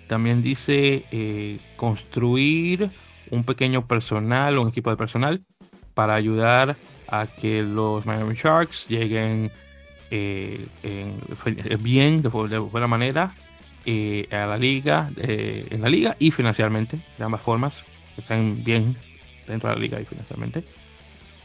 También 0.08 0.42
dice 0.42 1.06
eh, 1.12 1.60
construir 1.76 2.90
un 3.30 3.44
pequeño 3.44 3.86
personal, 3.86 4.58
un 4.58 4.70
equipo 4.70 4.90
de 4.90 4.98
personal 4.98 5.44
para 5.94 6.16
ayudar 6.16 6.72
a 6.72 6.76
que 7.40 7.64
los 7.64 8.06
Miami 8.06 8.36
Sharks 8.36 8.88
lleguen 8.88 9.52
bien, 10.10 12.22
de, 12.22 12.30
buena 12.30 12.88
manera, 12.88 13.34
a 14.32 14.46
la 14.46 14.58
liga, 14.58 15.10
en 15.18 15.82
la 15.82 15.90
liga 15.90 16.16
y 16.20 16.32
financieramente, 16.32 17.00
de 17.18 17.24
ambas 17.24 17.42
formas, 17.42 17.84
están 18.18 18.64
bien 18.64 18.96
dentro 19.48 19.70
de 19.70 19.76
la 19.76 19.82
liga 19.82 20.02
y 20.02 20.06
financieramente. 20.06 20.64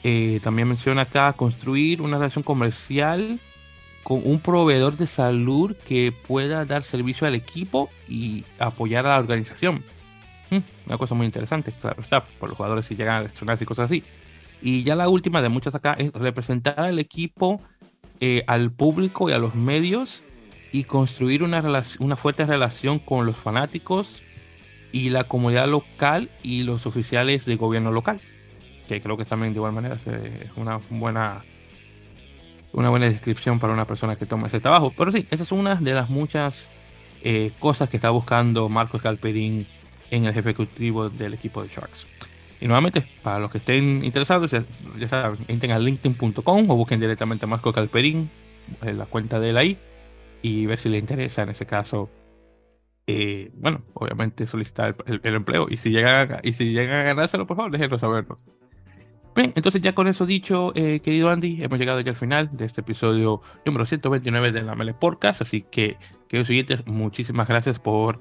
Eh, 0.06 0.38
también 0.42 0.68
menciona 0.68 1.02
acá 1.02 1.32
construir 1.32 2.02
una 2.02 2.18
relación 2.18 2.44
comercial 2.44 3.40
con 4.02 4.20
un 4.22 4.38
proveedor 4.38 4.98
de 4.98 5.06
salud 5.06 5.74
que 5.88 6.12
pueda 6.12 6.66
dar 6.66 6.84
servicio 6.84 7.26
al 7.26 7.34
equipo 7.34 7.88
y 8.06 8.44
apoyar 8.58 9.06
a 9.06 9.10
la 9.10 9.18
organización. 9.18 9.82
Hmm, 10.50 10.58
una 10.84 10.98
cosa 10.98 11.14
muy 11.14 11.24
interesante, 11.24 11.72
claro 11.80 12.02
está, 12.02 12.22
por 12.22 12.50
los 12.50 12.58
jugadores 12.58 12.84
si 12.84 12.96
llegan 12.96 13.16
a 13.16 13.22
lesionarse 13.22 13.64
y 13.64 13.66
cosas 13.66 13.86
así. 13.86 14.04
Y 14.64 14.82
ya 14.82 14.96
la 14.96 15.10
última 15.10 15.42
de 15.42 15.50
muchas 15.50 15.74
acá 15.74 15.92
es 15.92 16.10
representar 16.14 16.80
al 16.80 16.98
equipo, 16.98 17.60
eh, 18.20 18.44
al 18.46 18.72
público 18.72 19.28
y 19.28 19.34
a 19.34 19.38
los 19.38 19.54
medios 19.54 20.22
y 20.72 20.84
construir 20.84 21.42
una, 21.42 21.62
una 21.98 22.16
fuerte 22.16 22.46
relación 22.46 22.98
con 22.98 23.26
los 23.26 23.36
fanáticos 23.36 24.22
y 24.90 25.10
la 25.10 25.24
comunidad 25.24 25.68
local 25.68 26.30
y 26.42 26.62
los 26.62 26.86
oficiales 26.86 27.44
de 27.44 27.56
gobierno 27.56 27.92
local, 27.92 28.22
que 28.88 29.02
creo 29.02 29.18
que 29.18 29.26
también 29.26 29.52
de 29.52 29.58
igual 29.58 29.72
manera 29.72 29.96
es 29.96 30.50
una 30.56 30.80
buena 30.88 31.44
una 32.72 32.88
buena 32.88 33.10
descripción 33.10 33.60
para 33.60 33.74
una 33.74 33.84
persona 33.84 34.16
que 34.16 34.24
toma 34.24 34.46
ese 34.46 34.60
trabajo. 34.60 34.94
Pero 34.96 35.12
sí, 35.12 35.26
esa 35.30 35.42
es 35.42 35.52
una 35.52 35.74
de 35.74 35.92
las 35.92 36.08
muchas 36.08 36.70
eh, 37.22 37.52
cosas 37.58 37.90
que 37.90 37.98
está 37.98 38.08
buscando 38.08 38.70
Marcos 38.70 39.02
Galperín 39.02 39.66
en 40.10 40.24
el 40.24 40.30
ejecutivo 40.30 41.10
del 41.10 41.34
equipo 41.34 41.62
de 41.62 41.68
Sharks. 41.68 42.06
Y 42.64 42.66
nuevamente, 42.66 43.04
para 43.22 43.38
los 43.40 43.50
que 43.50 43.58
estén 43.58 44.02
interesados, 44.02 44.50
ya, 44.50 44.64
saben, 45.06 45.38
entren 45.48 45.72
a 45.72 45.78
linkedin.com 45.78 46.70
o 46.70 46.76
busquen 46.76 46.98
directamente 46.98 47.44
a 47.44 47.46
Marcos 47.46 47.74
Galperín, 47.74 48.30
en 48.80 48.88
eh, 48.88 48.94
la 48.94 49.04
cuenta 49.04 49.38
de 49.38 49.50
él 49.50 49.58
ahí, 49.58 49.78
y 50.40 50.64
ver 50.64 50.78
si 50.78 50.88
le 50.88 50.96
interesa 50.96 51.42
en 51.42 51.50
ese 51.50 51.66
caso 51.66 52.08
eh, 53.06 53.50
bueno, 53.52 53.82
obviamente 53.92 54.46
solicitar 54.46 54.96
el, 55.04 55.20
empleo. 55.22 55.66
Y 55.68 55.76
si 55.76 55.90
llegan 55.90 56.32
a, 56.32 56.40
y 56.42 56.54
si 56.54 56.72
llegan 56.72 57.00
a 57.00 57.02
ganárselo, 57.02 57.46
por 57.46 57.58
favor, 57.58 57.70
déjenlo 57.70 57.98
sabernos. 57.98 58.48
Bien, 59.36 59.52
entonces 59.54 59.82
ya 59.82 59.94
con 59.94 60.08
eso 60.08 60.24
dicho, 60.24 60.72
eh, 60.74 61.00
querido 61.00 61.28
Andy, 61.28 61.62
hemos 61.62 61.78
llegado 61.78 62.00
ya 62.00 62.12
al 62.12 62.16
final 62.16 62.48
de 62.56 62.64
este 62.64 62.80
episodio 62.80 63.42
número 63.66 63.84
129 63.84 64.52
de 64.52 64.62
la 64.62 64.74
Mele 64.74 64.94
Podcast. 64.94 65.42
Así 65.42 65.66
que, 65.70 65.98
queridos 66.28 66.48
oyentes, 66.48 66.86
muchísimas 66.86 67.46
gracias 67.46 67.78
por 67.78 68.20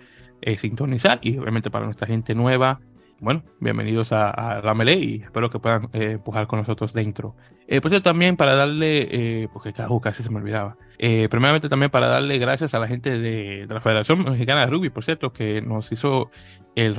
sintonizar 0.58 1.20
y 1.22 1.38
obviamente 1.38 1.72
para 1.72 1.86
nuestra 1.86 2.08
gente 2.08 2.36
nueva, 2.36 2.82
bueno, 3.24 3.43
bienvenidos 3.59 4.11
a, 4.11 4.61
la 4.63 4.74
Mele 4.74 4.95
y 4.95 5.21
espero 5.24 5.49
que 5.49 5.59
puedan 5.59 5.89
empujar 5.93 6.47
con 6.47 6.59
nosotros 6.59 6.93
dentro. 6.93 7.36
por 7.82 7.89
cierto, 7.89 8.09
también 8.09 8.38
para 8.38 8.53
darle, 8.53 9.49
porque 9.53 9.74
casi 10.01 10.24
se 10.24 10.30
me 10.30 10.38
olvidaba, 10.38 10.78
eh, 11.05 11.28
primeramente 11.30 11.69
también 11.69 11.91
para 11.91 12.07
darle 12.07 12.38
gracias 12.38 12.74
a 12.74 12.80
la 12.80 12.88
gente 12.88 13.17
de, 13.17 13.65
la 13.67 13.82
Federación 13.82 14.24
Mexicana 14.24 14.61
de 14.61 14.67
Rugby, 14.67 14.89
por 14.89 15.03
cierto, 15.03 15.34
que 15.34 15.61
nos 15.61 15.91
hizo 15.91 16.30
el, 16.76 16.95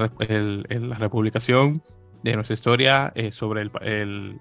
la 0.68 0.96
republicación 0.96 1.82
de 2.22 2.34
nuestra 2.34 2.54
historia 2.54 3.12
eh, 3.14 3.30
sobre 3.30 3.62
el, 3.62 3.70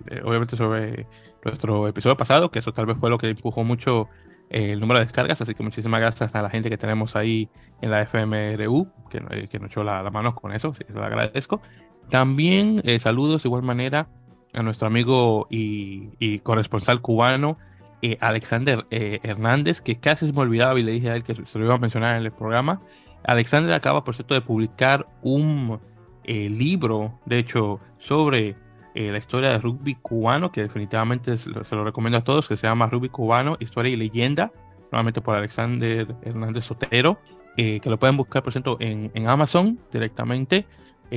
eh, 0.09 0.21
obviamente 0.23 0.55
sobre 0.55 1.07
nuestro 1.43 1.88
episodio 1.88 2.17
pasado, 2.17 2.49
que 2.49 2.59
eso 2.59 2.71
tal 2.71 2.86
vez 2.86 2.97
fue 2.97 3.09
lo 3.09 3.17
que 3.17 3.29
empujó 3.29 3.63
mucho 3.63 4.09
el 4.50 4.80
número 4.80 5.00
de 5.00 5.06
descargas, 5.06 5.41
así 5.41 5.54
que 5.54 5.64
muchísimas 5.64 6.00
gracias 6.00 6.36
a 6.36 6.41
la 6.41 6.50
gente 6.50 6.70
que 6.70 6.78
tenemos 6.78 7.16
ahí 7.16 7.50
en 7.82 7.91
la 7.91 8.02
FMRU, 8.06 8.88
que, 9.10 9.20
que 9.50 9.60
nos 9.60 9.72
echó 9.72 9.84
la, 9.84 10.04
mano 10.12 10.36
con 10.36 10.54
eso, 10.54 10.74
se 10.74 10.86
lo 10.94 11.04
agradezco. 11.04 11.62
También 12.10 12.84
saludos 13.00 13.44
de 13.44 13.50
igual 13.50 13.64
manera 13.64 14.08
a 14.54 14.62
nuestro 14.62 14.88
amigo 14.88 15.48
y, 15.50 16.10
y 16.20 16.39
corresponsal 16.39 17.02
cubano, 17.02 17.58
eh, 18.06 18.18
Alexander 18.20 18.86
eh, 18.91 19.22
Hernández, 19.24 19.80
que 19.80 19.98
casi 19.98 20.28
se 20.28 20.34
me 20.34 20.41
olvidaba 20.41 20.78
y 20.78 20.84
le 20.84 20.91
dije 20.91 21.10
a 21.10 21.16
él 21.16 21.24
que 21.24 21.36
se 21.36 21.58
lo 21.58 21.64
iba 21.64 21.76
a 21.76 21.78
mencionar 21.78 22.18
en 22.18 22.26
el 22.26 22.34
programa. 22.34 22.82
Alexander 23.24 23.72
acaba, 23.72 24.04
por 24.04 24.14
cierto, 24.14 24.34
de 24.34 24.41
publicar 24.41 25.08
un 25.22 25.80
eh, 26.26 26.50
libro, 26.50 27.18
de 27.26 27.39
hecho, 27.39 27.80
sobre 28.00 28.58
la 28.96 29.18
historia 29.18 29.50
del 29.50 29.62
rugby 29.62 29.96
cubano, 29.96 30.52
que 30.52 30.62
definitivamente 30.62 31.38
se 31.38 31.50
lo, 31.50 31.84
recomiendo 31.84 32.18
a 32.18 32.24
todos, 32.24 32.48
que 32.48 32.56
se 32.56 32.68
llama 32.68 32.88
Rugby 32.88 33.10
Cubano, 33.10 33.58
Historia 33.60 33.91
y 33.91 33.96
Leyenda, 33.96 34.52
nuevamente 34.91 35.22
por 35.22 35.36
Alexander 35.36 36.16
Hernández 36.22 36.66
Sotero, 36.66 37.20
que 37.56 37.82
lo 37.86 37.98
pueden 37.98 38.18
buscar, 38.18 38.44
por 38.44 38.54
cierto, 38.54 38.78
en, 38.80 39.12
en 39.14 39.28
Amazon 39.28 39.80
directamente. 39.91 40.66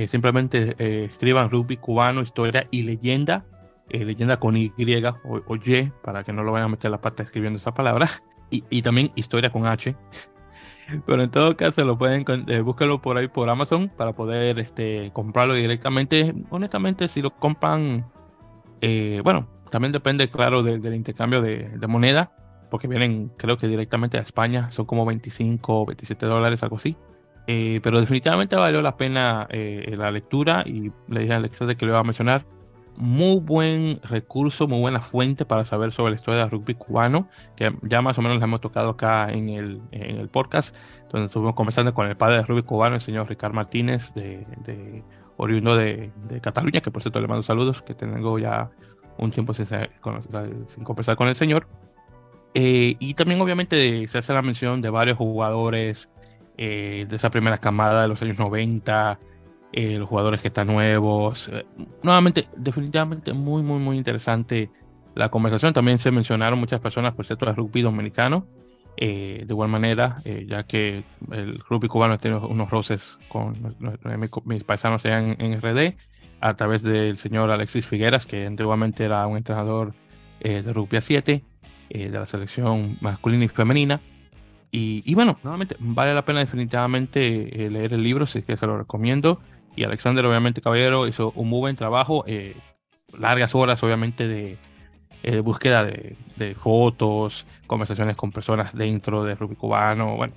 simplemente 0.07 0.75
escriban 1.05 1.49
Rugby 1.49 1.77
Cubano, 1.77 2.21
Historia 2.21 2.67
y 2.71 2.83
Leyenda 2.83 3.45
eh, 3.89 4.03
leyenda 4.03 4.37
con 4.37 4.57
Y 4.57 4.73
o, 5.23 5.55
Y, 5.55 5.91
para 6.03 6.23
que 6.23 6.33
no 6.33 6.43
lo 6.43 6.51
vayan 6.51 6.65
a 6.65 6.69
meter 6.69 6.91
la 6.91 6.99
pata 6.99 7.23
escribiendo 7.23 7.57
esa 7.57 7.73
palabra, 7.73 8.09
y, 8.51 8.63
y, 8.69 8.81
también 8.81 9.11
historia 9.15 9.49
con 9.49 9.65
H. 9.65 9.95
Pero 11.05 11.23
en 11.23 11.29
todo 11.29 11.55
caso, 11.57 11.83
lo 11.83 11.97
pueden 11.97 12.25
eh, 12.47 12.63
por 13.01 13.17
ahí 13.17 13.27
por 13.27 13.49
Amazon 13.49 13.89
para 13.89 14.13
poder 14.13 14.59
este, 14.59 15.11
comprarlo 15.13 15.53
directamente. 15.53 16.33
Honestamente, 16.49 17.07
si 17.07 17.21
lo 17.21 17.31
compran, 17.31 18.05
eh, 18.81 19.21
bueno, 19.23 19.47
también 19.69 19.91
depende, 19.91 20.29
claro, 20.29 20.63
del 20.63 20.93
intercambio 20.93 21.41
de, 21.41 21.87
moneda, 21.87 22.31
porque 22.71 22.87
vienen, 22.87 23.31
creo 23.37 23.57
que 23.57 23.67
directamente 23.67 24.17
a 24.17 24.21
España, 24.21 24.71
son 24.71 24.85
como 24.85 25.05
25 25.05 25.81
o 25.81 25.85
27 25.85 26.25
dólares, 26.25 26.63
algo 26.63 26.77
así. 26.77 26.95
pero 27.45 27.99
definitivamente 27.99 28.55
valió 28.55 28.81
la 28.81 28.95
pena 28.97 29.47
la 29.49 30.11
lectura 30.11 30.63
y 30.65 30.91
le 31.07 31.21
dije 31.21 31.33
a 31.33 31.37
Alexa 31.37 31.65
de 31.65 31.75
que 31.75 31.85
lo 31.85 31.91
iba 31.91 31.99
a 31.99 32.03
mencionar 32.03 32.45
muy 32.97 33.39
buen 33.39 34.01
recurso, 34.03 34.67
muy 34.67 34.79
buena 34.79 34.99
fuente 34.99 35.45
para 35.45 35.65
saber 35.65 35.91
sobre 35.91 36.11
la 36.11 36.15
historia 36.15 36.41
del 36.41 36.51
rugby 36.51 36.73
cubano, 36.73 37.29
que 37.55 37.73
ya 37.83 38.01
más 38.01 38.17
o 38.17 38.21
menos 38.21 38.39
la 38.39 38.45
hemos 38.45 38.61
tocado 38.61 38.89
acá 38.89 39.31
en 39.31 39.49
el, 39.49 39.81
en 39.91 40.17
el 40.17 40.29
podcast, 40.29 40.75
donde 41.11 41.27
estuvimos 41.27 41.55
conversando 41.55 41.93
con 41.93 42.07
el 42.07 42.17
padre 42.17 42.37
del 42.37 42.47
rugby 42.47 42.63
cubano, 42.63 42.95
el 42.95 43.01
señor 43.01 43.29
Ricardo 43.29 43.55
Martínez, 43.55 44.13
de, 44.13 44.45
de 44.65 45.03
oriundo 45.37 45.77
de, 45.77 46.11
de, 46.27 46.41
Cataluña, 46.41 46.81
que 46.81 46.91
por 46.91 47.01
cierto 47.01 47.21
le 47.21 47.27
mando 47.27 47.43
saludos, 47.43 47.81
que 47.81 47.93
tengo 47.93 48.39
ya 48.39 48.69
un 49.17 49.31
tiempo 49.31 49.53
sin, 49.53 49.67
sin 49.67 50.83
conversar 50.83 51.15
con 51.15 51.27
el 51.27 51.35
señor. 51.35 51.67
Eh, 52.53 52.95
y 52.99 53.13
también 53.13 53.39
obviamente 53.39 54.07
se 54.07 54.17
hace 54.17 54.33
la 54.33 54.41
mención 54.41 54.81
de 54.81 54.89
varios 54.89 55.17
jugadores 55.17 56.09
eh, 56.57 57.05
de 57.07 57.15
esa 57.15 57.29
primera 57.29 57.59
camada 57.59 58.01
de 58.01 58.07
los 58.07 58.21
años 58.23 58.39
90, 58.39 59.19
eh, 59.73 59.97
los 59.97 60.07
jugadores 60.07 60.41
que 60.41 60.47
están 60.47 60.67
nuevos. 60.67 61.49
Eh, 61.49 61.65
nuevamente, 62.01 62.47
definitivamente 62.55 63.33
muy, 63.33 63.61
muy, 63.61 63.79
muy 63.79 63.97
interesante 63.97 64.71
la 65.13 65.29
conversación. 65.29 65.73
También 65.73 65.99
se 65.99 66.09
mencionaron 66.09 66.57
muchas 66.57 66.79
personas, 66.79 67.13
por 67.13 67.25
cierto, 67.25 67.45
del 67.45 67.55
rugby 67.55 67.81
dominicano. 67.81 68.47
Eh, 68.99 69.43
de 69.45 69.53
igual 69.53 69.69
manera, 69.69 70.23
ya 70.47 70.63
que 70.63 71.03
el 71.31 71.59
rugby 71.69 71.87
cubano 71.87 72.17
tiene 72.17 72.37
unos 72.37 72.71
roces 72.71 73.19
con 73.27 73.75
mis, 74.45 74.63
paisanos 74.63 75.05
en, 75.05 75.35
en, 75.39 75.61
RD, 75.61 75.95
a 76.41 76.55
través 76.55 76.81
del 76.81 77.17
señor 77.17 77.51
Alexis 77.51 77.85
Figueras, 77.85 78.25
que 78.25 78.47
antiguamente 78.47 79.03
era 79.03 79.27
un 79.27 79.37
entrenador 79.37 79.93
de 80.39 80.73
rugby 80.73 80.97
a 80.97 81.01
7, 81.01 81.43
de 81.89 82.09
la 82.09 82.25
selección 82.25 82.97
masculina 82.99 83.45
y 83.45 83.49
femenina. 83.49 84.01
Y, 84.71 85.03
y, 85.05 85.13
bueno, 85.13 85.37
nuevamente, 85.43 85.75
vale 85.77 86.15
la 86.15 86.25
pena 86.25 86.39
definitivamente 86.39 87.69
leer 87.69 87.93
el 87.93 88.01
libro, 88.01 88.25
si 88.25 88.39
es 88.39 88.45
que 88.45 88.57
se 88.57 88.65
lo 88.65 88.79
recomiendo. 88.79 89.39
Y 89.77 89.83
Alexander, 89.83 90.25
obviamente, 90.25 90.59
Caballero, 90.59 91.07
hizo 91.07 91.31
un 91.35 91.49
muy 91.49 91.59
buen 91.59 91.75
trabajo. 91.75 92.23
Eh, 92.25 92.55
largas 93.15 93.53
horas, 93.53 93.81
obviamente, 93.83 94.27
de, 94.27 94.57
eh, 95.21 95.39
búsqueda 95.39 95.85
de, 95.85 96.55
fotos, 96.55 97.45
conversaciones 97.67 98.15
con 98.15 98.31
personas 98.31 98.75
dentro 98.75 99.23
de 99.23 99.35
Rugby 99.35 99.55
Cubano. 99.55 100.15
Bueno, 100.15 100.33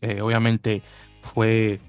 eh, 0.00 0.22
obviamente 0.22 0.80
fue 1.22 1.80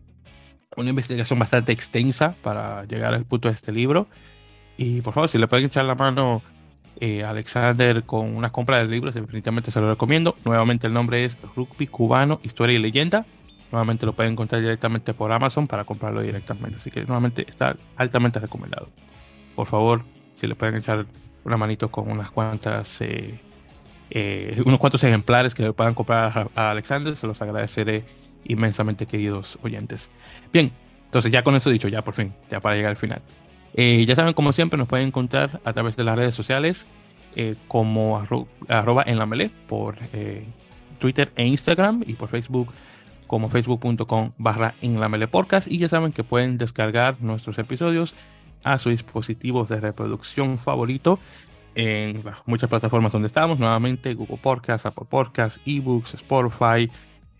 una 0.76 0.90
investigación 0.90 1.40
bastante 1.40 1.72
extensa 1.72 2.36
para 2.44 2.84
llegar 2.84 3.14
al 3.14 3.24
punto 3.24 3.48
de 3.48 3.54
este 3.54 3.72
libro. 3.72 4.08
Y 4.76 5.00
por 5.00 5.14
favor, 5.14 5.30
si 5.30 5.38
le 5.38 5.48
pueden 5.48 5.68
echar 5.68 5.86
la 5.86 5.96
mano 5.96 6.42
a 7.02 7.30
Alexander 7.30 8.04
con 8.04 8.36
una 8.36 8.52
compra 8.52 8.80
de 8.80 8.86
libros, 8.90 9.14
definitivamente 9.14 9.72
se 9.72 9.80
lo 9.80 9.90
recomiendo. 9.90 10.36
Nuevamente 10.44 10.88
el 10.88 10.94
nombre 10.94 11.24
es 11.24 11.38
Rugby 11.56 11.88
Cubano, 11.88 12.42
Historia 12.44 12.76
y 12.76 12.80
Leyenda. 12.80 13.26
Nuevamente 13.74 14.06
lo 14.06 14.14
pueden 14.14 14.34
encontrar 14.34 14.62
directamente 14.62 15.16
por 15.16 15.32
Amazon 15.32 15.68
para 15.68 15.84
comprarlo 15.84 16.22
directamente. 16.22 16.78
Así 16.78 16.92
que 16.92 17.06
nuevamente 17.06 17.44
está 17.50 17.76
altamente 17.96 18.38
recomendado. 18.38 18.88
Por 19.56 19.66
favor, 19.66 20.04
si 20.36 20.46
le 20.46 20.54
pueden 20.54 20.76
echar 20.76 21.08
una 21.44 21.58
manito 21.58 21.90
con 21.90 22.12
unas 22.12 22.30
cuantas, 22.30 23.02
eh, 23.02 23.40
eh, 24.12 24.62
unos 24.64 24.80
cuantos 24.80 25.04
ejemplares 25.04 25.56
que 25.56 25.64
le 25.64 25.74
puedan 25.74 25.96
comprar 25.96 26.52
a, 26.54 26.70
Alexander, 26.70 27.18
se 27.18 27.26
los 27.26 27.42
agradeceré 27.42 28.06
inmensamente, 28.44 29.08
queridos 29.08 29.58
oyentes. 29.64 30.08
Bien, 30.54 30.72
entonces 31.06 31.32
ya 31.32 31.44
con 31.44 31.56
eso 31.56 31.72
dicho, 31.72 31.88
ya 31.88 32.04
por 32.04 32.14
fin, 32.14 32.32
ya 32.52 32.60
para 32.60 32.76
llegar 32.76 32.92
al 32.92 32.98
final. 32.98 33.24
Eh, 33.74 34.06
ya 34.06 34.16
saben, 34.16 34.36
como 34.36 34.54
siempre, 34.54 34.78
nos 34.78 34.88
pueden 34.88 35.08
encontrar 35.08 35.62
a 35.66 35.74
través 35.74 35.96
de 35.96 36.04
las 36.04 36.16
redes 36.16 36.36
sociales 36.36 36.86
como 37.68 38.24
arroba 38.68 39.04
en 39.08 39.18
la 39.18 39.26
melee 39.26 39.50
por 39.68 39.98
Twitter 41.00 41.32
e 41.36 41.48
Instagram 41.48 42.04
y 42.06 42.14
por 42.14 42.30
Facebook 42.30 42.72
como 43.34 43.50
facebook.com 43.50 44.34
barra 44.38 44.76
podcast 45.32 45.68
y 45.68 45.80
ya 45.80 45.90
saben 45.90 46.12
que 46.12 46.24
pueden 46.24 46.60
descargar 46.60 47.20
nuestros 47.20 47.58
episodios 47.58 48.14
a 48.64 48.78
sus 48.78 48.92
dispositivos 48.92 49.70
de 49.70 49.80
reproducción 49.80 50.60
favorito 50.60 51.18
en 51.74 52.22
muchas 52.46 52.70
plataformas 52.70 53.12
donde 53.12 53.26
estamos, 53.26 53.58
nuevamente 53.58 54.14
Google 54.14 54.38
Podcast, 54.40 54.86
Apple 54.86 55.08
Podcast, 55.10 55.58
eBooks, 55.66 56.14
Spotify, 56.14 56.92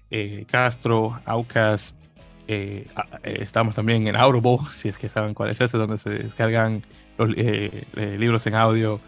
eh, 0.10 0.46
Castro, 0.50 1.22
Aucas, 1.26 1.94
eh, 2.48 2.88
eh, 3.22 3.38
estamos 3.42 3.76
también 3.76 4.08
en 4.08 4.16
Audible, 4.16 4.58
si 4.72 4.90
es 4.90 4.98
que 4.98 5.10
saben 5.10 5.36
cuál 5.36 5.52
es 5.52 5.62
ese, 5.62 5.78
donde 5.78 6.00
se 6.00 6.10
descargan 6.10 6.82
los 7.20 7.30
libros 7.30 8.48
en 8.48 8.56
audio, 8.56 9.00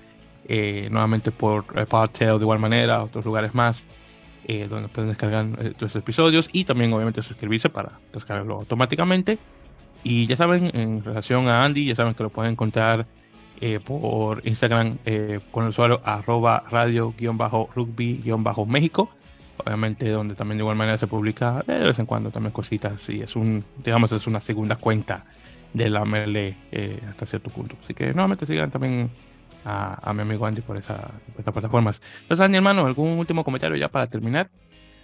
nuevamente 0.47 1.31
por 1.31 1.65
Podtail 1.87 2.37
de 2.37 2.43
igual 2.43 2.59
manera, 2.59 3.01
otros 3.01 3.25
lugares 3.25 3.55
más. 3.55 3.83
Eh, 4.47 4.67
donde 4.69 4.89
pueden 4.89 5.09
descargar 5.09 5.47
eh, 5.57 5.73
los 5.79 5.95
episodios 5.95 6.49
y 6.51 6.65
también 6.65 6.93
obviamente 6.93 7.23
suscribirse 7.23 7.69
para 7.69 7.93
descargarlo 8.13 8.57
automáticamente. 8.57 9.39
Y 10.03 10.27
ya 10.27 10.37
saben, 10.37 10.69
en 10.75 11.03
relación 11.03 11.47
a 11.47 11.65
Andy, 11.65 11.85
ya 11.85 11.95
saben 11.95 12.13
que 12.13 12.21
lo 12.21 12.29
pueden 12.29 12.51
encontrar 12.51 13.07
eh, 13.59 13.79
por 13.83 14.47
Instagram 14.47 14.99
eh, 15.03 15.39
con 15.49 15.63
el 15.63 15.71
usuario 15.71 15.99
arroba 16.05 16.63
radio-rugby-méxico. 16.69 19.09
Obviamente 19.57 20.07
donde 20.09 20.35
también 20.35 20.59
de 20.59 20.61
igual 20.61 20.75
manera 20.75 20.99
se 20.99 21.07
publica 21.07 21.63
de 21.65 21.79
vez 21.79 21.97
en 21.97 22.05
cuando 22.05 22.29
también 22.29 22.51
cositas 22.51 23.09
y 23.09 23.21
es 23.21 23.35
un, 23.35 23.63
digamos, 23.83 24.11
es 24.11 24.27
una 24.27 24.41
segunda 24.41 24.75
cuenta 24.75 25.25
de 25.73 25.89
la 25.89 26.05
MLE 26.05 26.55
hasta 27.09 27.25
cierto 27.25 27.49
punto. 27.49 27.75
Así 27.83 27.95
que 27.95 28.13
nuevamente 28.13 28.45
sigan 28.45 28.69
también 28.69 29.09
a, 29.65 30.13
mi 30.13 30.21
amigo 30.21 30.45
Andy 30.45 30.61
por, 30.61 30.77
esa, 30.77 30.95
por 30.97 31.39
estas 31.39 31.53
plataformas. 31.53 32.01
Entonces, 32.21 32.43
Andy, 32.43 32.57
hermano, 32.57 32.85
¿algún 32.85 33.17
último 33.17 33.43
comentario 33.43 33.75
ya 33.77 33.89
para 33.89 34.07
terminar? 34.07 34.49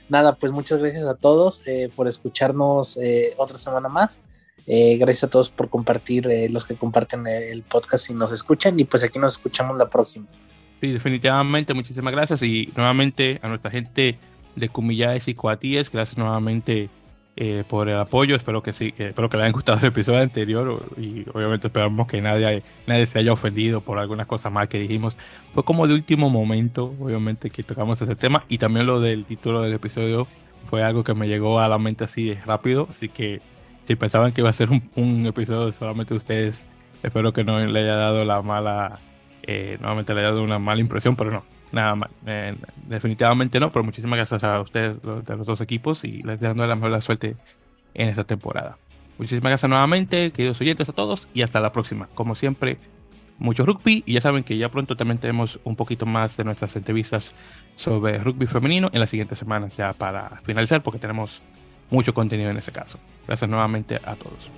Nada, 0.08 0.36
pues 0.36 0.52
muchas 0.52 0.80
gracias 0.80 1.06
a 1.06 1.16
todos 1.16 1.68
eh, 1.68 1.90
por 1.96 2.08
escucharnos 2.08 2.98
eh, 2.98 3.34
otra 3.38 3.58
semana 3.58 3.90
más. 3.90 4.22
Eh, 4.68 4.98
gracias 4.98 5.24
a 5.24 5.30
todos 5.30 5.50
por 5.50 5.70
compartir, 5.70 6.28
los 6.52 6.66
que 6.66 6.76
comparten 6.76 7.26
el 7.26 7.64
podcast 7.64 8.10
y 8.10 8.14
nos 8.14 8.32
escuchan. 8.32 8.80
Y 8.80 8.84
pues 8.84 9.04
aquí 9.04 9.18
nos 9.18 9.34
escuchamos 9.34 9.78
la 9.78 9.90
próxima. 9.90 10.28
Sí, 10.80 10.92
definitivamente, 10.92 11.74
muchísimas 11.74 12.14
gracias. 12.14 12.44
Y 12.44 12.72
nuevamente 12.76 13.40
a 13.42 13.48
nuestra 13.48 13.72
gente 13.72 14.20
de 14.56 14.70
Cumillades 14.70 15.28
y 15.28 15.34
Coatíes, 15.34 15.92
gracias 15.92 16.18
nuevamente 16.18 16.90
eh, 17.36 17.64
por 17.68 17.88
el 17.90 17.98
apoyo. 17.98 18.36
Espero 18.36 18.62
que 18.62 18.74
sí, 18.74 18.94
espero 18.98 19.30
que 19.30 19.38
les 19.38 19.46
haya 19.46 19.54
gustado 19.54 19.80
el 19.80 19.86
episodio 19.86 20.20
anterior 20.20 20.84
y 20.98 21.26
obviamente 21.34 21.68
esperamos 21.68 22.08
que 22.08 22.22
nadie, 22.22 22.64
nadie 22.88 23.06
se 23.06 23.20
haya 23.20 23.32
ofendido 23.32 23.82
por 23.82 24.00
algunas 24.00 24.28
cosas 24.28 24.52
mal 24.52 24.68
que 24.68 24.80
dijimos. 24.80 25.18
Fue 25.54 25.64
como 25.64 25.88
de 25.88 25.94
último 25.94 26.30
momento, 26.30 26.94
obviamente, 27.00 27.50
que 27.50 27.64
tocamos 27.64 28.02
ese 28.02 28.16
tema 28.16 28.44
y 28.50 28.58
también 28.58 28.86
lo 28.86 29.00
del 29.00 29.26
título 29.26 29.62
del 29.62 29.74
episodio 29.74 30.28
fue 30.66 30.84
algo 30.84 31.04
que 31.04 31.14
me 31.14 31.28
llegó 31.28 31.60
a 31.60 31.68
la 31.68 31.78
mente 31.78 32.04
así 32.04 32.34
rápido. 32.46 32.88
Así 32.90 33.10
que 33.10 33.42
si 33.84 33.96
pensaban 33.96 34.32
que 34.34 34.42
iba 34.42 34.50
a 34.50 34.54
ser 34.54 34.70
un, 34.70 35.26
episodio 35.26 35.72
solamente 35.74 36.14
de 36.14 36.18
ustedes, 36.18 36.66
espero 37.02 37.34
que 37.34 37.44
no 37.44 37.60
le 37.60 37.80
haya 37.80 37.96
dado 37.96 38.26
la 38.26 38.42
mala, 38.42 39.00
eh, 39.44 39.78
nuevamente 39.80 40.14
le 40.14 40.20
haya 40.20 40.30
dado 40.30 40.44
una 40.44 40.60
mala 40.60 40.82
impresión, 40.82 41.16
pero 41.16 41.32
no 41.32 41.61
nada. 41.72 42.10
Eh, 42.26 42.56
definitivamente 42.88 43.60
no, 43.60 43.72
pero 43.72 43.84
muchísimas 43.84 44.18
gracias 44.18 44.44
a 44.44 44.62
ustedes 44.62 45.02
de 45.02 45.38
los 45.38 45.46
dos 45.46 45.62
equipos 45.62 46.04
y 46.04 46.24
les 46.24 46.40
dando 46.40 46.66
la 46.66 46.76
mejor 46.76 47.02
suerte 47.02 47.36
en 47.94 48.10
esta 48.10 48.24
temporada. 48.24 48.78
Muchísimas 49.18 49.52
gracias 49.52 49.70
nuevamente, 49.70 50.32
queridos 50.32 50.60
oyentes 50.62 50.90
a 50.90 50.94
todos 50.94 51.28
y 51.34 51.44
hasta 51.44 51.60
la 51.60 51.72
próxima. 51.72 52.08
Como 52.16 52.36
siempre, 52.36 52.78
mucho 53.38 53.66
rugby 53.66 54.04
y 54.06 54.14
ya 54.14 54.22
saben 54.22 54.44
que 54.44 54.58
ya 54.58 54.70
pronto 54.70 54.96
también 54.96 55.18
tenemos 55.18 55.60
un 55.64 55.76
poquito 55.76 56.06
más 56.06 56.38
de 56.38 56.44
nuestras 56.44 56.76
entrevistas 56.76 57.34
sobre 57.76 58.18
rugby 58.20 58.48
femenino 58.48 58.90
en 58.94 59.00
las 59.00 59.10
siguientes 59.10 59.40
semanas 59.40 59.76
ya 59.76 59.94
para 59.94 60.42
finalizar 60.44 60.82
porque 60.82 61.00
tenemos 61.00 61.42
mucho 61.90 62.14
contenido 62.14 62.50
en 62.50 62.58
ese 62.58 62.72
caso. 62.72 63.00
Gracias 63.28 63.50
nuevamente 63.50 63.96
a 63.96 64.16
todos. 64.16 64.50